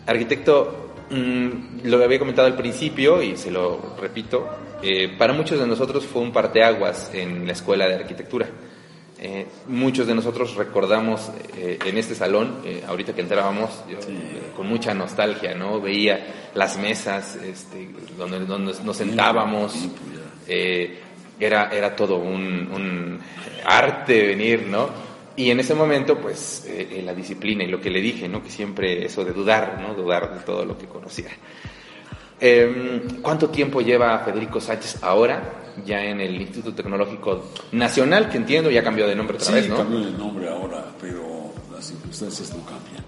Arquitecto, 0.06 0.94
mm, 1.10 1.88
lo 1.88 2.04
había 2.04 2.20
comentado 2.20 2.46
al 2.46 2.56
principio 2.56 3.20
y 3.20 3.36
se 3.36 3.50
lo 3.50 3.96
repito, 4.00 4.48
eh, 4.80 5.08
para 5.18 5.32
muchos 5.32 5.58
de 5.58 5.66
nosotros 5.66 6.04
fue 6.04 6.22
un 6.22 6.30
parteaguas 6.30 7.10
en 7.14 7.46
la 7.46 7.52
escuela 7.52 7.88
de 7.88 7.94
arquitectura. 7.96 8.46
Eh, 9.26 9.46
muchos 9.68 10.06
de 10.06 10.14
nosotros 10.14 10.54
recordamos 10.54 11.30
eh, 11.56 11.78
en 11.82 11.96
este 11.96 12.14
salón, 12.14 12.58
eh, 12.62 12.84
ahorita 12.86 13.14
que 13.14 13.22
entrábamos, 13.22 13.82
yo, 13.88 13.96
con 14.54 14.66
mucha 14.66 14.92
nostalgia, 14.92 15.54
¿no? 15.54 15.80
Veía 15.80 16.50
las 16.52 16.76
mesas 16.76 17.36
este, 17.36 17.88
donde, 18.18 18.40
donde 18.40 18.74
nos 18.84 18.94
sentábamos. 18.94 19.88
eh, 20.46 20.98
era, 21.40 21.70
era 21.72 21.96
todo 21.96 22.16
un, 22.16 22.70
un 22.70 23.18
arte 23.64 24.26
venir, 24.26 24.66
¿no? 24.66 24.90
Y 25.36 25.50
en 25.50 25.58
ese 25.58 25.74
momento, 25.74 26.18
pues, 26.18 26.68
la 27.02 27.14
disciplina 27.14 27.64
y 27.64 27.68
lo 27.68 27.80
que 27.80 27.88
le 27.88 28.02
dije, 28.02 28.28
¿no? 28.28 28.42
Que 28.42 28.50
siempre 28.50 29.06
eso 29.06 29.24
de 29.24 29.32
dudar, 29.32 29.80
¿no? 29.80 29.94
Dudar 29.94 30.34
de 30.34 30.40
todo 30.40 30.66
lo 30.66 30.76
que 30.76 30.84
conocía. 30.84 31.30
Eh, 32.38 33.02
¿Cuánto 33.22 33.48
tiempo 33.48 33.80
lleva 33.80 34.18
Federico 34.18 34.60
Sánchez 34.60 35.02
ahora 35.02 35.63
ya 35.84 36.02
en 36.04 36.20
el 36.20 36.40
Instituto 36.40 36.74
Tecnológico 36.74 37.44
Nacional, 37.72 38.28
que 38.28 38.36
entiendo 38.38 38.70
ya 38.70 38.82
cambió 38.82 39.06
de 39.06 39.14
nombre 39.16 39.36
otra 39.36 39.48
Sí, 39.48 39.52
vez, 39.54 39.68
¿no? 39.68 39.76
cambió 39.78 39.98
el 39.98 40.16
nombre 40.18 40.48
ahora, 40.48 40.84
pero 41.00 41.52
las 41.72 41.84
circunstancias 41.86 42.50
no 42.50 42.64
cambian. 42.64 43.04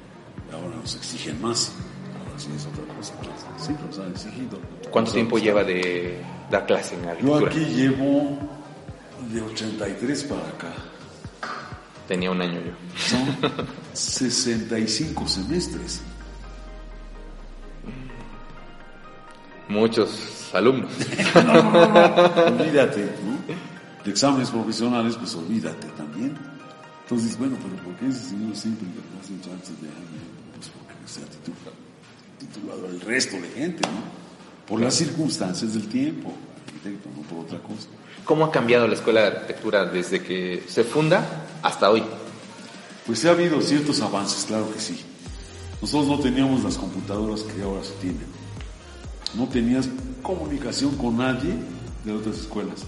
Ahora 0.52 0.76
nos 0.76 0.94
exigen 0.96 1.40
más. 1.40 1.72
Ahora 2.18 2.38
sí 2.38 2.48
es 2.56 2.66
otra 2.66 2.94
cosa. 2.94 3.14
Sí, 3.58 3.72
nos 3.86 3.98
han 3.98 4.10
exigido. 4.12 4.58
¿Cuánto 4.90 5.08
Nos 5.10 5.14
tiempo 5.14 5.38
lleva 5.38 5.64
de 5.64 6.20
dar 6.50 6.66
clase 6.66 6.94
en 6.94 7.02
Yo 7.04 7.10
arquitectura? 7.36 7.50
aquí 7.50 7.64
llevo 7.74 8.38
de 9.32 9.40
83 9.42 10.24
para 10.24 10.40
acá. 10.48 10.72
Tenía 12.06 12.30
un 12.30 12.40
año 12.40 12.60
yo. 12.64 12.72
Son 12.98 13.36
65 13.92 15.26
semestres. 15.28 16.00
Muchos 19.68 20.54
alumnos. 20.54 20.90
olvídate, 21.34 23.00
¿no? 23.24 23.36
De 24.04 24.10
exámenes 24.10 24.50
profesionales, 24.50 25.16
pues 25.16 25.34
olvídate 25.34 25.88
también. 25.96 26.36
Entonces, 27.02 27.36
bueno, 27.38 27.56
pero 27.62 27.82
¿por 27.82 27.94
qué 27.96 28.08
ese 28.08 28.30
señor 28.30 28.56
siempre 28.56 28.86
le 28.86 29.20
hacen 29.20 29.40
chances 29.40 29.80
de? 29.80 29.88
Pues 30.54 30.70
porque 30.70 30.94
se 31.06 31.22
ha 31.22 31.26
titulado, 31.26 31.76
titulado 32.38 32.86
al 32.86 33.00
resto 33.00 33.36
de 33.36 33.48
gente, 33.48 33.82
¿no? 33.88 34.66
Por 34.66 34.80
las 34.80 34.94
circunstancias 34.94 35.74
del 35.74 35.88
tiempo, 35.88 36.32
arquitecto, 36.66 37.08
no 37.16 37.22
por 37.22 37.44
otra 37.44 37.58
cosa. 37.58 37.88
¿Cómo 38.24 38.44
ha 38.44 38.50
cambiado 38.52 38.86
la 38.86 38.94
escuela 38.94 39.22
de 39.22 39.26
arquitectura 39.28 39.84
desde 39.84 40.22
que 40.22 40.64
se 40.68 40.84
funda 40.84 41.46
hasta 41.62 41.90
hoy? 41.90 42.02
Pues 43.06 43.24
ha 43.24 43.30
habido 43.30 43.60
ciertos 43.60 44.00
avances, 44.00 44.44
claro 44.44 44.72
que 44.72 44.80
sí. 44.80 45.00
Nosotros 45.80 46.08
no 46.08 46.18
teníamos 46.18 46.64
las 46.64 46.76
computadoras 46.76 47.42
que 47.42 47.62
ahora 47.62 47.84
se 47.84 47.92
tienen. 47.94 48.35
No 49.34 49.46
tenías 49.48 49.88
comunicación 50.22 50.94
con 50.96 51.18
nadie 51.18 51.54
de 52.04 52.12
otras 52.12 52.36
escuelas. 52.38 52.82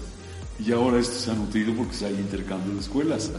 Y 0.65 0.71
ahora 0.71 0.99
esto 0.99 1.17
se 1.17 1.31
ha 1.31 1.33
nutrido 1.35 1.73
porque 1.73 1.93
se 1.95 2.05
hay 2.05 2.15
intercambio 2.15 2.73
de 2.73 2.79
escuelas. 2.79 3.31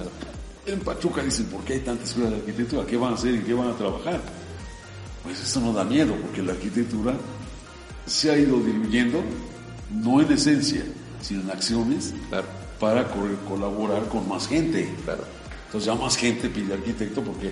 En 0.66 0.80
Pachuca 0.80 1.22
dicen, 1.22 1.46
¿por 1.46 1.62
qué 1.64 1.74
hay 1.74 1.80
tanta 1.80 2.04
escuela 2.04 2.30
de 2.30 2.36
arquitectura? 2.36 2.86
¿Qué 2.86 2.96
van 2.96 3.12
a 3.12 3.14
hacer 3.16 3.34
y 3.34 3.38
qué 3.40 3.52
van 3.54 3.68
a 3.68 3.76
trabajar? 3.76 4.20
Pues 5.24 5.40
eso 5.40 5.60
no 5.60 5.72
da 5.72 5.84
miedo, 5.84 6.14
porque 6.22 6.42
la 6.42 6.52
arquitectura 6.52 7.14
se 8.06 8.30
ha 8.30 8.38
ido 8.38 8.58
diluyendo, 8.60 9.22
no 9.92 10.20
en 10.20 10.32
esencia, 10.32 10.82
sino 11.20 11.42
en 11.42 11.50
acciones, 11.50 12.14
Claro, 12.28 12.46
para 12.78 13.06
co- 13.08 13.28
colaborar 13.48 14.06
con 14.08 14.26
más 14.28 14.46
gente. 14.48 14.90
claro. 15.04 15.24
Entonces 15.66 15.86
ya 15.86 15.94
más 15.94 16.16
gente 16.16 16.48
pide 16.48 16.72
arquitecto 16.74 17.22
porque 17.22 17.50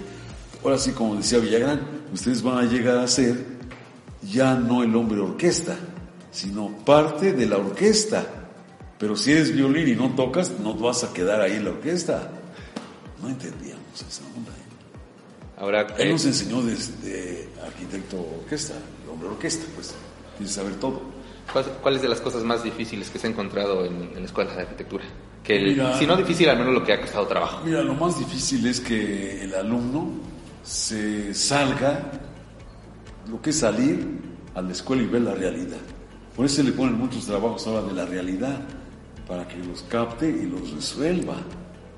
ahora 0.65 0.79
sí, 0.79 0.91
como 0.93 1.17
decía 1.17 1.39
Villagrán, 1.39 1.81
ustedes 2.13 2.43
van 2.43 2.59
a 2.59 2.63
llegar 2.65 2.99
a 2.99 3.07
ser 3.07 3.58
ya 4.23 4.55
no 4.55 4.83
el 4.83 4.95
hombre 4.97 5.21
orquesta, 5.21 5.77
sino 6.31 6.69
parte 6.85 7.33
de 7.33 7.47
la 7.47 7.57
orquesta. 7.59 8.27
Pero 8.99 9.17
si 9.17 9.33
eres 9.33 9.55
violín 9.55 9.89
y 9.89 9.95
no 9.95 10.15
tocas, 10.15 10.51
no 10.61 10.75
vas 10.75 11.05
a 11.05 11.13
quedar 11.13 11.41
ahí 11.41 11.53
en 11.53 11.65
la 11.65 11.71
orquesta. 11.71 12.31
No 13.23 13.29
entendíamos 13.29 13.81
esa 13.95 14.23
onda. 14.37 14.51
¿eh? 14.51 15.59
Ahora, 15.61 15.87
Él 15.99 16.09
eh, 16.09 16.13
nos 16.13 16.25
enseñó 16.25 16.63
desde 16.63 17.49
arquitecto 17.65 18.17
orquesta, 18.41 18.75
el 19.05 19.11
hombre 19.11 19.29
orquesta, 19.29 19.65
pues, 19.75 19.95
tiene 20.37 20.49
que 20.49 20.55
saber 20.55 20.75
todo. 20.77 21.01
¿cuál- 21.53 21.65
¿cuáles 21.83 22.03
de 22.03 22.09
las 22.09 22.21
cosas 22.21 22.43
más 22.45 22.63
difíciles 22.63 23.09
que 23.11 23.19
se 23.19 23.27
ha 23.27 23.31
encontrado 23.31 23.85
en, 23.85 23.95
en 24.15 24.21
la 24.21 24.25
escuela 24.27 24.53
de 24.55 24.63
arquitectura? 24.63 25.05
Que 25.43 25.57
el- 25.57 25.71
Mira. 25.77 25.99
si 25.99 26.07
no 26.07 26.17
difícil, 26.17 26.49
al 26.49 26.59
menos 26.59 26.75
lo 26.75 26.85
que 26.85 26.93
ha 26.93 27.01
costado 27.01 27.27
trabajo. 27.27 27.63
Mira, 27.65 27.81
lo 27.83 27.95
más 27.95 28.19
difícil 28.19 28.67
es 28.67 28.81
que 28.81 29.45
el 29.45 29.55
alumno 29.55 30.11
se 30.63 31.33
salga, 31.35 32.11
lo 33.31 33.41
que 33.41 33.51
es 33.51 33.59
salir 33.59 34.07
a 34.55 34.63
la 34.63 34.73
escuela 34.73 35.03
y 35.03 35.07
ver 35.07 35.23
la 35.23 35.35
realidad. 35.35 35.79
Por 36.35 36.47
eso 36.47 36.63
le 36.63 36.73
ponen 36.73 36.99
muchos 36.99 37.27
trabajos 37.27 37.67
ahora 37.67 37.83
de 37.83 37.93
la 37.93 38.07
realidad, 38.07 38.61
para 39.27 39.47
que 39.47 39.59
los 39.59 39.83
capte 39.83 40.29
y 40.29 40.47
los 40.47 40.71
resuelva. 40.73 41.37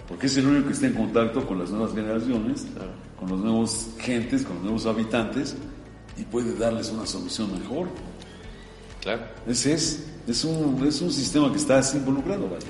Porque 0.09 0.27
es 0.27 0.37
el 0.37 0.47
único 0.47 0.67
que 0.67 0.73
está 0.73 0.87
en 0.87 0.95
contacto 0.95 1.47
con 1.47 1.59
las 1.59 1.71
nuevas 1.71 1.95
generaciones, 1.95 2.67
con 3.19 3.29
los 3.29 3.39
nuevos 3.39 3.91
gentes, 3.99 4.45
con 4.45 4.57
los 4.57 4.65
nuevos 4.65 4.87
habitantes, 4.87 5.57
y 6.17 6.25
puede 6.25 6.57
darles 6.59 6.91
una 6.91 7.07
solución 7.07 7.53
mejor. 7.59 7.89
Claro. 9.01 9.23
Ese 9.47 9.73
es, 9.73 10.11
es 10.27 10.45
un, 10.45 10.85
es 10.87 11.01
un 11.01 11.13
sistema 11.13 11.51
que 11.53 11.59
está 11.59 11.81
involucrado, 11.95 12.49
vaya. 12.49 12.67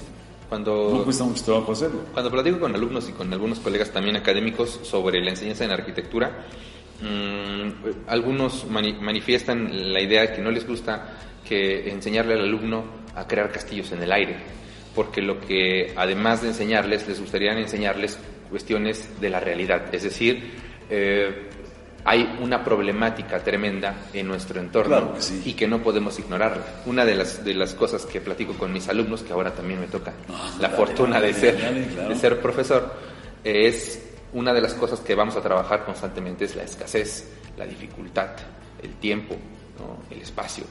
Cuando, 0.50 0.90
No 0.92 1.04
cuesta 1.04 1.24
mucho 1.24 1.44
trabajo 1.44 1.72
hacerlo. 1.72 2.00
Cuando 2.12 2.30
platico 2.30 2.61
con 2.61 2.74
alumnos 2.74 3.08
y 3.08 3.12
con 3.12 3.32
algunos 3.32 3.61
colegas 3.61 3.90
también 3.90 4.16
académicos 4.16 4.80
sobre 4.82 5.22
la 5.22 5.30
enseñanza 5.30 5.64
en 5.64 5.70
arquitectura, 5.70 6.44
mm, 7.03 8.09
algunos 8.09 8.66
mani- 8.68 8.98
manifiestan 9.01 9.92
la 9.92 10.01
idea 10.01 10.22
de 10.22 10.32
que 10.32 10.40
no 10.42 10.51
les 10.51 10.66
gusta 10.66 11.16
que 11.46 11.90
enseñarle 11.90 12.34
al 12.34 12.42
alumno 12.44 12.84
a 13.14 13.26
crear 13.26 13.51
castillos 13.51 13.90
en 13.92 14.03
el 14.03 14.12
aire, 14.12 14.36
porque 14.94 15.20
lo 15.20 15.40
que 15.40 15.92
además 15.96 16.42
de 16.42 16.48
enseñarles, 16.48 17.07
les 17.09 17.20
gustaría 17.20 17.53
enseñarles 17.53 18.18
cuestiones 18.51 19.20
de 19.20 19.30
la 19.30 19.40
realidad, 19.40 19.92
es 19.94 20.03
decir, 20.03 20.53
eh, 20.90 21.46
hay 22.05 22.38
una 22.40 22.64
problemática 22.64 23.40
tremenda 23.44 24.07
en 24.14 24.26
nuestro 24.26 24.59
entorno 24.59 24.96
Claro 24.96 25.14
que 25.14 25.20
sí. 25.22 25.42
y 25.44 25.53
que 25.53 25.68
no 25.68 25.82
podemos 25.82 26.18
ignorarla. 26.18 26.64
Una 26.86 27.05
de 27.05 27.14
las, 27.14 27.44
de 27.44 27.53
las 27.53 27.74
cosas 27.74 28.07
que 28.07 28.20
platico 28.22 28.55
con 28.55 28.72
mis 28.72 28.88
alumnos, 28.88 29.22
que 29.22 29.32
ahora 29.34 29.53
también 29.53 29.80
me 29.80 29.86
toca 29.86 30.12
Ah, 30.30 30.51
la 30.61 30.68
dale, 30.68 30.76
fortuna 30.78 31.20
de 31.20 31.34
ser, 31.34 31.61
dale, 31.61 31.86
claro. 31.88 32.09
de 32.09 32.14
ser 32.16 32.40
profesor, 32.40 32.94
es 33.44 34.09
una 34.32 34.52
de 34.52 34.60
las 34.60 34.74
cosas 34.74 35.00
que 35.00 35.14
vamos 35.14 35.36
a 35.36 35.40
trabajar 35.40 35.84
constantemente 35.84 36.44
es 36.44 36.56
la 36.56 36.62
escasez, 36.62 37.28
la 37.56 37.66
dificultad, 37.66 38.30
el 38.82 38.94
tiempo, 38.94 39.34
¿no? 39.78 40.14
el 40.14 40.22
espacio. 40.22 40.64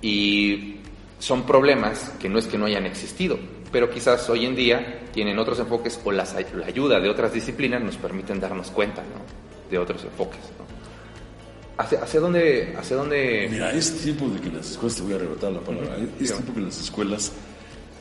Y 0.00 0.76
son 1.18 1.44
problemas 1.44 2.12
que 2.20 2.28
no 2.28 2.38
es 2.38 2.46
que 2.46 2.58
no 2.58 2.66
hayan 2.66 2.86
existido, 2.86 3.38
pero 3.70 3.90
quizás 3.90 4.28
hoy 4.28 4.46
en 4.46 4.56
día 4.56 5.02
tienen 5.12 5.38
otros 5.38 5.58
enfoques 5.58 6.00
o 6.04 6.12
las, 6.12 6.34
la 6.34 6.66
ayuda 6.66 7.00
de 7.00 7.08
otras 7.08 7.32
disciplinas 7.32 7.82
nos 7.82 7.96
permiten 7.96 8.40
darnos 8.40 8.70
cuenta 8.70 9.02
¿no? 9.02 9.70
de 9.70 9.78
otros 9.78 10.04
enfoques. 10.04 10.40
¿no? 10.58 11.82
¿Hacia, 11.82 12.02
hacia 12.02 12.20
dónde, 12.20 12.74
hacia 12.78 12.96
dónde 12.96 13.48
Mira, 13.50 13.72
es 13.72 13.96
tiempo 13.98 14.28
de 14.28 14.40
que 14.40 14.50
las 14.50 14.72
escuelas, 14.72 14.96
te 14.96 15.02
voy 15.02 15.12
a 15.12 15.16
arrebatar 15.16 15.52
la 15.52 15.60
palabra, 15.60 15.96
¿eh? 15.98 16.08
es 16.20 16.32
tiempo 16.32 16.54
que 16.54 16.60
las 16.60 16.80
escuelas 16.80 17.32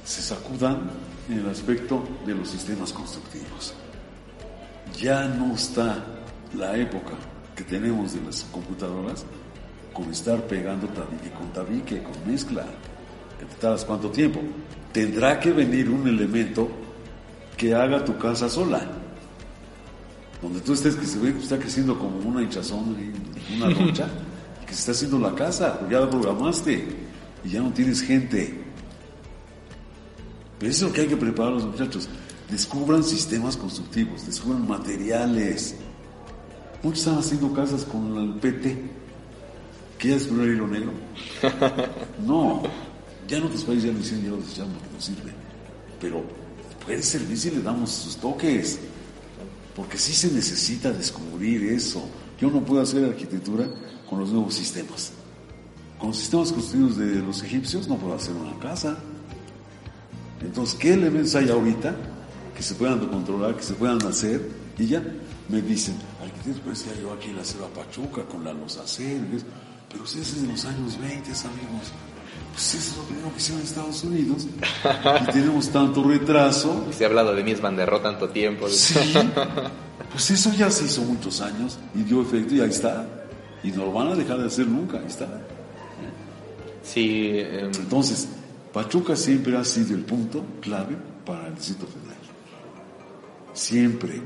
se 0.04 0.22
sacudan 0.22 0.92
en 1.30 1.40
el 1.40 1.50
aspecto 1.50 2.04
de 2.26 2.36
los 2.36 2.50
sistemas 2.50 2.92
constructivos. 2.92 3.74
Ya 4.98 5.28
no 5.28 5.56
está 5.56 6.04
la 6.56 6.78
época 6.78 7.14
que 7.56 7.64
tenemos 7.64 8.14
de 8.14 8.22
las 8.22 8.44
computadoras 8.52 9.26
con 9.94 10.10
estar 10.10 10.42
pegando 10.48 10.88
tabique 10.88 11.32
con 11.32 11.52
tabique, 11.52 12.04
con 12.04 12.32
mezcla, 12.32 12.66
que 13.40 13.46
te 13.46 13.56
tardas 13.56 13.86
cuánto 13.86 14.10
tiempo. 14.10 14.42
Tendrá 14.92 15.40
que 15.40 15.52
venir 15.52 15.90
un 15.90 16.08
elemento 16.08 16.70
que 17.58 17.74
haga 17.74 18.04
tu 18.04 18.18
casa 18.18 18.50
sola. 18.50 18.82
Donde 20.42 20.60
tú 20.62 20.74
estés, 20.74 20.96
que 20.96 21.06
se 21.06 21.20
ve 21.20 21.34
que 21.34 21.40
está 21.40 21.58
creciendo 21.58 21.98
como 21.98 22.18
una 22.18 22.42
hinchazón, 22.42 22.96
una 23.56 23.70
roncha, 23.74 24.08
que 24.66 24.74
se 24.74 24.80
está 24.80 24.92
haciendo 24.92 25.20
la 25.20 25.36
casa, 25.36 25.78
porque 25.78 25.94
ya 25.94 26.02
la 26.02 26.10
programaste 26.10 26.88
y 27.44 27.50
ya 27.50 27.62
no 27.62 27.72
tienes 27.72 28.02
gente. 28.02 28.60
Pero 30.58 30.72
eso 30.72 30.86
es 30.86 30.92
lo 30.92 30.96
que 30.96 31.02
hay 31.02 31.08
que 31.08 31.18
preparar 31.18 31.54
a 31.54 31.56
los 31.56 31.66
muchachos. 31.66 32.10
Descubran 32.52 33.02
sistemas 33.02 33.56
constructivos, 33.56 34.26
descubran 34.26 34.68
materiales. 34.68 35.74
Muchos 36.84 37.00
están 37.00 37.18
haciendo 37.18 37.54
casas 37.54 37.86
con 37.86 38.18
el 38.18 38.34
PT. 38.42 38.78
¿Qué 39.98 40.10
ya 40.10 40.16
descubrió 40.16 40.44
el 40.44 40.56
hilo 40.56 40.68
negro? 40.68 40.92
No, 42.28 42.64
ya 43.26 43.38
en 43.38 43.44
otros 43.44 43.64
países 43.64 43.86
ya 43.86 43.94
lo 43.94 44.00
hicieron, 44.00 44.26
ya 44.26 44.32
lo 44.32 44.38
desecharon 44.38 44.74
porque 44.74 44.90
no 44.94 45.02
sirve. 45.02 45.32
Pero 46.02 46.26
puede 46.86 47.02
servir 47.02 47.38
si 47.38 47.52
le 47.52 47.62
damos 47.62 47.90
sus 47.90 48.18
toques. 48.18 48.80
Porque 49.74 49.98
sí 49.98 50.12
se 50.12 50.30
necesita 50.30 50.92
descubrir 50.92 51.72
eso. 51.72 52.04
Yo 52.38 52.52
no 52.52 52.60
puedo 52.66 52.82
hacer 52.82 53.06
arquitectura 53.06 53.66
con 54.10 54.20
los 54.20 54.30
nuevos 54.30 54.56
sistemas. 54.56 55.14
Con 55.98 56.10
los 56.10 56.18
sistemas 56.18 56.52
construidos 56.52 56.98
de 56.98 57.16
los 57.16 57.42
egipcios 57.44 57.88
no 57.88 57.96
puedo 57.96 58.14
hacer 58.14 58.36
una 58.36 58.60
casa. 58.60 58.98
Entonces, 60.42 60.78
¿qué 60.78 60.94
elementos 60.96 61.34
hay 61.36 61.50
ahorita 61.50 61.96
que 62.62 62.68
se 62.68 62.76
puedan 62.76 63.00
controlar, 63.08 63.56
que 63.56 63.64
se 63.64 63.74
puedan 63.74 64.06
hacer? 64.06 64.48
Y 64.78 64.86
ya 64.86 65.04
me 65.50 65.64
dicen, 65.64 65.96
arquitecto, 66.22 66.60
pero 66.62 66.74
es 66.74 66.84
que 66.84 66.90
ya 66.92 66.96
llegó 66.96 67.14
aquí 67.14 67.34
la 67.34 67.44
selva 67.44 67.68
Pachuca 67.70 68.22
con 68.26 68.44
la 68.44 68.54
los 68.54 68.78
acerves. 68.78 69.44
Pero 69.92 70.06
si 70.06 70.20
es 70.20 70.40
de 70.40 70.48
los 70.48 70.64
años 70.66 71.00
20, 71.00 71.16
amigos. 71.18 71.92
Pues 72.54 72.76
eso 72.76 72.92
es 72.92 72.98
lo 72.98 73.04
primero 73.06 73.32
que 73.32 73.38
hicieron 73.38 73.62
en 73.62 73.68
Estados 73.68 74.04
Unidos. 74.04 74.48
Y 75.28 75.32
tenemos 75.32 75.70
tanto 75.70 76.04
retraso. 76.04 76.86
Y 76.92 76.94
se 76.94 77.04
ha 77.04 77.08
hablado 77.08 77.34
de 77.34 77.42
der 77.44 77.90
Rohe 77.90 78.04
tanto 78.04 78.30
tiempo. 78.30 78.70
Sí. 78.70 78.94
Pues 80.12 80.30
eso 80.30 80.54
ya 80.54 80.70
se 80.70 80.86
hizo 80.86 81.02
muchos 81.02 81.42
años 81.42 81.80
y 81.96 82.04
dio 82.04 82.22
efecto 82.22 82.54
y 82.54 82.62
ahí 82.62 82.70
está. 82.70 83.08
Y 83.64 83.72
no 83.72 83.86
lo 83.86 83.92
van 83.92 84.10
a 84.10 84.16
dejar 84.16 84.38
de 84.38 84.46
hacer 84.46 84.68
nunca, 84.68 85.00
ahí 85.00 85.08
está. 85.08 85.28
Sí, 86.84 87.32
em, 87.34 87.72
Entonces, 87.74 88.28
Pachuca 88.72 89.16
siempre 89.16 89.58
ha 89.58 89.64
sido 89.64 89.96
el 89.96 90.04
punto 90.04 90.44
clave 90.62 90.96
para 91.26 91.48
el 91.48 91.56
Distrito 91.56 91.88
Federal. 91.88 92.01
Siempre. 93.54 94.22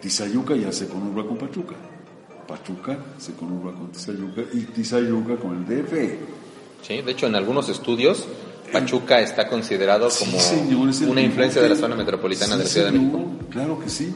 Tizayuca 0.00 0.54
ya 0.56 0.72
se 0.72 0.88
conurba 0.88 1.26
con 1.26 1.36
Pachuca. 1.36 1.74
Pachuca 2.46 2.96
se 3.18 3.32
conurba 3.34 3.72
con 3.74 3.90
Tizayuca 3.90 4.42
y 4.52 4.60
Tizayuca 4.60 5.36
con 5.36 5.56
el 5.56 5.64
DF. 5.66 5.92
sí, 6.82 7.02
de 7.02 7.10
hecho 7.12 7.26
en 7.26 7.34
algunos 7.34 7.68
estudios 7.68 8.24
Pachuca 8.72 9.20
está 9.20 9.48
considerado 9.48 10.10
Sí, 10.10 10.24
como 10.26 10.38
señor, 10.40 10.88
es 10.90 11.00
el 11.00 11.08
una 11.10 11.20
influencia 11.22 11.60
de 11.62 11.68
la 11.70 11.76
zona 11.76 11.96
metropolitana 11.96 12.52
Sí, 12.52 12.58
de 12.58 12.64
la 12.64 12.70
Ciudad 12.70 12.92
de 12.92 12.98
México. 12.98 13.24
Claro 13.50 13.78
que 13.80 13.88
sí. 13.88 14.12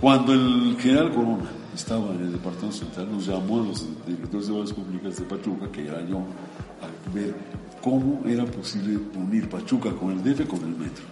Cuando 0.00 0.32
el 0.32 0.76
general 0.80 1.12
Corona 1.12 1.50
estaba 1.74 2.12
en 2.14 2.22
el 2.22 2.32
Departamento 2.32 2.76
Central, 2.78 3.08
nos 3.12 3.26
llamó 3.26 3.60
a 3.62 3.66
los 3.66 3.84
directores 4.06 4.46
de 4.48 4.52
obras 4.54 4.72
públicas 4.72 5.16
de 5.16 5.24
Pachuca, 5.24 5.70
que 5.70 5.86
era 5.86 6.04
yo, 6.08 6.18
a 6.18 7.14
ver 7.14 7.34
cómo 7.82 8.22
era 8.26 8.44
posible 8.44 8.98
unir 9.16 9.48
Pachuca 9.48 9.90
con 9.92 10.10
el 10.12 10.22
DF 10.22 10.46
con 10.48 10.60
el 10.60 10.76
metro. 10.76 11.04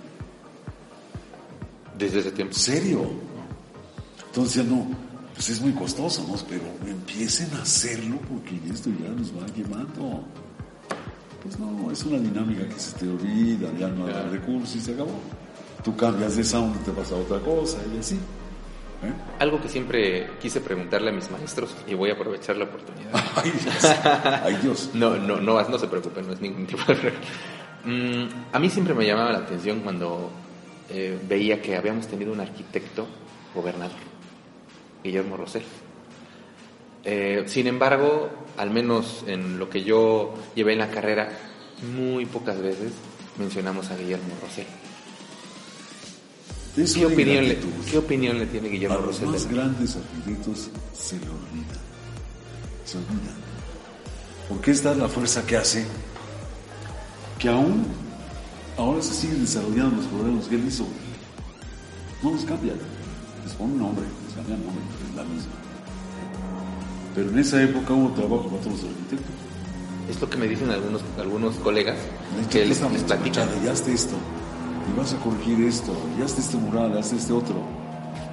Desde 2.00 2.20
ese 2.20 2.32
tiempo. 2.32 2.54
¿En 2.54 2.60
serio? 2.60 3.10
Entonces 4.26 4.64
no, 4.64 4.86
pues 5.34 5.50
es 5.50 5.60
muy 5.60 5.72
costoso, 5.72 6.24
¿no? 6.26 6.34
Pero 6.48 6.62
empiecen 6.86 7.52
a 7.54 7.62
hacerlo 7.62 8.16
porque 8.28 8.58
esto 8.72 8.90
ya 8.90 9.10
nos 9.10 9.30
va 9.32 9.46
quemando. 9.54 10.24
Pues 11.42 11.58
no, 11.58 11.90
es 11.90 12.02
una 12.04 12.18
dinámica 12.18 12.66
que 12.68 12.78
se 12.78 12.98
te 12.98 13.08
olvida, 13.08 13.68
ya 13.78 13.88
no 13.88 14.06
hay 14.06 14.12
recursos 14.30 14.76
y 14.76 14.80
se 14.80 14.94
acabó. 14.94 15.18
Tú 15.84 15.96
cambias 15.96 16.36
de 16.36 16.44
sound 16.44 16.76
y 16.76 16.84
te 16.84 16.90
pasa 16.92 17.14
otra 17.16 17.38
cosa 17.40 17.78
y 17.94 17.98
así. 17.98 18.14
¿eh? 18.14 19.12
Algo 19.38 19.60
que 19.60 19.68
siempre 19.68 20.30
quise 20.40 20.60
preguntarle 20.60 21.10
a 21.10 21.12
mis 21.12 21.30
maestros 21.30 21.74
y 21.86 21.94
voy 21.94 22.10
a 22.10 22.14
aprovechar 22.14 22.56
la 22.56 22.64
oportunidad. 22.64 23.12
Ay 23.36 23.50
Dios, 23.50 23.84
ay 24.44 24.58
Dios. 24.62 24.90
No, 24.94 25.16
no, 25.16 25.40
no, 25.40 25.68
no 25.68 25.78
se 25.78 25.86
preocupen, 25.86 26.26
no 26.26 26.32
es 26.32 26.40
ningún 26.40 26.66
tipo 26.66 26.82
de. 26.92 27.12
Mm, 27.82 28.28
a 28.52 28.58
mí 28.58 28.68
siempre 28.68 28.92
me 28.92 29.06
llamaba 29.06 29.32
la 29.32 29.38
atención 29.38 29.80
cuando 29.80 30.30
eh, 30.90 31.18
veía 31.28 31.60
que 31.62 31.76
habíamos 31.76 32.06
tenido 32.06 32.32
un 32.32 32.40
arquitecto 32.40 33.06
gobernador, 33.54 33.96
Guillermo 35.04 35.36
Rosell. 35.36 35.62
Eh, 37.04 37.44
sin 37.46 37.66
embargo, 37.66 38.28
al 38.58 38.70
menos 38.70 39.24
en 39.26 39.58
lo 39.58 39.70
que 39.70 39.82
yo 39.84 40.34
llevé 40.54 40.72
en 40.74 40.78
la 40.80 40.90
carrera, 40.90 41.30
muy 41.94 42.26
pocas 42.26 42.60
veces 42.60 42.92
mencionamos 43.38 43.90
a 43.90 43.96
Guillermo 43.96 44.34
Rosell. 44.42 44.66
Es 46.76 46.94
¿Qué 46.94 47.06
opinión, 47.06 47.44
le, 47.44 47.52
ingratitud. 47.54 47.84
¿Qué 47.90 47.98
opinión 47.98 48.38
le 48.38 48.46
tiene 48.46 48.68
A 48.68 48.70
Guillermo 48.70 48.96
los 48.96 49.06
Rosell? 49.06 49.28
más 49.28 49.48
de- 49.48 49.54
grandes 49.54 49.96
arquitectos 49.96 50.68
se 50.96 51.16
le 51.16 51.22
olvida. 51.26 51.76
Se 52.84 52.98
olvida. 52.98 53.32
Porque 54.48 54.70
esta 54.72 54.92
es 54.92 54.98
la 54.98 55.08
fuerza 55.08 55.46
que 55.46 55.56
hace 55.56 55.84
que 57.38 57.48
aún 57.48 57.86
ahora 58.80 59.02
se 59.02 59.14
siguen 59.14 59.42
desarrollando 59.42 59.96
los 59.96 60.06
problemas 60.06 60.46
que 60.46 60.54
él 60.54 60.66
hizo. 60.66 60.86
No 62.22 62.32
los 62.32 62.44
cambian. 62.44 62.76
Les 63.44 63.54
ponen 63.54 63.78
nombre, 63.78 64.04
les 64.26 64.34
cambian 64.34 64.64
nombre, 64.64 64.82
es 65.08 65.14
la 65.14 65.24
misma. 65.24 65.52
Pero 67.14 67.30
en 67.30 67.38
esa 67.38 67.62
época 67.62 67.92
hubo 67.92 68.10
trabajo 68.10 68.48
para 68.48 68.62
todos 68.62 68.82
los 68.82 68.90
arquitectos. 68.90 69.34
Es 70.08 70.20
lo 70.20 70.28
que 70.28 70.38
me 70.38 70.48
dicen 70.48 70.70
algunos, 70.70 71.02
algunos 71.18 71.54
colegas 71.56 71.96
Le 72.40 72.48
que 72.48 72.66
les, 72.66 72.78
platican. 72.78 73.48
ya 73.64 73.72
hazte 73.72 73.92
esto, 73.92 74.16
y 74.88 74.98
vas 74.98 75.12
a 75.12 75.16
corregir 75.18 75.62
esto, 75.64 75.92
y 76.18 76.22
hazte 76.22 76.40
este 76.40 76.56
mural, 76.56 76.96
hazte 76.98 77.16
este 77.16 77.32
otro. 77.32 77.56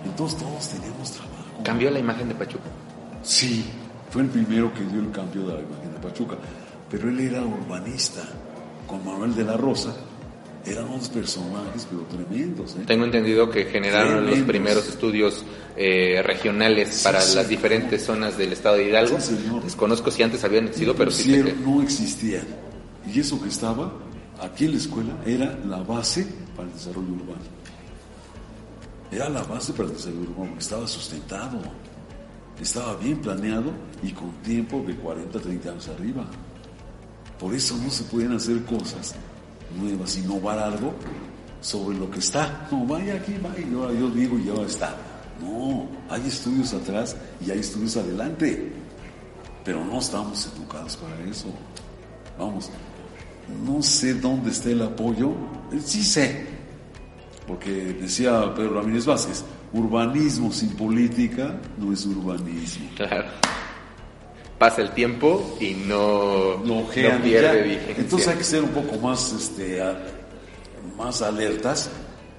Entonces 0.03 0.39
todos 0.39 0.67
teníamos 0.69 1.11
trabajo. 1.11 1.63
Cambió 1.63 1.91
la 1.91 1.99
imagen 1.99 2.29
de 2.29 2.35
Pachuca. 2.35 2.69
Sí, 3.21 3.65
fue 4.09 4.23
el 4.23 4.29
primero 4.29 4.73
que 4.73 4.83
dio 4.85 5.01
el 5.01 5.11
cambio 5.11 5.41
de 5.41 5.53
la 5.55 5.59
imagen 5.59 5.93
de 5.93 5.99
Pachuca. 5.99 6.35
Pero 6.89 7.09
él 7.09 7.19
era 7.19 7.41
urbanista. 7.41 8.21
Con 8.87 9.03
Manuel 9.05 9.35
de 9.35 9.43
la 9.43 9.57
Rosa 9.57 9.93
eran 10.67 10.85
unos 10.89 11.09
personajes, 11.09 11.87
pero 11.89 12.03
tremendos. 12.03 12.75
¿eh? 12.75 12.83
Tengo 12.85 13.05
entendido 13.05 13.49
que 13.49 13.65
generaron 13.65 14.25
los 14.27 14.39
primeros 14.39 14.87
estudios 14.87 15.43
eh, 15.75 16.21
regionales 16.23 16.89
Sí, 16.95 17.03
para 17.03 17.21
sí. 17.21 17.35
las 17.35 17.47
diferentes 17.47 18.03
zonas 18.03 18.37
del 18.37 18.53
estado 18.53 18.75
de 18.77 18.89
Hidalgo. 18.89 19.19
Sí, 19.19 19.35
señor. 19.37 19.63
Desconozco 19.63 20.11
si 20.11 20.23
antes 20.23 20.43
habían 20.43 20.65
existido, 20.65 20.95
pero 20.95 21.11
sí 21.11 21.31
que... 21.31 21.53
no 21.53 21.81
existían. 21.81 22.45
Y 23.13 23.19
eso 23.19 23.41
que 23.41 23.49
estaba 23.49 23.93
aquí 24.41 24.65
en 24.65 24.71
la 24.71 24.77
escuela 24.77 25.13
era 25.25 25.57
la 25.65 25.77
base 25.83 26.27
para 26.55 26.67
el 26.67 26.73
desarrollo 26.73 27.13
urbano. 27.13 27.57
Era 29.11 29.29
la 29.29 29.43
base 29.43 29.71
para 29.71 29.87
el 29.87 29.95
desarrollo 29.95 30.29
urbano, 30.31 30.55
estaba 30.59 30.85
sustentado, 30.85 31.61
estaba 32.61 32.97
bien 32.97 33.21
planeado 33.21 33.71
y 34.03 34.11
con 34.11 34.31
tiempo 34.43 34.83
de 34.85 34.95
40, 34.95 35.39
30 35.39 35.69
años 35.71 35.87
arriba. 35.87 36.25
Por 37.39 37.53
eso 37.53 37.77
no 37.77 37.89
se 37.89 38.03
pueden 38.03 38.33
hacer 38.33 38.63
cosas 38.63 39.15
nuevas, 39.77 40.17
innovar 40.17 40.59
algo 40.59 40.93
sobre 41.61 41.97
lo 41.97 42.09
que 42.09 42.19
está. 42.19 42.67
No, 42.71 42.85
vaya 42.85 43.15
aquí, 43.15 43.35
vaya, 43.41 43.59
y 43.59 43.73
ahora 43.73 43.93
yo 43.93 44.09
digo 44.09 44.37
y 44.37 44.49
ahora 44.49 44.67
está. 44.67 44.95
No, 45.41 45.87
hay 46.09 46.25
estudios 46.27 46.73
atrás 46.73 47.15
y 47.45 47.51
hay 47.51 47.59
estudios 47.59 47.97
adelante. 47.97 48.71
Pero 49.63 49.83
no 49.83 49.99
estamos 49.99 50.49
educados 50.55 50.95
para 50.97 51.19
eso. 51.29 51.47
Vamos, 52.39 52.69
no 53.65 53.81
sé 53.81 54.13
dónde 54.13 54.51
está 54.51 54.69
el 54.69 54.81
apoyo. 54.81 55.31
Eh, 55.71 55.79
Sí 55.83 56.03
sé, 56.03 56.45
porque 57.47 57.71
decía 57.99 58.53
Pedro 58.55 58.81
Ramírez 58.81 59.05
Vázquez, 59.05 59.43
urbanismo 59.73 60.51
sin 60.51 60.69
política 60.69 61.59
no 61.77 61.91
es 61.93 62.05
urbanismo. 62.05 62.89
Pasa 64.57 64.81
el 64.81 64.91
tiempo 64.91 65.55
y 65.59 65.73
no, 65.73 66.57
no 66.63 66.87
pierde 66.87 67.29
ya. 67.29 67.51
vigencia. 67.53 67.95
Entonces 67.95 68.27
hay 68.27 68.37
que 68.37 68.43
ser 68.43 68.63
un 68.63 68.69
poco 68.69 68.97
más, 68.97 69.31
este, 69.31 69.79
más 70.97 71.21
alertas, 71.21 71.91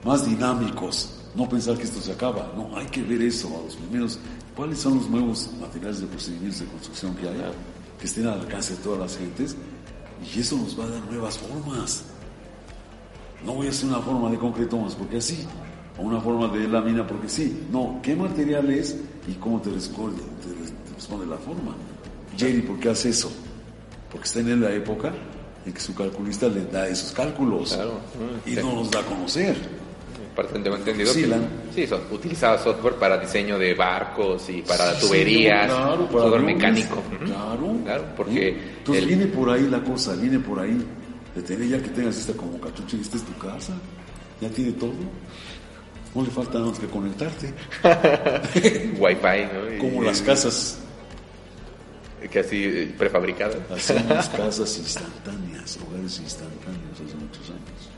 más 0.04 0.26
dinámicos. 0.26 1.14
No 1.36 1.48
pensar 1.48 1.76
que 1.76 1.84
esto 1.84 2.00
se 2.00 2.10
acaba. 2.10 2.52
No, 2.56 2.76
hay 2.76 2.86
que 2.86 3.02
ver 3.02 3.22
eso 3.22 3.48
a 3.48 3.64
los 3.64 3.76
primeros. 3.76 4.18
¿Cuáles 4.56 4.80
son 4.80 4.96
los 4.96 5.08
nuevos 5.08 5.48
materiales 5.60 6.00
de 6.00 6.08
procedimientos 6.08 6.60
de 6.60 6.66
construcción 6.66 7.14
que 7.14 7.28
hay? 7.28 7.36
Que 8.00 8.06
estén 8.06 8.26
al 8.26 8.40
alcance 8.40 8.74
de 8.74 8.82
todas 8.82 8.98
las 8.98 9.16
gentes. 9.16 9.56
Y 10.34 10.40
eso 10.40 10.56
nos 10.56 10.78
va 10.78 10.84
a 10.84 10.88
dar 10.88 11.02
nuevas 11.04 11.38
formas. 11.38 12.02
No 13.44 13.54
voy 13.54 13.68
a 13.68 13.70
hacer 13.70 13.88
una 13.88 14.00
forma 14.00 14.28
de 14.30 14.38
concreto 14.38 14.76
más 14.76 14.96
porque 14.96 15.18
así. 15.18 15.46
O 15.96 16.02
una 16.02 16.20
forma 16.20 16.48
de 16.48 16.66
lámina 16.66 17.06
porque 17.06 17.28
sí. 17.28 17.66
No, 17.70 18.00
¿qué 18.02 18.16
material 18.16 18.68
es 18.70 18.96
y 19.28 19.34
cómo 19.34 19.62
responde, 19.64 20.22
te 20.42 20.94
responde 20.94 21.26
la 21.26 21.36
forma? 21.36 21.76
Jerry, 22.38 22.62
¿por 22.62 22.78
qué 22.78 22.90
hace 22.90 23.10
eso? 23.10 23.30
Porque 24.10 24.26
está 24.26 24.40
en 24.40 24.60
la 24.60 24.70
época 24.72 25.12
en 25.66 25.72
que 25.72 25.80
su 25.80 25.94
calculista 25.94 26.48
le 26.48 26.64
da 26.66 26.88
esos 26.88 27.12
cálculos 27.12 27.74
Claro. 27.74 28.00
y 28.46 28.54
Sí. 28.54 28.60
no 28.62 28.76
los 28.76 28.90
da 28.90 29.00
a 29.00 29.02
conocer. 29.04 29.56
Parte 30.36 30.56
tengo 30.60 30.76
entendido 30.76 31.12
Sí, 31.12 31.22
que 31.22 31.26
la- 31.26 31.38
sí, 31.74 31.84
so- 31.86 32.00
utilizaba 32.12 32.56
software 32.62 32.94
para 32.94 33.18
diseño 33.18 33.58
de 33.58 33.74
barcos 33.74 34.48
y 34.48 34.62
para 34.62 34.94
Sí, 34.94 35.06
tuberías, 35.06 35.66
claro, 35.66 36.06
para 36.06 36.12
software 36.12 36.24
aviones. 36.26 36.54
mecánico. 36.56 37.02
Claro. 37.24 37.76
Claro, 37.84 38.04
porque. 38.16 38.48
Entonces 38.78 39.02
el- 39.02 39.08
viene 39.08 39.26
por 39.26 39.50
ahí 39.50 39.66
la 39.68 39.82
cosa, 39.82 40.14
viene 40.14 40.38
por 40.38 40.60
ahí. 40.60 40.78
De 41.34 41.42
tener 41.42 41.68
ya 41.68 41.82
que 41.82 41.88
tengas 41.90 42.16
esta 42.18 42.32
como 42.34 42.58
cachucha 42.60 42.96
y 42.96 43.00
esta 43.00 43.16
es 43.16 43.24
tu 43.24 43.36
casa. 43.38 43.72
Ya 44.40 44.48
tiene 44.48 44.72
todo. 44.72 44.92
No 46.14 46.22
le 46.22 46.30
falta 46.30 46.58
nada 46.58 46.70
más 46.70 46.78
que 46.78 46.86
conectarte. 46.86 47.52
Wi-Fi, 48.98 49.44
¿no? 49.52 49.78
Como 49.80 50.02
las 50.02 50.22
casas. 50.22 50.78
Que 52.30 52.40
así, 52.40 52.64
eh, 52.64 52.94
prefabricadas. 52.98 53.58
Hacemos 53.70 54.28
casas 54.36 54.78
instantáneas, 54.78 55.78
hogares 55.86 56.18
instantáneos 56.18 56.94
hace 56.94 57.16
muchos 57.16 57.50
años. 57.50 57.90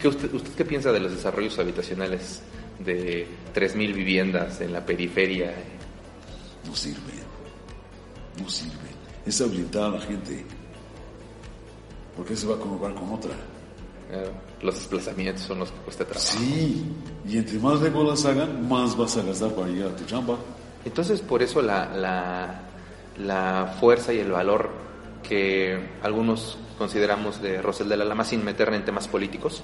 ¿Qué 0.00 0.08
usted, 0.08 0.32
¿Usted 0.32 0.52
qué 0.52 0.64
piensa 0.64 0.92
de 0.92 1.00
los 1.00 1.12
desarrollos 1.12 1.58
habitacionales 1.58 2.42
de 2.78 3.26
3.000 3.54 3.94
viviendas 3.94 4.60
en 4.60 4.72
la 4.72 4.84
periferia? 4.84 5.54
No 6.66 6.74
sirven. 6.74 7.24
No 8.40 8.48
sirven. 8.48 8.96
Es 9.24 9.40
orientada 9.40 9.86
a 9.88 9.90
la 9.90 10.00
gente. 10.00 10.44
Porque 12.16 12.34
se 12.34 12.46
va 12.46 12.54
a 12.54 12.58
convocar 12.58 12.94
con 12.94 13.12
otra. 13.12 13.32
Los 14.62 14.74
desplazamientos 14.74 15.42
son 15.42 15.58
los 15.58 15.70
que 15.70 15.78
cuesta 15.78 16.04
trabajo. 16.04 16.26
Sí, 16.26 16.84
y 17.28 17.36
entre 17.36 17.58
más 17.58 17.80
lejos 17.80 18.08
las 18.08 18.24
hagan, 18.24 18.68
más 18.68 18.96
vas 18.96 19.16
a 19.16 19.22
gastar 19.22 19.50
para 19.52 19.68
llegar 19.68 19.90
a 19.90 19.96
tu 19.96 20.04
chamba. 20.04 20.38
Entonces, 20.84 21.20
por 21.20 21.42
eso 21.42 21.60
la, 21.60 21.94
la, 21.94 22.65
la 23.18 23.74
fuerza 23.80 24.12
y 24.12 24.18
el 24.18 24.30
valor 24.30 24.70
que 25.22 25.78
algunos 26.02 26.58
consideramos 26.78 27.40
de 27.42 27.60
Rosel 27.62 27.88
de 27.88 27.96
la 27.96 28.04
Lama 28.04 28.24
sin 28.24 28.44
meterme 28.44 28.76
en 28.76 28.84
temas 28.84 29.08
políticos, 29.08 29.62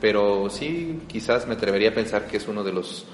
pero 0.00 0.48
sí, 0.50 1.00
quizás 1.06 1.46
me 1.46 1.54
atrevería 1.54 1.90
a 1.90 1.94
pensar 1.94 2.26
que 2.26 2.38
es 2.38 2.48
uno 2.48 2.64
de 2.64 2.72
los, 2.72 3.04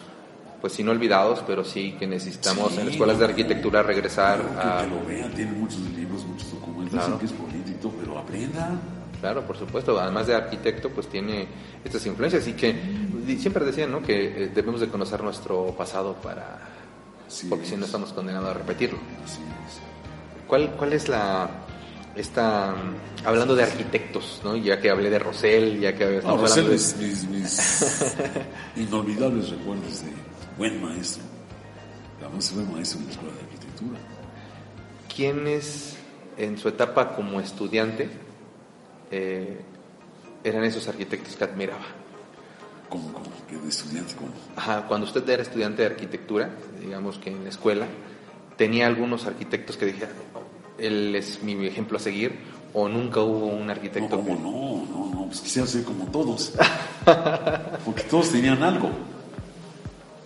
pues 0.60 0.72
sí, 0.72 0.82
no 0.82 0.92
olvidados, 0.92 1.42
pero 1.46 1.64
sí 1.64 1.96
que 1.98 2.06
necesitamos 2.06 2.72
Sí, 2.72 2.78
en 2.78 2.86
las 2.86 2.92
escuelas 2.94 3.18
de 3.18 3.24
arquitectura 3.26 3.82
regresar 3.82 4.38
Pero 4.40 4.60
a... 4.60 4.82
Que, 4.82 4.86
lo 4.88 5.04
vean, 5.06 5.32
tiene 5.32 5.52
muchos 5.52 5.80
libros, 5.96 6.24
muchos 6.24 6.50
documentos, 6.52 6.98
Claro. 6.98 7.18
que 7.18 7.26
es 7.26 7.32
político, 7.32 7.92
pero 8.00 8.18
aprendan. 8.18 8.80
Claro, 9.20 9.42
por 9.46 9.58
supuesto. 9.58 10.00
Además 10.00 10.26
de 10.26 10.34
arquitecto, 10.34 10.88
pues 10.88 11.06
tiene 11.06 11.46
estas 11.84 12.04
influencias 12.06 12.46
y 12.48 12.54
que 12.54 12.74
siempre 13.38 13.64
decían, 13.66 13.92
¿no? 13.92 14.02
Que 14.02 14.44
eh, 14.44 14.50
debemos 14.54 14.80
de 14.80 14.88
conocer 14.88 15.22
nuestro 15.22 15.74
pasado 15.76 16.14
para, 16.14 16.69
Así 17.30 17.46
porque 17.46 17.64
si 17.64 17.76
no 17.76 17.82
es. 17.82 17.86
estamos 17.86 18.12
condenados 18.12 18.50
a 18.50 18.54
repetirlo. 18.54 18.98
Así 19.24 19.40
es. 19.66 19.80
¿Cuál, 20.48 20.72
cuál 20.76 20.92
es 20.92 21.08
la 21.08 21.48
esta 22.16 22.72
mm, 22.72 23.26
hablando 23.26 23.54
de 23.54 23.62
arquitectos, 23.62 24.40
¿no? 24.42 24.56
Ya 24.56 24.80
que 24.80 24.90
hablé 24.90 25.10
de 25.10 25.20
Rosell, 25.20 25.78
ya 25.78 25.94
que 25.94 26.04
No, 26.04 26.10
estamos 26.10 26.40
Rosell 26.40 26.64
hablando 26.64 26.70
de 26.70 26.76
es 26.76 26.96
mis, 26.96 27.28
mis 27.28 28.26
inolvidables 28.76 29.50
recuerdos 29.50 30.04
de 30.04 30.10
buen 30.58 30.82
maestro. 30.82 31.22
Además 32.20 32.50
fue 32.50 32.64
maestro 32.64 32.98
en 32.98 33.06
la 33.06 33.12
escuela 33.12 33.34
de 33.34 33.40
arquitectura. 33.42 33.98
quiénes 35.14 35.96
en 36.36 36.58
su 36.58 36.68
etapa 36.68 37.14
como 37.14 37.40
estudiante 37.40 38.10
eh, 39.10 39.60
eran 40.42 40.64
esos 40.64 40.88
arquitectos 40.88 41.36
que 41.36 41.44
admiraba. 41.44 41.99
Como, 42.90 43.12
como 43.12 43.26
que 43.48 43.56
de 43.56 43.68
estudiante, 43.68 44.14
como. 44.16 44.30
Ajá, 44.56 44.86
cuando 44.86 45.06
usted 45.06 45.26
era 45.28 45.42
estudiante 45.42 45.80
de 45.82 45.88
arquitectura, 45.88 46.50
digamos 46.80 47.16
que 47.18 47.30
en 47.30 47.44
la 47.44 47.48
escuela, 47.50 47.86
tenía 48.58 48.86
algunos 48.86 49.24
arquitectos 49.26 49.76
que 49.78 49.86
dije, 49.86 50.06
él 50.78 51.14
es 51.14 51.42
mi 51.42 51.66
ejemplo 51.66 51.96
a 51.96 52.00
seguir, 52.00 52.34
o 52.74 52.88
nunca 52.88 53.20
hubo 53.20 53.46
un 53.46 53.66
No, 53.66 53.72
arquitecto 53.72 54.16
como 54.16 54.36
que- 54.36 54.42
no, 54.42 54.86
no, 54.90 55.14
no, 55.14 55.26
pues 55.26 55.40
quisiera 55.40 55.66
ser 55.66 55.84
como 55.84 56.04
todos. 56.06 56.52
Porque 57.84 58.02
todos 58.10 58.30
tenían 58.30 58.62
algo. 58.62 58.90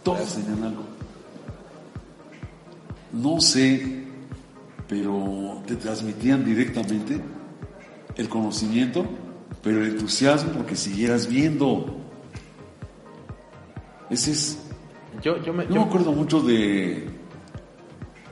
Todos 0.03 0.35
tenían 0.35 0.63
algo. 0.65 0.83
No 3.13 3.41
sé, 3.41 4.05
pero 4.89 5.63
te 5.67 5.77
transmitían 5.77 6.45
directamente 6.45 7.21
el 8.17 8.29
conocimiento, 8.29 9.07
pero 9.63 9.83
el 9.85 9.93
entusiasmo 9.93 10.53
porque 10.53 10.77
siguieras 10.77 11.27
viendo. 11.29 12.01
Ese 14.11 14.33
es. 14.33 14.59
Yo, 15.23 15.43
yo 15.43 15.53
me, 15.53 15.65
Yo 15.65 15.71
yo- 15.71 15.81
me 15.81 15.87
acuerdo 15.87 16.13
mucho 16.13 16.41
de. 16.41 17.09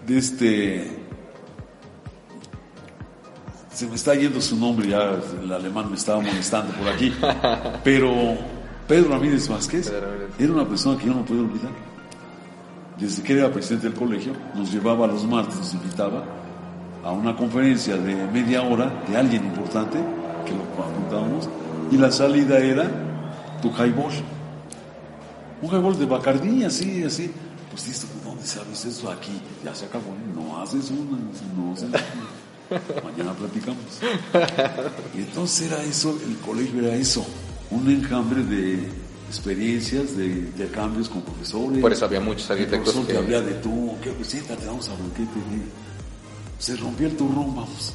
de 0.07 0.19
este. 0.19 0.99
Se 3.73 3.87
me 3.87 3.95
está 3.95 4.15
yendo 4.15 4.41
su 4.41 4.57
nombre, 4.57 4.89
ya 4.89 5.19
el 5.43 5.51
alemán 5.51 5.89
me 5.91 5.97
estaba 5.97 6.21
molestando 6.21 6.73
por 6.75 6.89
aquí. 6.89 7.13
Pero 7.85 8.13
Pedro 8.87 9.11
Ramírez 9.13 9.49
Vázquez 9.49 9.89
Pedro 9.89 10.07
Ramírez. 10.11 10.29
era 10.39 10.53
una 10.53 10.69
persona 10.69 10.99
que 10.99 11.07
yo 11.07 11.15
no 11.15 11.25
puedo 11.25 11.41
olvidar. 11.41 11.71
Desde 12.99 13.23
que 13.23 13.33
era 13.33 13.51
presidente 13.51 13.89
del 13.89 13.97
colegio, 13.99 14.35
nos 14.55 14.71
llevaba 14.71 15.07
los 15.07 15.25
martes, 15.27 15.57
nos 15.57 15.73
invitaba 15.73 16.23
a 17.03 17.11
una 17.11 17.35
conferencia 17.35 17.97
de 17.97 18.15
media 18.27 18.63
hora 18.63 18.93
de 19.09 19.17
alguien 19.17 19.47
importante, 19.47 19.99
que 20.45 20.53
lo 20.53 20.63
apuntábamos, 20.85 21.49
y 21.91 21.97
la 21.97 22.13
salida 22.13 22.59
era 22.59 22.89
tu 23.63 23.71
highball. 23.71 24.13
Un 25.63 25.69
highball 25.71 25.99
de 25.99 26.07
Bacardí, 26.07 26.65
así, 26.65 27.03
así. 27.05 27.31
Pues 27.71 27.87
listo, 27.89 28.07
¿dónde 28.25 28.45
sabes 28.47 28.85
eso? 28.85 29.11
Aquí. 29.11 29.33
Ya 29.65 29.75
se 29.75 29.87
acabó. 29.87 30.15
No 30.35 30.61
haces 30.61 30.91
una, 30.91 31.19
no 31.57 31.73
haces 31.73 31.85
una. 31.89 33.03
Mañana 33.05 33.33
platicamos. 33.35 33.85
Y 35.15 35.19
entonces 35.19 35.71
era 35.71 35.83
eso, 35.83 36.19
el 36.27 36.37
colegio 36.39 36.81
era 36.85 36.95
eso. 36.95 37.25
Un 37.71 37.89
enjambre 37.91 38.43
de 38.43 38.89
experiencias, 39.29 40.17
de 40.17 40.27
intercambios 40.27 41.09
con 41.09 41.23
profesores. 41.23 41.81
Por 41.81 41.93
eso 41.93 42.05
había 42.05 42.21
muchos 42.21 42.47
El 42.51 42.59
arquitectos 42.59 42.95
profesor 42.95 43.07
que- 43.07 43.13
te 43.13 43.19
hablaba 43.19 43.45
de 43.47 43.55
tú, 43.63 43.95
pues, 44.17 44.29
siéntate, 44.29 44.67
vamos 44.67 44.89
a 44.89 44.93
ver 44.93 45.01
qué 45.17 45.23
te. 45.23 46.63
Se 46.65 46.77
rompió 46.77 47.07
el 47.07 47.17
turrón, 47.17 47.55
vamos. 47.57 47.95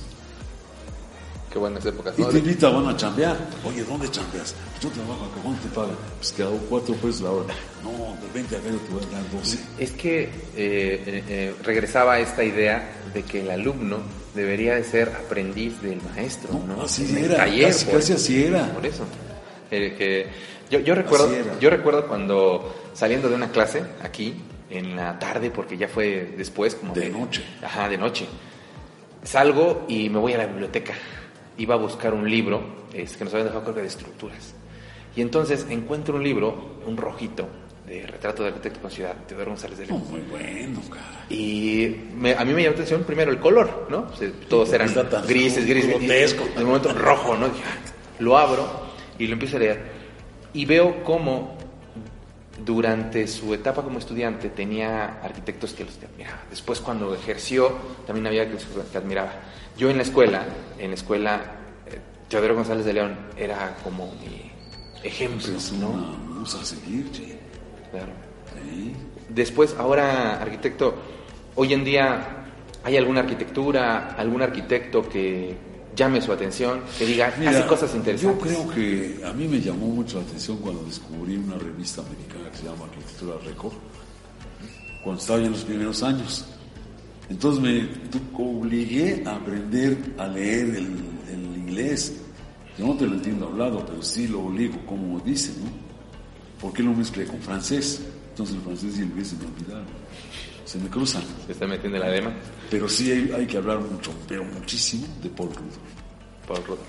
Qué 1.52 1.60
buenas 1.60 1.86
épocas, 1.86 2.14
Y 2.18 2.22
¿no? 2.22 2.28
te 2.30 2.40
invitaban 2.40 2.88
a 2.88 2.96
chambear. 2.98 3.38
Oye, 3.64 3.84
¿dónde 3.84 4.10
chambeas? 4.12 4.54
Pues 4.72 4.84
yo 4.84 4.90
trabajo 4.90 5.26
acá, 5.26 5.36
¿cuánto 5.44 5.62
te 5.68 5.76
pagan? 5.76 5.96
Pues 6.18 6.32
que 6.34 6.44
hago 6.44 6.58
cuatro 6.70 6.96
pesos 6.96 7.22
la 7.22 7.32
hora. 7.32 7.54
No, 7.84 7.92
de 8.22 8.34
20 8.34 8.56
acá 8.58 8.66
yo 8.70 8.78
te 8.80 8.94
voy 8.94 9.04
a 9.04 9.16
dar 9.16 9.32
12. 9.32 9.60
Es 9.80 9.92
que 9.92 10.24
eh, 10.24 10.30
eh, 10.56 11.24
eh, 11.30 11.56
regresaba 11.64 12.14
a 12.14 12.20
esta 12.20 12.44
idea 12.44 12.92
de 13.14 13.24
que 13.24 13.42
el 13.42 13.50
alumno 13.52 14.00
debería 14.36 14.76
de 14.76 14.84
ser 14.84 15.10
aprendiz 15.10 15.82
del 15.82 16.00
maestro, 16.14 16.54
¿no? 16.54 16.76
No, 16.76 16.82
así 16.84 17.06
En 17.10 17.26
era, 17.26 17.38
casi- 17.46 17.86
por- 17.86 17.96
casi 17.96 18.14
así 18.14 18.44
era. 18.44 18.72
Por 18.74 18.86
eso. 18.86 19.04
Eh, 19.72 19.96
que 19.98 20.28
yo, 20.70 20.80
yo 20.80 20.96
recuerdo, 20.96 21.30
yo 21.60 21.70
recuerdo 21.70 22.08
cuando 22.08 22.76
saliendo 22.94 23.30
de 23.30 23.36
una 23.36 23.50
clase 23.52 23.82
aquí 24.04 24.36
en 24.70 24.96
la 24.96 25.18
tarde, 25.18 25.50
porque 25.50 25.78
ya 25.78 25.88
fue 25.88 26.34
después, 26.38 26.76
como 26.76 26.94
De 26.94 27.10
noche. 27.10 27.44
Ajá, 27.64 27.88
de 27.90 27.98
noche. 27.98 28.26
Salgo 29.24 29.86
y 29.88 30.10
me 30.10 30.20
voy 30.20 30.34
a 30.34 30.38
la 30.38 30.46
biblioteca. 30.46 30.94
Iba 31.58 31.76
a 31.76 31.78
buscar 31.78 32.14
un 32.14 32.30
libro 32.30 32.62
es, 32.94 33.18
que 33.18 33.24
nos 33.24 33.34
habían 33.34 33.48
dejado 33.48 33.64
creo 33.64 33.76
que 33.76 33.82
de 33.82 33.88
estructuras. 33.88 34.54
Y 35.16 35.22
entonces 35.22 35.66
encuentro 35.70 36.16
un 36.16 36.24
libro, 36.24 36.78
un 36.86 36.96
rojito, 36.98 37.48
de 37.88 38.06
retrato 38.06 38.44
de 38.44 38.50
arquitecto 38.50 38.82
con 38.82 38.92
ciudad, 38.92 39.16
Teodoro 39.28 39.52
González 39.52 39.78
de 39.80 39.86
León. 39.88 40.04
muy 40.10 40.20
bueno, 40.30 40.82
cara. 40.90 41.26
Y 41.30 41.96
me- 42.16 42.34
a 42.36 42.44
mí 42.44 42.52
me 42.54 42.62
llamó 42.62 42.72
la 42.76 42.82
atención 42.82 43.04
primero 43.04 43.32
el 43.32 43.40
color, 43.40 43.88
¿no? 43.90 44.08
O 44.12 44.16
sea, 44.16 44.30
todos 44.50 44.72
eran 44.74 44.90
grises, 45.26 45.66
grises. 45.66 45.90
y 45.90 45.94
grotesco. 45.94 46.46
De 46.58 46.66
momento 46.66 46.94
rojo, 46.94 47.36
¿no? 47.38 47.48
Lo 48.20 48.38
abro 48.38 48.68
y 49.18 49.26
lo 49.28 49.34
empiezo 49.34 49.56
a 49.56 49.60
leer. 49.62 49.82
Y 50.54 50.66
veo 50.66 51.02
cómo 51.04 51.58
durante 52.66 53.28
su 53.28 53.54
etapa 53.54 53.84
como 53.84 54.00
estudiante 54.00 54.50
tenía 54.50 55.20
arquitectos 55.22 55.74
que 55.74 55.86
los 55.86 55.98
admiraba. 55.98 56.42
Después 56.50 56.82
cuando 56.82 57.14
ejerció 57.16 57.72
también 58.06 58.28
había 58.28 58.50
que, 58.50 58.58
que 58.92 58.98
admiraba. 58.98 59.32
Yo 59.78 59.90
en 59.90 59.98
la 59.98 60.04
escuela, 60.04 60.46
en 60.80 60.90
la 60.90 60.96
escuela, 60.96 61.42
eh, 61.86 62.00
Teodoro 62.30 62.56
González 62.56 62.86
de 62.86 62.94
León 62.94 63.16
era 63.38 63.78
como 63.84 64.08
mi 64.16 64.52
ejemplo, 65.04 65.56
Es 65.56 65.72
¿no? 65.74 65.90
una 65.90 66.08
musa 66.40 66.60
a 66.62 66.66
seguir, 66.66 67.12
che. 67.12 67.38
Claro. 67.92 68.12
Sí. 68.64 68.94
Después, 69.30 69.76
ahora, 69.78 70.42
arquitecto, 70.42 70.96
hoy 71.56 71.74
en 71.74 71.84
día, 71.84 72.46
¿hay 72.84 72.98
alguna 72.98 73.20
arquitectura, 73.22 74.16
algún 74.18 74.42
arquitecto 74.42 75.08
que 75.08 75.56
llame 75.96 76.22
su 76.22 76.32
atención, 76.32 76.82
que 76.98 77.06
diga, 77.06 77.34
Mira, 77.38 77.52
hace 77.52 77.66
cosas 77.68 77.92
Yo 77.92 77.98
interesantes? 77.98 78.42
creo 78.54 78.70
que 78.70 79.22
a 79.26 79.34
mí 79.34 79.48
me 79.48 79.60
llamó 79.60 79.88
mucho 79.88 80.18
la 80.18 80.24
atención 80.26 80.58
cuando 80.58 80.84
descubrí 80.84 81.38
una 81.38 81.58
revista 81.58 82.02
americana 82.02 82.50
que 82.52 82.58
se 82.58 82.64
llama 82.66 82.86
Arquitectura 82.86 83.36
Record, 83.46 83.74
cuando 85.04 85.22
estaba 85.22 85.40
en 85.40 85.52
los 85.52 85.64
primeros 85.64 86.02
años. 86.04 86.46
Entonces 87.30 87.62
me 87.62 87.88
obligué 88.34 89.24
a 89.26 89.36
aprender 89.36 89.98
a 90.18 90.28
leer 90.28 90.68
el, 90.76 90.96
el 91.32 91.58
inglés. 91.58 92.22
Yo 92.78 92.88
no 92.88 92.96
te 92.96 93.06
lo 93.06 93.16
entiendo 93.16 93.48
hablado, 93.48 93.86
pero 93.86 94.02
sí 94.02 94.28
lo 94.28 94.42
obligo, 94.42 94.78
como 94.86 95.20
dice, 95.20 95.52
¿no? 95.62 95.70
¿Por 96.62 96.74
qué 96.74 96.84
lo 96.84 96.94
mezclé 96.94 97.26
con 97.26 97.40
francés? 97.40 98.02
Entonces 98.30 98.56
el 98.56 98.62
francés 98.62 98.98
y 98.98 99.02
el 99.02 99.08
inglés 99.10 99.28
se 99.30 99.36
me 99.36 99.46
olvidaron. 99.46 99.86
Se 100.66 100.80
me 100.80 100.90
cruzan. 100.90 101.24
Se 101.46 101.54
está 101.54 101.66
metiendo 101.66 101.98
la 101.98 102.10
dema 102.10 102.34
Pero 102.70 102.90
sí 102.90 103.12
hay, 103.12 103.32
hay 103.32 103.48
que 103.48 103.58
hablar 103.58 103.80
mucho, 103.80 104.12
pero 104.28 104.44
muchísimo, 104.44 105.08
de 105.24 105.30
Paul 105.30 105.50
Rudolph. 105.50 105.78
por 106.46 106.64
Rudolf. 106.64 106.82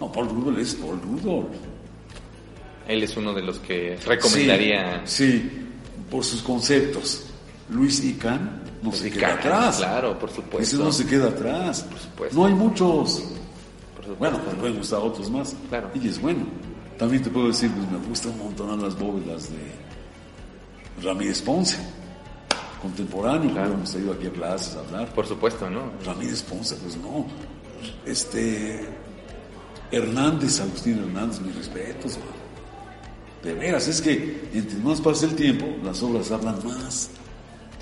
No, 0.00 0.12
Paul 0.12 0.28
Rudolph 0.28 0.58
es 0.58 0.74
Paul 0.74 1.00
Rudolph. 1.00 1.54
Él 2.88 3.02
es 3.02 3.16
uno 3.16 3.32
de 3.32 3.42
los 3.42 3.58
que 3.58 3.96
recomendaría. 4.04 5.02
Sí, 5.06 5.32
sí, 5.32 5.50
por 6.10 6.24
sus 6.24 6.42
conceptos. 6.42 7.26
Luis 7.70 8.04
Ican 8.04 8.62
no 8.82 8.92
se 8.92 9.10
queda 9.10 9.34
atrás. 9.34 9.78
Claro, 9.78 10.18
por 10.18 10.30
supuesto. 10.30 10.62
Ese 10.62 10.76
no 10.76 10.92
se 10.92 11.06
queda 11.06 11.28
atrás. 11.28 11.82
Por 11.82 11.98
supuesto. 11.98 12.38
No 12.38 12.46
hay 12.46 12.54
muchos. 12.54 13.24
Bueno, 14.18 14.38
te 14.38 14.54
pueden 14.56 14.76
gustar 14.76 15.00
otros 15.00 15.30
más. 15.30 15.54
Claro. 15.68 15.90
Y 15.94 16.08
es 16.08 16.20
bueno. 16.20 16.46
También 16.98 17.22
te 17.22 17.30
puedo 17.30 17.48
decir, 17.48 17.70
pues 17.70 17.90
me 17.90 18.08
gustan 18.08 18.32
un 18.32 18.38
montón 18.38 18.82
las 18.82 18.98
bóvedas 18.98 19.50
de 19.50 21.04
Ramírez 21.04 21.42
Ponce, 21.42 21.76
contemporáneo. 22.80 23.50
Claro. 23.50 23.74
Hemos 23.74 23.94
ido 23.94 24.12
aquí 24.12 24.26
a 24.26 24.32
clases 24.32 24.76
a 24.76 24.80
hablar. 24.80 25.08
Por 25.12 25.26
supuesto, 25.26 25.68
¿no? 25.68 25.90
Ramírez 26.04 26.42
Ponce, 26.42 26.76
pues 26.76 26.96
no. 26.96 27.26
Este. 28.04 28.88
Hernández, 29.90 30.60
Agustín 30.60 30.98
Hernández, 30.98 31.40
mis 31.40 31.54
respetos. 31.54 32.18
De 33.42 33.54
veras, 33.54 33.86
es 33.86 34.00
que 34.00 34.48
entre 34.52 34.78
más 34.78 35.00
pasa 35.00 35.26
el 35.26 35.36
tiempo, 35.36 35.66
las 35.84 36.02
obras 36.02 36.30
hablan 36.32 36.58
más. 36.64 37.10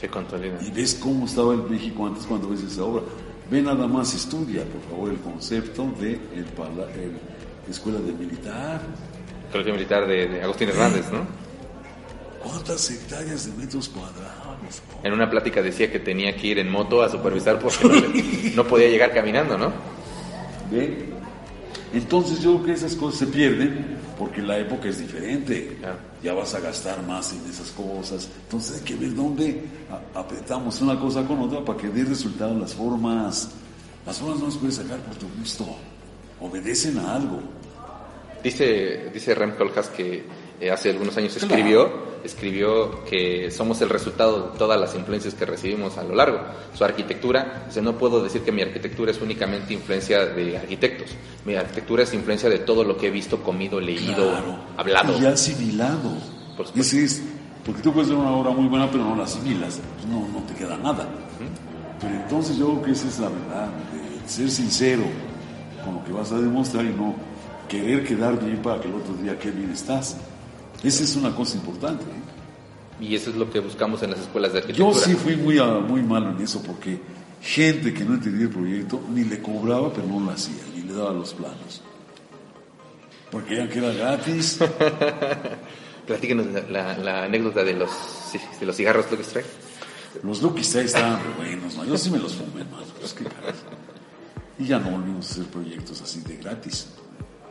Se 0.01 0.09
consolida. 0.09 0.59
Y 0.63 0.71
ves 0.71 0.95
cómo 1.01 1.27
estaba 1.27 1.55
el 1.55 1.63
México 1.63 2.07
antes 2.07 2.25
cuando 2.27 2.49
ves 2.49 2.63
esa 2.63 2.85
obra. 2.85 3.03
Ve 3.51 3.63
nada 3.63 3.87
más, 3.87 4.15
estudia, 4.15 4.63
por 4.65 4.81
favor, 4.91 5.11
el 5.11 5.19
concepto 5.19 5.87
de 6.01 6.13
el, 6.35 6.45
pala- 6.57 6.91
el 6.95 7.13
escuela 7.71 7.99
de 8.01 8.13
militar. 8.13 8.81
Colegio 9.53 9.73
Militar 9.75 10.07
de, 10.07 10.27
de 10.29 10.43
Agustín 10.43 10.69
Hernández, 10.71 11.11
¿no? 11.13 11.21
¿Cuántas 12.43 12.91
hectáreas 12.91 13.47
de 13.47 13.53
metros 13.63 13.89
cuadrados? 13.89 14.83
En 15.03 15.13
una 15.13 15.31
plática 15.31 15.63
decía 15.63 15.91
que 15.93 15.99
tenía 16.01 16.35
que 16.37 16.47
ir 16.49 16.59
en 16.59 16.71
moto 16.71 17.03
a 17.03 17.09
supervisar 17.09 17.59
porque 17.59 17.87
no, 17.87 17.95
le- 17.95 18.51
no 18.55 18.65
podía 18.67 18.89
llegar 18.89 19.13
caminando, 19.13 19.57
¿no? 19.57 19.73
¿Ve? 20.71 21.11
Entonces 21.93 22.41
yo 22.41 22.55
creo 22.55 22.65
que 22.67 22.73
esas 22.73 22.95
cosas 22.97 23.21
se 23.21 23.27
pierden 23.29 23.99
porque 24.19 24.43
la 24.43 24.59
época 24.59 24.89
es 24.89 24.99
diferente. 24.99 25.77
Claro. 25.81 25.99
Ya 26.25 26.33
vas 26.33 26.55
a 26.55 26.61
gastar 26.61 27.03
más 27.03 27.35
en 27.35 27.51
esas 27.51 27.71
cosas. 27.71 28.29
Entonces 28.45 28.79
hay 28.79 28.85
que 28.85 28.97
ver 28.97 29.15
dónde 29.15 29.63
apretamos 30.15 30.81
una 30.81 30.99
cosa 30.99 31.23
con 31.27 31.39
otra 31.41 31.63
para 31.63 31.79
que 31.79 31.89
dé 31.89 32.03
resultado 32.03 32.59
las 32.59 32.75
formas. 32.75 33.51
Las 34.07 34.19
formas 34.19 34.39
no 34.41 34.47
las 34.47 34.57
puedes 34.57 34.77
sacar 34.77 34.99
por 35.01 35.15
tu 35.17 35.27
gusto. 35.39 35.67
Obedecen 36.41 36.99
a 36.99 37.15
algo. 37.15 37.41
Dice, 38.43 39.11
dice 39.13 39.35
Rem 39.35 39.53
que 39.95 40.25
eh, 40.65 40.71
hace 40.71 40.91
algunos 40.91 41.17
años 41.17 41.37
escribió, 41.37 41.91
escribió 42.25 43.05
que 43.05 43.51
somos 43.51 43.81
el 43.83 43.91
resultado 43.91 44.51
de 44.51 44.59
todas 44.59 44.81
las 44.81 44.95
influencias 44.95 45.35
que 45.35 45.45
recibimos 45.45 45.99
a 45.99 46.05
lo 46.05 46.15
largo. 46.15 46.41
Su 46.75 46.85
arquitectura, 46.85 47.67
o 47.69 47.73
sea, 47.73 47.83
no 47.83 47.99
puedo 47.99 48.23
decir 48.23 48.43
que 48.43 48.51
mi 48.53 48.63
arquitectura 48.63 49.11
es 49.11 49.21
únicamente 49.21 49.75
influencia 49.75 50.25
de 50.25 50.57
arquitectos. 50.57 51.11
Mi 51.45 51.55
arquitectura 51.55 52.05
es 52.05 52.15
influencia 52.15 52.49
de 52.49 52.61
todo 52.61 52.83
lo 52.83 52.97
que 52.97 53.09
he 53.09 53.11
visto, 53.11 53.43
comido, 53.43 53.79
leído, 53.81 54.31
Claro. 54.31 54.57
hablado. 54.77 55.21
Y 55.21 55.27
asimilado. 55.27 56.13
Por. 56.57 56.67
Ese 56.75 57.05
es, 57.05 57.23
porque 57.67 57.83
tú 57.83 57.93
puedes 57.93 58.09
ver 58.09 58.19
una 58.19 58.31
obra 58.31 58.51
muy 58.53 58.69
buena, 58.69 58.91
pero 58.91 59.05
no 59.05 59.17
la 59.17 59.25
asimilas. 59.25 59.81
Pues 59.97 60.07
no, 60.07 60.27
no 60.29 60.47
te 60.47 60.55
queda 60.55 60.77
nada. 60.79 61.07
Pero 62.01 62.15
entonces 62.15 62.57
yo 62.57 62.67
creo 62.69 62.83
que 62.83 62.91
esa 62.93 63.09
es 63.09 63.19
la 63.19 63.29
verdad, 63.29 63.69
de 63.93 64.29
ser 64.29 64.51
sincero 64.51 65.03
con 65.85 65.97
lo 65.97 66.05
que 66.05 66.13
vas 66.13 66.33
a 66.33 66.39
demostrar 66.39 66.85
y 66.85 66.89
no 66.89 67.15
querer 67.69 68.05
quedar 68.05 68.39
bien 68.43 68.59
para 68.63 68.81
que 68.81 68.89
el 68.89 68.95
otro 68.95 69.15
día 69.15 69.39
qué 69.39 69.51
bien 69.51 69.71
estás. 69.71 70.17
Esa 70.85 71.05
es 71.05 71.17
una 71.17 71.35
cosa 71.35 71.57
importante. 71.57 72.05
¿eh? 72.05 73.05
Y 73.05 73.15
eso 73.15 73.31
es 73.31 73.37
lo 73.37 73.51
que 73.51 73.61
buscamos 73.61 74.03
en 74.03 74.11
las 74.11 74.21
escuelas 74.21 74.53
de 74.53 74.61
Yo 74.61 74.89
arquitectura. 74.89 75.07
sí 75.07 75.15
fui 75.15 75.37
muy, 75.37 75.59
muy 75.89 76.03
malo 76.03 76.31
en 76.31 76.41
eso 76.41 76.63
porque 76.63 77.01
gente 77.41 77.93
que 77.93 78.05
no 78.05 78.15
entendía 78.15 78.47
el 78.47 78.53
proyecto 78.53 79.03
ni 79.13 79.25
le 79.25 79.41
cobraba, 79.41 79.93
pero 79.93 80.07
no 80.07 80.21
lo 80.21 80.31
hacía, 80.31 80.63
ni 80.75 80.83
le 80.83 80.93
daba 80.93 81.13
los 81.13 81.35
planos. 81.35 81.83
Porque 83.31 83.57
ya 83.57 83.69
que 83.69 83.79
era 83.79 83.93
gratis, 83.93 84.61
Platíquenos 86.07 86.47
la, 86.69 87.25
anécdota 87.25 87.65
de 87.65 87.73
los, 87.75 87.91
de 88.61 88.67
los 88.67 88.77
cigarros 88.77 89.11
Lucky 89.11 89.23
Strike. 89.23 89.47
Los 90.23 90.43
Lucky 90.43 90.61
Strike 90.61 90.87
estaban 90.87 91.19
buenos, 91.37 91.77
¿no? 91.77 91.85
Yo 91.85 91.97
sí 91.97 92.11
me 92.11 92.19
los 92.19 92.35
fumé, 92.35 92.61
hermano. 92.61 92.85
Pues 93.01 93.15
qué 93.15 93.25
caray. 93.25 93.55
Y 94.59 94.67
ya 94.67 94.79
no 94.79 94.91
volvimos 94.91 95.27
a 95.27 95.33
hacer 95.33 95.45
proyectos 95.47 96.03
así 96.03 96.21
de 96.21 96.37
gratis. 96.37 96.89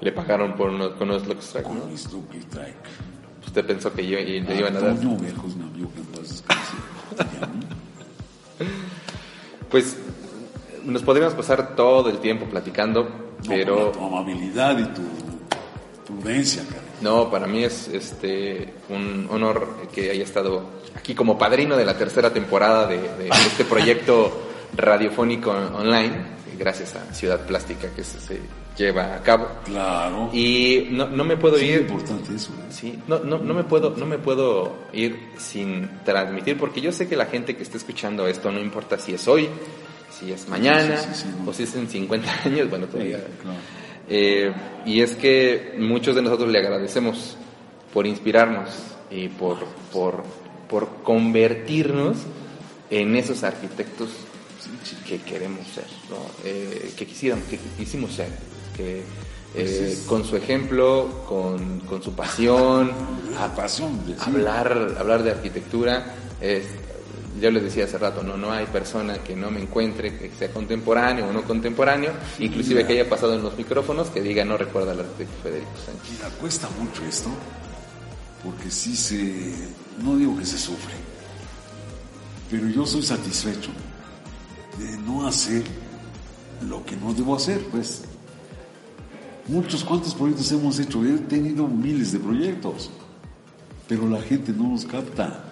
Le 0.01 0.11
pagaron 0.11 0.55
por 0.55 0.69
unos, 0.69 0.93
con 0.93 1.09
unos 1.09 1.27
Lucky 1.27 1.41
Strike, 1.41 1.67
mis 1.89 2.11
Lucky 2.11 2.37
Strike. 2.39 3.12
Usted 3.53 3.67
pensó 3.67 3.93
que 3.93 4.07
yo, 4.07 4.17
y 4.17 4.39
le 4.39 4.55
iban 4.55 4.75
a 4.75 4.79
dar. 4.79 4.95
Pues 9.69 9.95
nos 10.83 11.03
podríamos 11.03 11.35
pasar 11.35 11.75
todo 11.75 12.09
el 12.09 12.17
tiempo 12.17 12.45
platicando, 12.45 13.03
no, 13.03 13.09
pero 13.47 13.91
con 13.91 13.93
tu 13.93 14.05
amabilidad 14.05 14.77
y 14.79 14.85
tu 14.85 15.01
prudencia, 16.05 16.63
no, 17.01 17.29
para 17.29 17.47
mí 17.47 17.63
es 17.63 17.87
este 17.89 18.73
un 18.89 19.27
honor 19.31 19.87
que 19.93 20.11
haya 20.11 20.23
estado 20.23 20.63
aquí 20.95 21.15
como 21.15 21.37
padrino 21.37 21.75
de 21.75 21.85
la 21.85 21.97
tercera 21.97 22.31
temporada 22.31 22.87
de, 22.87 22.97
de 22.97 23.29
este 23.47 23.65
proyecto 23.65 24.31
radiofónico 24.75 25.51
online, 25.51 26.23
gracias 26.57 26.95
a 26.95 27.13
Ciudad 27.13 27.45
Plástica 27.45 27.89
que 27.95 28.03
se, 28.03 28.19
se 28.19 28.39
lleva 28.77 29.15
a 29.15 29.21
cabo. 29.21 29.47
Claro. 29.65 30.29
Y 30.33 30.87
no, 30.91 31.07
no 31.07 31.23
me 31.23 31.37
puedo 31.37 31.57
Sí, 31.57 31.65
ir. 31.65 31.71
es 31.75 31.81
importante 31.81 32.35
eso. 32.35 32.51
¿eh? 32.53 32.65
Sí, 32.71 32.99
no, 33.07 33.19
no, 33.19 33.37
no 33.37 33.53
me 33.53 33.63
puedo, 33.63 33.91
no 33.95 34.05
me 34.05 34.17
puedo 34.17 34.73
ir 34.93 35.17
sin 35.37 35.89
transmitir, 36.03 36.57
porque 36.57 36.81
yo 36.81 36.91
sé 36.91 37.07
que 37.07 37.15
la 37.15 37.25
gente 37.27 37.55
que 37.55 37.63
está 37.63 37.77
escuchando 37.77 38.27
esto, 38.27 38.51
no 38.51 38.59
importa 38.59 38.97
si 38.97 39.13
es 39.13 39.27
hoy, 39.27 39.47
si 40.11 40.31
es 40.31 40.47
mañana, 40.47 40.97
Sí, 40.97 41.09
sí, 41.23 41.27
o 41.45 41.53
si 41.53 41.63
es 41.63 41.75
en 41.75 41.87
50 41.87 42.29
años, 42.45 42.69
bueno, 42.69 42.87
todavía. 42.87 43.17
Claro. 43.41 43.57
Eh, 44.09 44.51
y 44.85 45.01
es 45.01 45.15
que 45.15 45.75
muchos 45.79 46.15
de 46.15 46.21
nosotros 46.21 46.49
le 46.49 46.59
agradecemos 46.59 47.37
por 47.93 48.05
inspirarnos 48.05 48.69
y 49.09 49.29
por, 49.29 49.59
por, 49.91 50.23
por 50.67 51.03
convertirnos 51.03 52.17
en 52.89 53.15
esos 53.15 53.43
arquitectos 53.43 54.09
que 55.07 55.19
queremos 55.19 55.65
ser, 55.67 55.85
¿no? 56.09 56.17
Eh, 56.43 56.91
que 56.97 57.05
quisiéramos, 57.05 57.45
que 57.45 57.57
quisimos 57.77 58.13
ser, 58.13 58.27
que 58.75 59.03
eh, 59.55 59.97
con 60.07 60.23
su 60.25 60.35
ejemplo, 60.35 61.23
con, 61.27 61.79
con 61.81 62.01
su 62.01 62.13
pasión, 62.13 62.91
La 63.39 63.53
pasión 63.55 63.99
sí. 64.05 64.15
hablar, 64.19 64.95
hablar 64.99 65.23
de 65.23 65.31
arquitectura. 65.31 66.13
es- 66.41 66.65
yo 67.41 67.49
les 67.49 67.63
decía 67.63 67.85
hace 67.85 67.97
rato, 67.97 68.21
no, 68.21 68.37
no 68.37 68.51
hay 68.51 68.67
persona 68.67 69.17
que 69.23 69.35
no 69.35 69.49
me 69.49 69.59
encuentre, 69.59 70.15
que 70.19 70.29
sea 70.37 70.51
contemporáneo 70.51 71.27
o 71.27 71.33
no 71.33 71.41
contemporáneo, 71.43 72.11
inclusive 72.37 72.85
que 72.85 72.93
haya 72.93 73.09
pasado 73.09 73.33
en 73.33 73.41
los 73.41 73.57
micrófonos, 73.57 74.09
que 74.11 74.21
diga 74.21 74.45
no 74.45 74.55
recuerda 74.55 74.91
al 74.91 74.99
arquitecto 74.99 75.33
Federico 75.41 75.71
Sánchez. 75.83 76.11
Mira, 76.11 76.29
cuesta 76.39 76.69
mucho 76.79 77.03
esto, 77.03 77.29
porque 78.43 78.69
sí 78.69 78.95
se, 78.95 79.51
no 80.03 80.15
digo 80.15 80.37
que 80.37 80.45
se 80.45 80.59
sufre, 80.59 80.93
pero 82.51 82.67
yo 82.69 82.85
soy 82.85 83.01
satisfecho 83.01 83.71
de 84.77 84.95
no 84.99 85.27
hacer 85.27 85.63
lo 86.69 86.85
que 86.85 86.95
no 86.97 87.13
debo 87.15 87.35
hacer, 87.35 87.65
pues. 87.71 88.03
Muchos, 89.47 89.83
¿cuántos 89.83 90.15
proyectos 90.15 90.51
hemos 90.51 90.79
hecho? 90.79 91.03
He 91.03 91.17
tenido 91.19 91.67
miles 91.67 92.11
de 92.13 92.19
proyectos, 92.19 92.89
pero 93.87 94.07
la 94.07 94.21
gente 94.21 94.53
no 94.53 94.69
los 94.71 94.85
capta. 94.85 95.43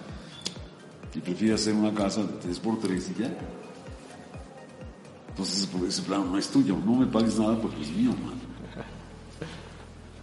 Y 1.14 1.18
prefiere 1.20 1.54
hacer 1.54 1.74
una 1.74 1.92
casa 1.92 2.22
de 2.22 2.40
3x3 2.40 3.02
y 3.16 3.20
ya. 3.22 3.36
Entonces, 5.28 5.66
por 5.66 5.86
ese 5.86 6.00
plano 6.02 6.24
no 6.24 6.38
es 6.38 6.48
tuyo, 6.48 6.76
no 6.84 6.94
me 6.94 7.06
pagues 7.06 7.38
nada 7.38 7.60
porque 7.60 7.82
es 7.82 7.90
mío, 7.90 8.10
mano. 8.12 8.40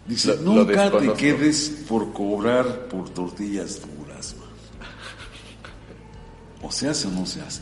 Dice, 0.08 0.36
Lo- 0.38 0.42
lo 0.56 0.66
nunca 0.66 0.90
te 0.92 1.14
quedes 1.14 1.84
por 1.88 2.12
cobrar 2.12 2.88
por 2.88 3.10
tortillas 3.10 3.80
duras, 3.82 4.36
man. 4.40 4.50
O 6.64 6.72
se 6.72 6.90
hace 6.90 7.08
o 7.08 7.12
no 7.12 7.28
se 7.28 7.42
hace. 7.42 7.62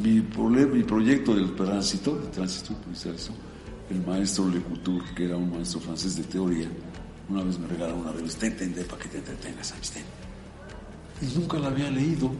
Mi, 0.00 0.20
problema, 0.20 0.74
mi 0.74 0.84
proyecto 0.84 1.34
del 1.34 1.56
tránsito, 1.56 2.14
de 2.16 2.28
tránsito 2.28 2.74
policializo, 2.74 3.32
el 3.90 4.06
maestro 4.06 4.48
Le 4.48 4.60
Couture, 4.60 5.04
que 5.14 5.24
era 5.24 5.36
un 5.36 5.50
maestro 5.50 5.80
francés 5.80 6.16
de 6.16 6.24
teoría, 6.24 6.68
una 7.28 7.42
vez 7.42 7.58
me 7.58 7.66
regaló 7.66 7.96
una 7.96 8.12
revista, 8.12 8.46
entender 8.46 8.86
para 8.86 9.02
que 9.02 9.08
te 9.08 9.18
entretengas, 9.18 9.72
Einstein. 9.72 10.04
Y 11.20 11.38
nunca 11.38 11.58
la 11.58 11.68
había 11.68 11.90
leído. 11.90 12.30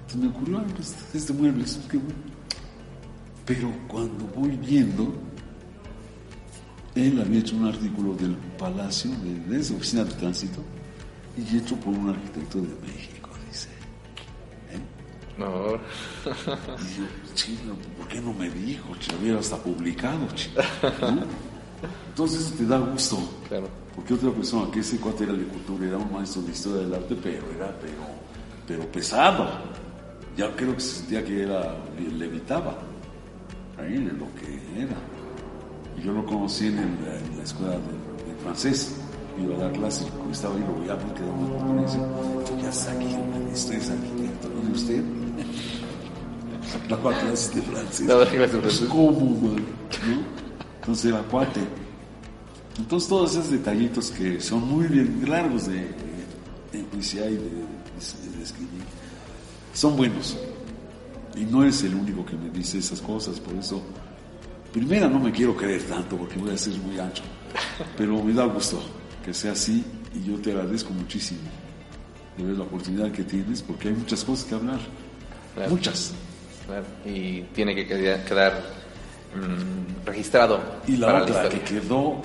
Entonces 0.00 0.16
me 0.16 0.28
ocurrió, 0.28 0.58
ah, 0.58 0.66
pues, 0.74 0.94
este 1.14 1.32
mueble, 1.32 1.64
eso, 1.64 1.80
qué 1.90 1.96
bueno. 1.96 2.14
Pero 3.44 3.72
cuando 3.88 4.24
voy 4.26 4.50
viendo, 4.50 5.14
él 6.94 7.20
había 7.20 7.40
hecho 7.40 7.56
un 7.56 7.66
artículo 7.66 8.14
del 8.14 8.36
Palacio, 8.58 9.10
de, 9.10 9.40
de 9.40 9.60
esa 9.60 9.74
oficina 9.74 10.04
de 10.04 10.12
tránsito, 10.12 10.62
y 11.36 11.56
hecho 11.56 11.76
por 11.76 11.92
un 11.94 12.08
arquitecto 12.08 12.58
de 12.60 12.68
México, 12.86 13.30
dice. 13.48 13.68
¿Eh? 14.70 14.80
No, 15.38 15.74
Y 16.24 16.98
yo, 16.98 17.04
chino, 17.36 17.74
¿por 17.96 18.08
qué 18.08 18.20
no 18.20 18.32
me 18.32 18.50
dijo? 18.50 18.88
Si 19.00 19.12
había 19.12 19.38
hasta 19.38 19.56
publicado, 19.58 20.26
chino. 20.34 20.60
¿no? 21.02 21.22
Entonces 22.08 22.46
eso 22.46 22.54
te 22.56 22.66
da 22.66 22.78
gusto. 22.78 23.18
Claro. 23.48 23.68
Porque 23.94 24.14
otra 24.14 24.30
persona, 24.32 24.68
que 24.72 24.80
ese 24.80 24.98
cuate 24.98 25.22
era 25.24 25.32
de 25.34 25.44
cultura, 25.44 25.86
era 25.86 25.98
un 25.98 26.12
maestro 26.12 26.42
de 26.42 26.50
historia 26.52 26.82
del 26.82 26.94
arte, 26.94 27.16
pero 27.22 27.44
era 27.56 27.74
pero, 27.80 28.02
pero 28.66 28.90
pesado. 28.92 29.48
Ya 30.36 30.54
creo 30.56 30.74
que 30.74 30.80
se 30.80 30.96
sentía 30.96 31.24
que 31.24 31.42
era, 31.44 31.76
le- 31.98 32.10
levitaba. 32.18 32.76
Ahí 33.78 33.92
de 33.98 34.12
lo 34.12 34.26
que 34.34 34.82
era. 34.82 34.96
Y 35.98 36.02
yo 36.04 36.12
lo 36.12 36.26
conocí 36.26 36.66
en, 36.66 36.78
el- 36.78 36.84
en 37.30 37.38
la 37.38 37.44
escuela 37.44 37.72
de, 37.74 37.78
de 37.78 38.34
francés. 38.42 38.96
Iba 39.42 39.54
a 39.56 39.58
dar 39.58 39.72
clases, 39.72 40.06
estaba 40.32 40.54
ahí, 40.54 40.64
lo 40.66 40.80
veía, 40.80 40.96
me 40.96 41.12
quedaba 41.12 41.32
una 41.34 41.58
conferencia. 41.58 42.00
Yo 42.48 42.62
ya 42.62 42.72
saqué, 42.72 43.04
hombre, 43.14 43.52
usted 43.52 43.74
es 43.74 43.90
arquitecto, 43.90 44.48
¿no? 44.48 44.68
¿Y 44.70 44.72
usted? 44.72 45.04
Daba 46.88 47.18
clases 47.18 47.54
de 47.54 47.62
francés. 47.62 48.06
Clases 48.06 48.32
de 48.32 48.48
francés. 48.60 48.88
¿Cómo, 48.88 49.30
man? 49.40 49.56
¿No? 49.56 50.22
Entonces 50.80 51.04
era 51.06 51.22
cuate. 51.22 51.60
Entonces 52.78 53.08
todos 53.08 53.32
esos 53.32 53.50
detallitos 53.50 54.10
que 54.10 54.40
son 54.40 54.66
muy 54.68 54.86
bien 54.86 55.24
largos 55.28 55.66
de, 55.66 55.74
de, 55.74 55.88
de 56.72 56.78
enjuiciar 56.80 57.28
y 57.30 57.34
de, 57.36 57.40
de- 57.40 58.36
de 58.36 58.42
escribir, 58.42 58.82
son 59.72 59.96
buenos. 59.96 60.36
Y 61.34 61.44
no 61.44 61.64
es 61.64 61.82
el 61.82 61.94
único 61.94 62.24
que 62.26 62.36
me 62.36 62.50
dice 62.50 62.78
esas 62.78 63.00
cosas, 63.00 63.40
por 63.40 63.54
eso, 63.54 63.82
primera 64.72 65.08
no 65.08 65.18
me 65.18 65.32
quiero 65.32 65.56
creer 65.56 65.82
tanto 65.84 66.16
porque 66.16 66.38
voy 66.38 66.50
a 66.50 66.56
ser 66.58 66.74
muy 66.78 66.98
ancho, 66.98 67.22
pero 67.96 68.22
me 68.22 68.32
da 68.34 68.44
gusto 68.44 68.80
que 69.24 69.32
sea 69.34 69.52
así 69.52 69.82
y 70.14 70.28
yo 70.30 70.36
te 70.38 70.50
agradezco 70.52 70.92
muchísimo 70.92 71.40
de 72.36 72.44
ver 72.44 72.56
la 72.58 72.64
oportunidad 72.64 73.10
que 73.12 73.24
tienes 73.24 73.62
porque 73.62 73.88
hay 73.88 73.94
muchas 73.94 74.22
cosas 74.24 74.44
que 74.46 74.54
hablar, 74.54 74.78
Claro. 75.54 75.70
muchas. 75.70 76.12
Claro. 76.66 76.84
Y 77.04 77.42
tiene 77.54 77.74
que 77.74 77.86
quedar, 77.86 78.62
mm, 79.34 80.04
registrado 80.06 80.60
Y 80.86 80.96
la 80.96 81.06
para 81.08 81.22
otra 81.22 81.42
la 81.44 81.48
que 81.48 81.60
quedó 81.60 82.20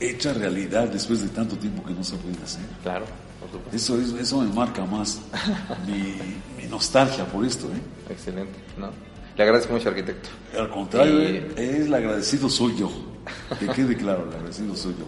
hecha 0.00 0.32
realidad 0.32 0.88
después 0.88 1.22
de 1.22 1.28
tanto 1.28 1.56
tiempo 1.56 1.84
que 1.84 1.92
no 1.92 2.02
se 2.04 2.16
puede 2.16 2.42
hacer. 2.42 2.64
Claro. 2.82 3.04
Eso, 3.72 4.00
es- 4.00 4.12
eso 4.12 4.40
me 4.40 4.52
marca 4.52 4.84
más 4.84 5.20
mi, 5.86 6.16
mi 6.62 6.68
nostalgia 6.68 7.24
por 7.26 7.44
esto. 7.44 7.66
¿eh? 7.66 8.12
Excelente, 8.12 8.58
¿no? 8.78 8.90
Le 9.36 9.42
agradezco 9.44 9.72
mucho, 9.72 9.88
arquitecto. 9.88 10.28
Al 10.58 10.70
contrario, 10.70 11.22
Y- 11.22 11.26
¿eh? 11.36 11.52
es 11.56 11.86
el 11.86 11.94
agradecido 11.94 12.48
soy 12.48 12.76
yo. 12.76 12.90
Que 13.58 13.66
quede 13.68 13.96
claro, 13.96 14.26
el 14.28 14.34
agradecido 14.36 14.74
soy 14.76 14.92
yo. 14.98 15.04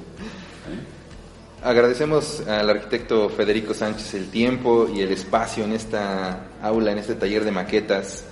Agradecemos 1.62 2.43
al 2.47 2.69
arquitecto 2.71 3.29
Federico 3.31 3.75
Sánchez 3.75 4.14
el 4.14 4.29
tiempo 4.29 4.89
y 4.95 5.01
el 5.01 5.11
espacio 5.12 5.64
en 5.64 5.73
esta 5.73 6.49
aula, 6.62 6.93
en 6.93 6.99
este 6.99 7.14
taller 7.14 7.45
de 7.45 7.51
maquetas. 7.51 8.25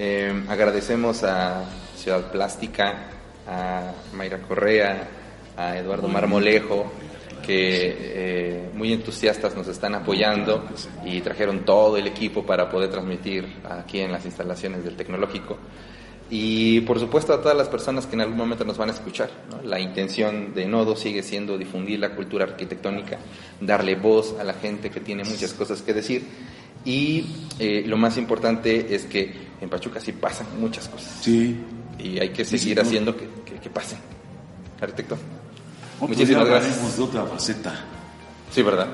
Eh, 0.00 0.44
agradecemos 0.46 1.24
a 1.24 1.64
Ciudad 1.96 2.30
Plástica, 2.30 3.08
a 3.48 3.92
Mayra 4.12 4.38
Correa, 4.38 5.08
a 5.56 5.76
Eduardo 5.76 6.06
Marmolejo, 6.06 6.92
que 7.44 7.96
eh, 7.98 8.70
muy 8.74 8.92
entusiastas 8.92 9.56
nos 9.56 9.66
están 9.66 9.96
apoyando 9.96 10.68
y 11.04 11.20
trajeron 11.20 11.64
todo 11.64 11.96
el 11.96 12.06
equipo 12.06 12.46
para 12.46 12.70
poder 12.70 12.90
transmitir 12.90 13.44
aquí 13.68 13.98
en 13.98 14.12
las 14.12 14.24
instalaciones 14.24 14.84
del 14.84 14.94
tecnológico. 14.94 15.58
Y 16.30 16.82
por 16.82 17.00
supuesto 17.00 17.32
a 17.32 17.42
todas 17.42 17.56
las 17.56 17.68
personas 17.68 18.06
que 18.06 18.14
en 18.14 18.20
algún 18.20 18.36
momento 18.36 18.64
nos 18.64 18.78
van 18.78 18.90
a 18.90 18.92
escuchar. 18.92 19.30
¿no? 19.50 19.68
La 19.68 19.80
intención 19.80 20.54
de 20.54 20.66
Nodo 20.66 20.94
sigue 20.94 21.24
siendo 21.24 21.58
difundir 21.58 21.98
la 21.98 22.14
cultura 22.14 22.44
arquitectónica, 22.44 23.18
darle 23.60 23.96
voz 23.96 24.36
a 24.38 24.44
la 24.44 24.52
gente 24.52 24.90
que 24.90 25.00
tiene 25.00 25.24
muchas 25.24 25.54
cosas 25.54 25.82
que 25.82 25.92
decir. 25.92 26.22
Y 26.84 27.26
eh, 27.58 27.84
lo 27.86 27.96
más 27.96 28.16
importante 28.16 28.94
es 28.94 29.04
que 29.04 29.48
en 29.60 29.68
Pachuca 29.68 30.00
sí 30.00 30.12
pasan 30.12 30.46
muchas 30.60 30.88
cosas. 30.88 31.18
Sí. 31.20 31.56
Y 31.98 32.18
hay 32.18 32.30
que 32.30 32.44
Sí, 32.44 32.58
seguir 32.58 32.80
haciendo 32.80 33.16
que, 33.16 33.28
que- 33.44 33.54
que 33.60 33.70
pasen. 33.70 33.98
Arquitecto. 34.80 35.16
Otro 35.96 36.08
Muchísimas 36.08 36.44
día 36.44 36.54
gracias. 36.54 36.96
de 36.96 37.02
otra 37.02 37.24
faceta. 37.24 37.74
Sí, 38.52 38.62
¿verdad? 38.62 38.86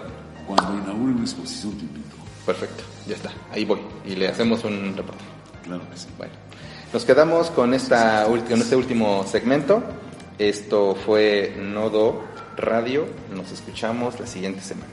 Cuando 0.46 0.74
inaugure 0.82 1.12
una 1.12 1.22
exposición 1.24 1.72
te 1.76 1.82
invito. 1.84 2.16
Perfecto, 2.46 2.82
ya 3.06 3.14
está. 3.16 3.30
Ahí 3.52 3.64
voy. 3.64 3.80
Y 4.06 4.16
le 4.16 4.28
hacemos 4.28 4.64
un 4.64 4.94
reporte. 4.96 5.22
Claro 5.62 5.82
que 5.90 5.96
sí. 5.96 6.06
Bueno, 6.18 6.32
nos 6.92 7.04
quedamos 7.04 7.50
con, 7.50 7.74
esta, 7.74 8.24
con 8.26 8.60
este 8.60 8.76
último 8.76 9.24
segmento. 9.26 9.82
Esto 10.38 10.94
fue 10.94 11.54
Nodo 11.60 12.24
Radio. 12.56 13.06
Nos 13.34 13.52
escuchamos 13.52 14.18
la 14.18 14.26
siguiente 14.26 14.60
semana. 14.62 14.88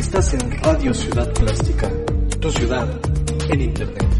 Estás 0.00 0.32
en 0.32 0.50
Radio 0.62 0.94
Ciudad 0.94 1.30
Plástica, 1.34 1.90
tu 2.40 2.50
ciudad 2.50 2.88
en 3.50 3.60
Internet. 3.60 4.19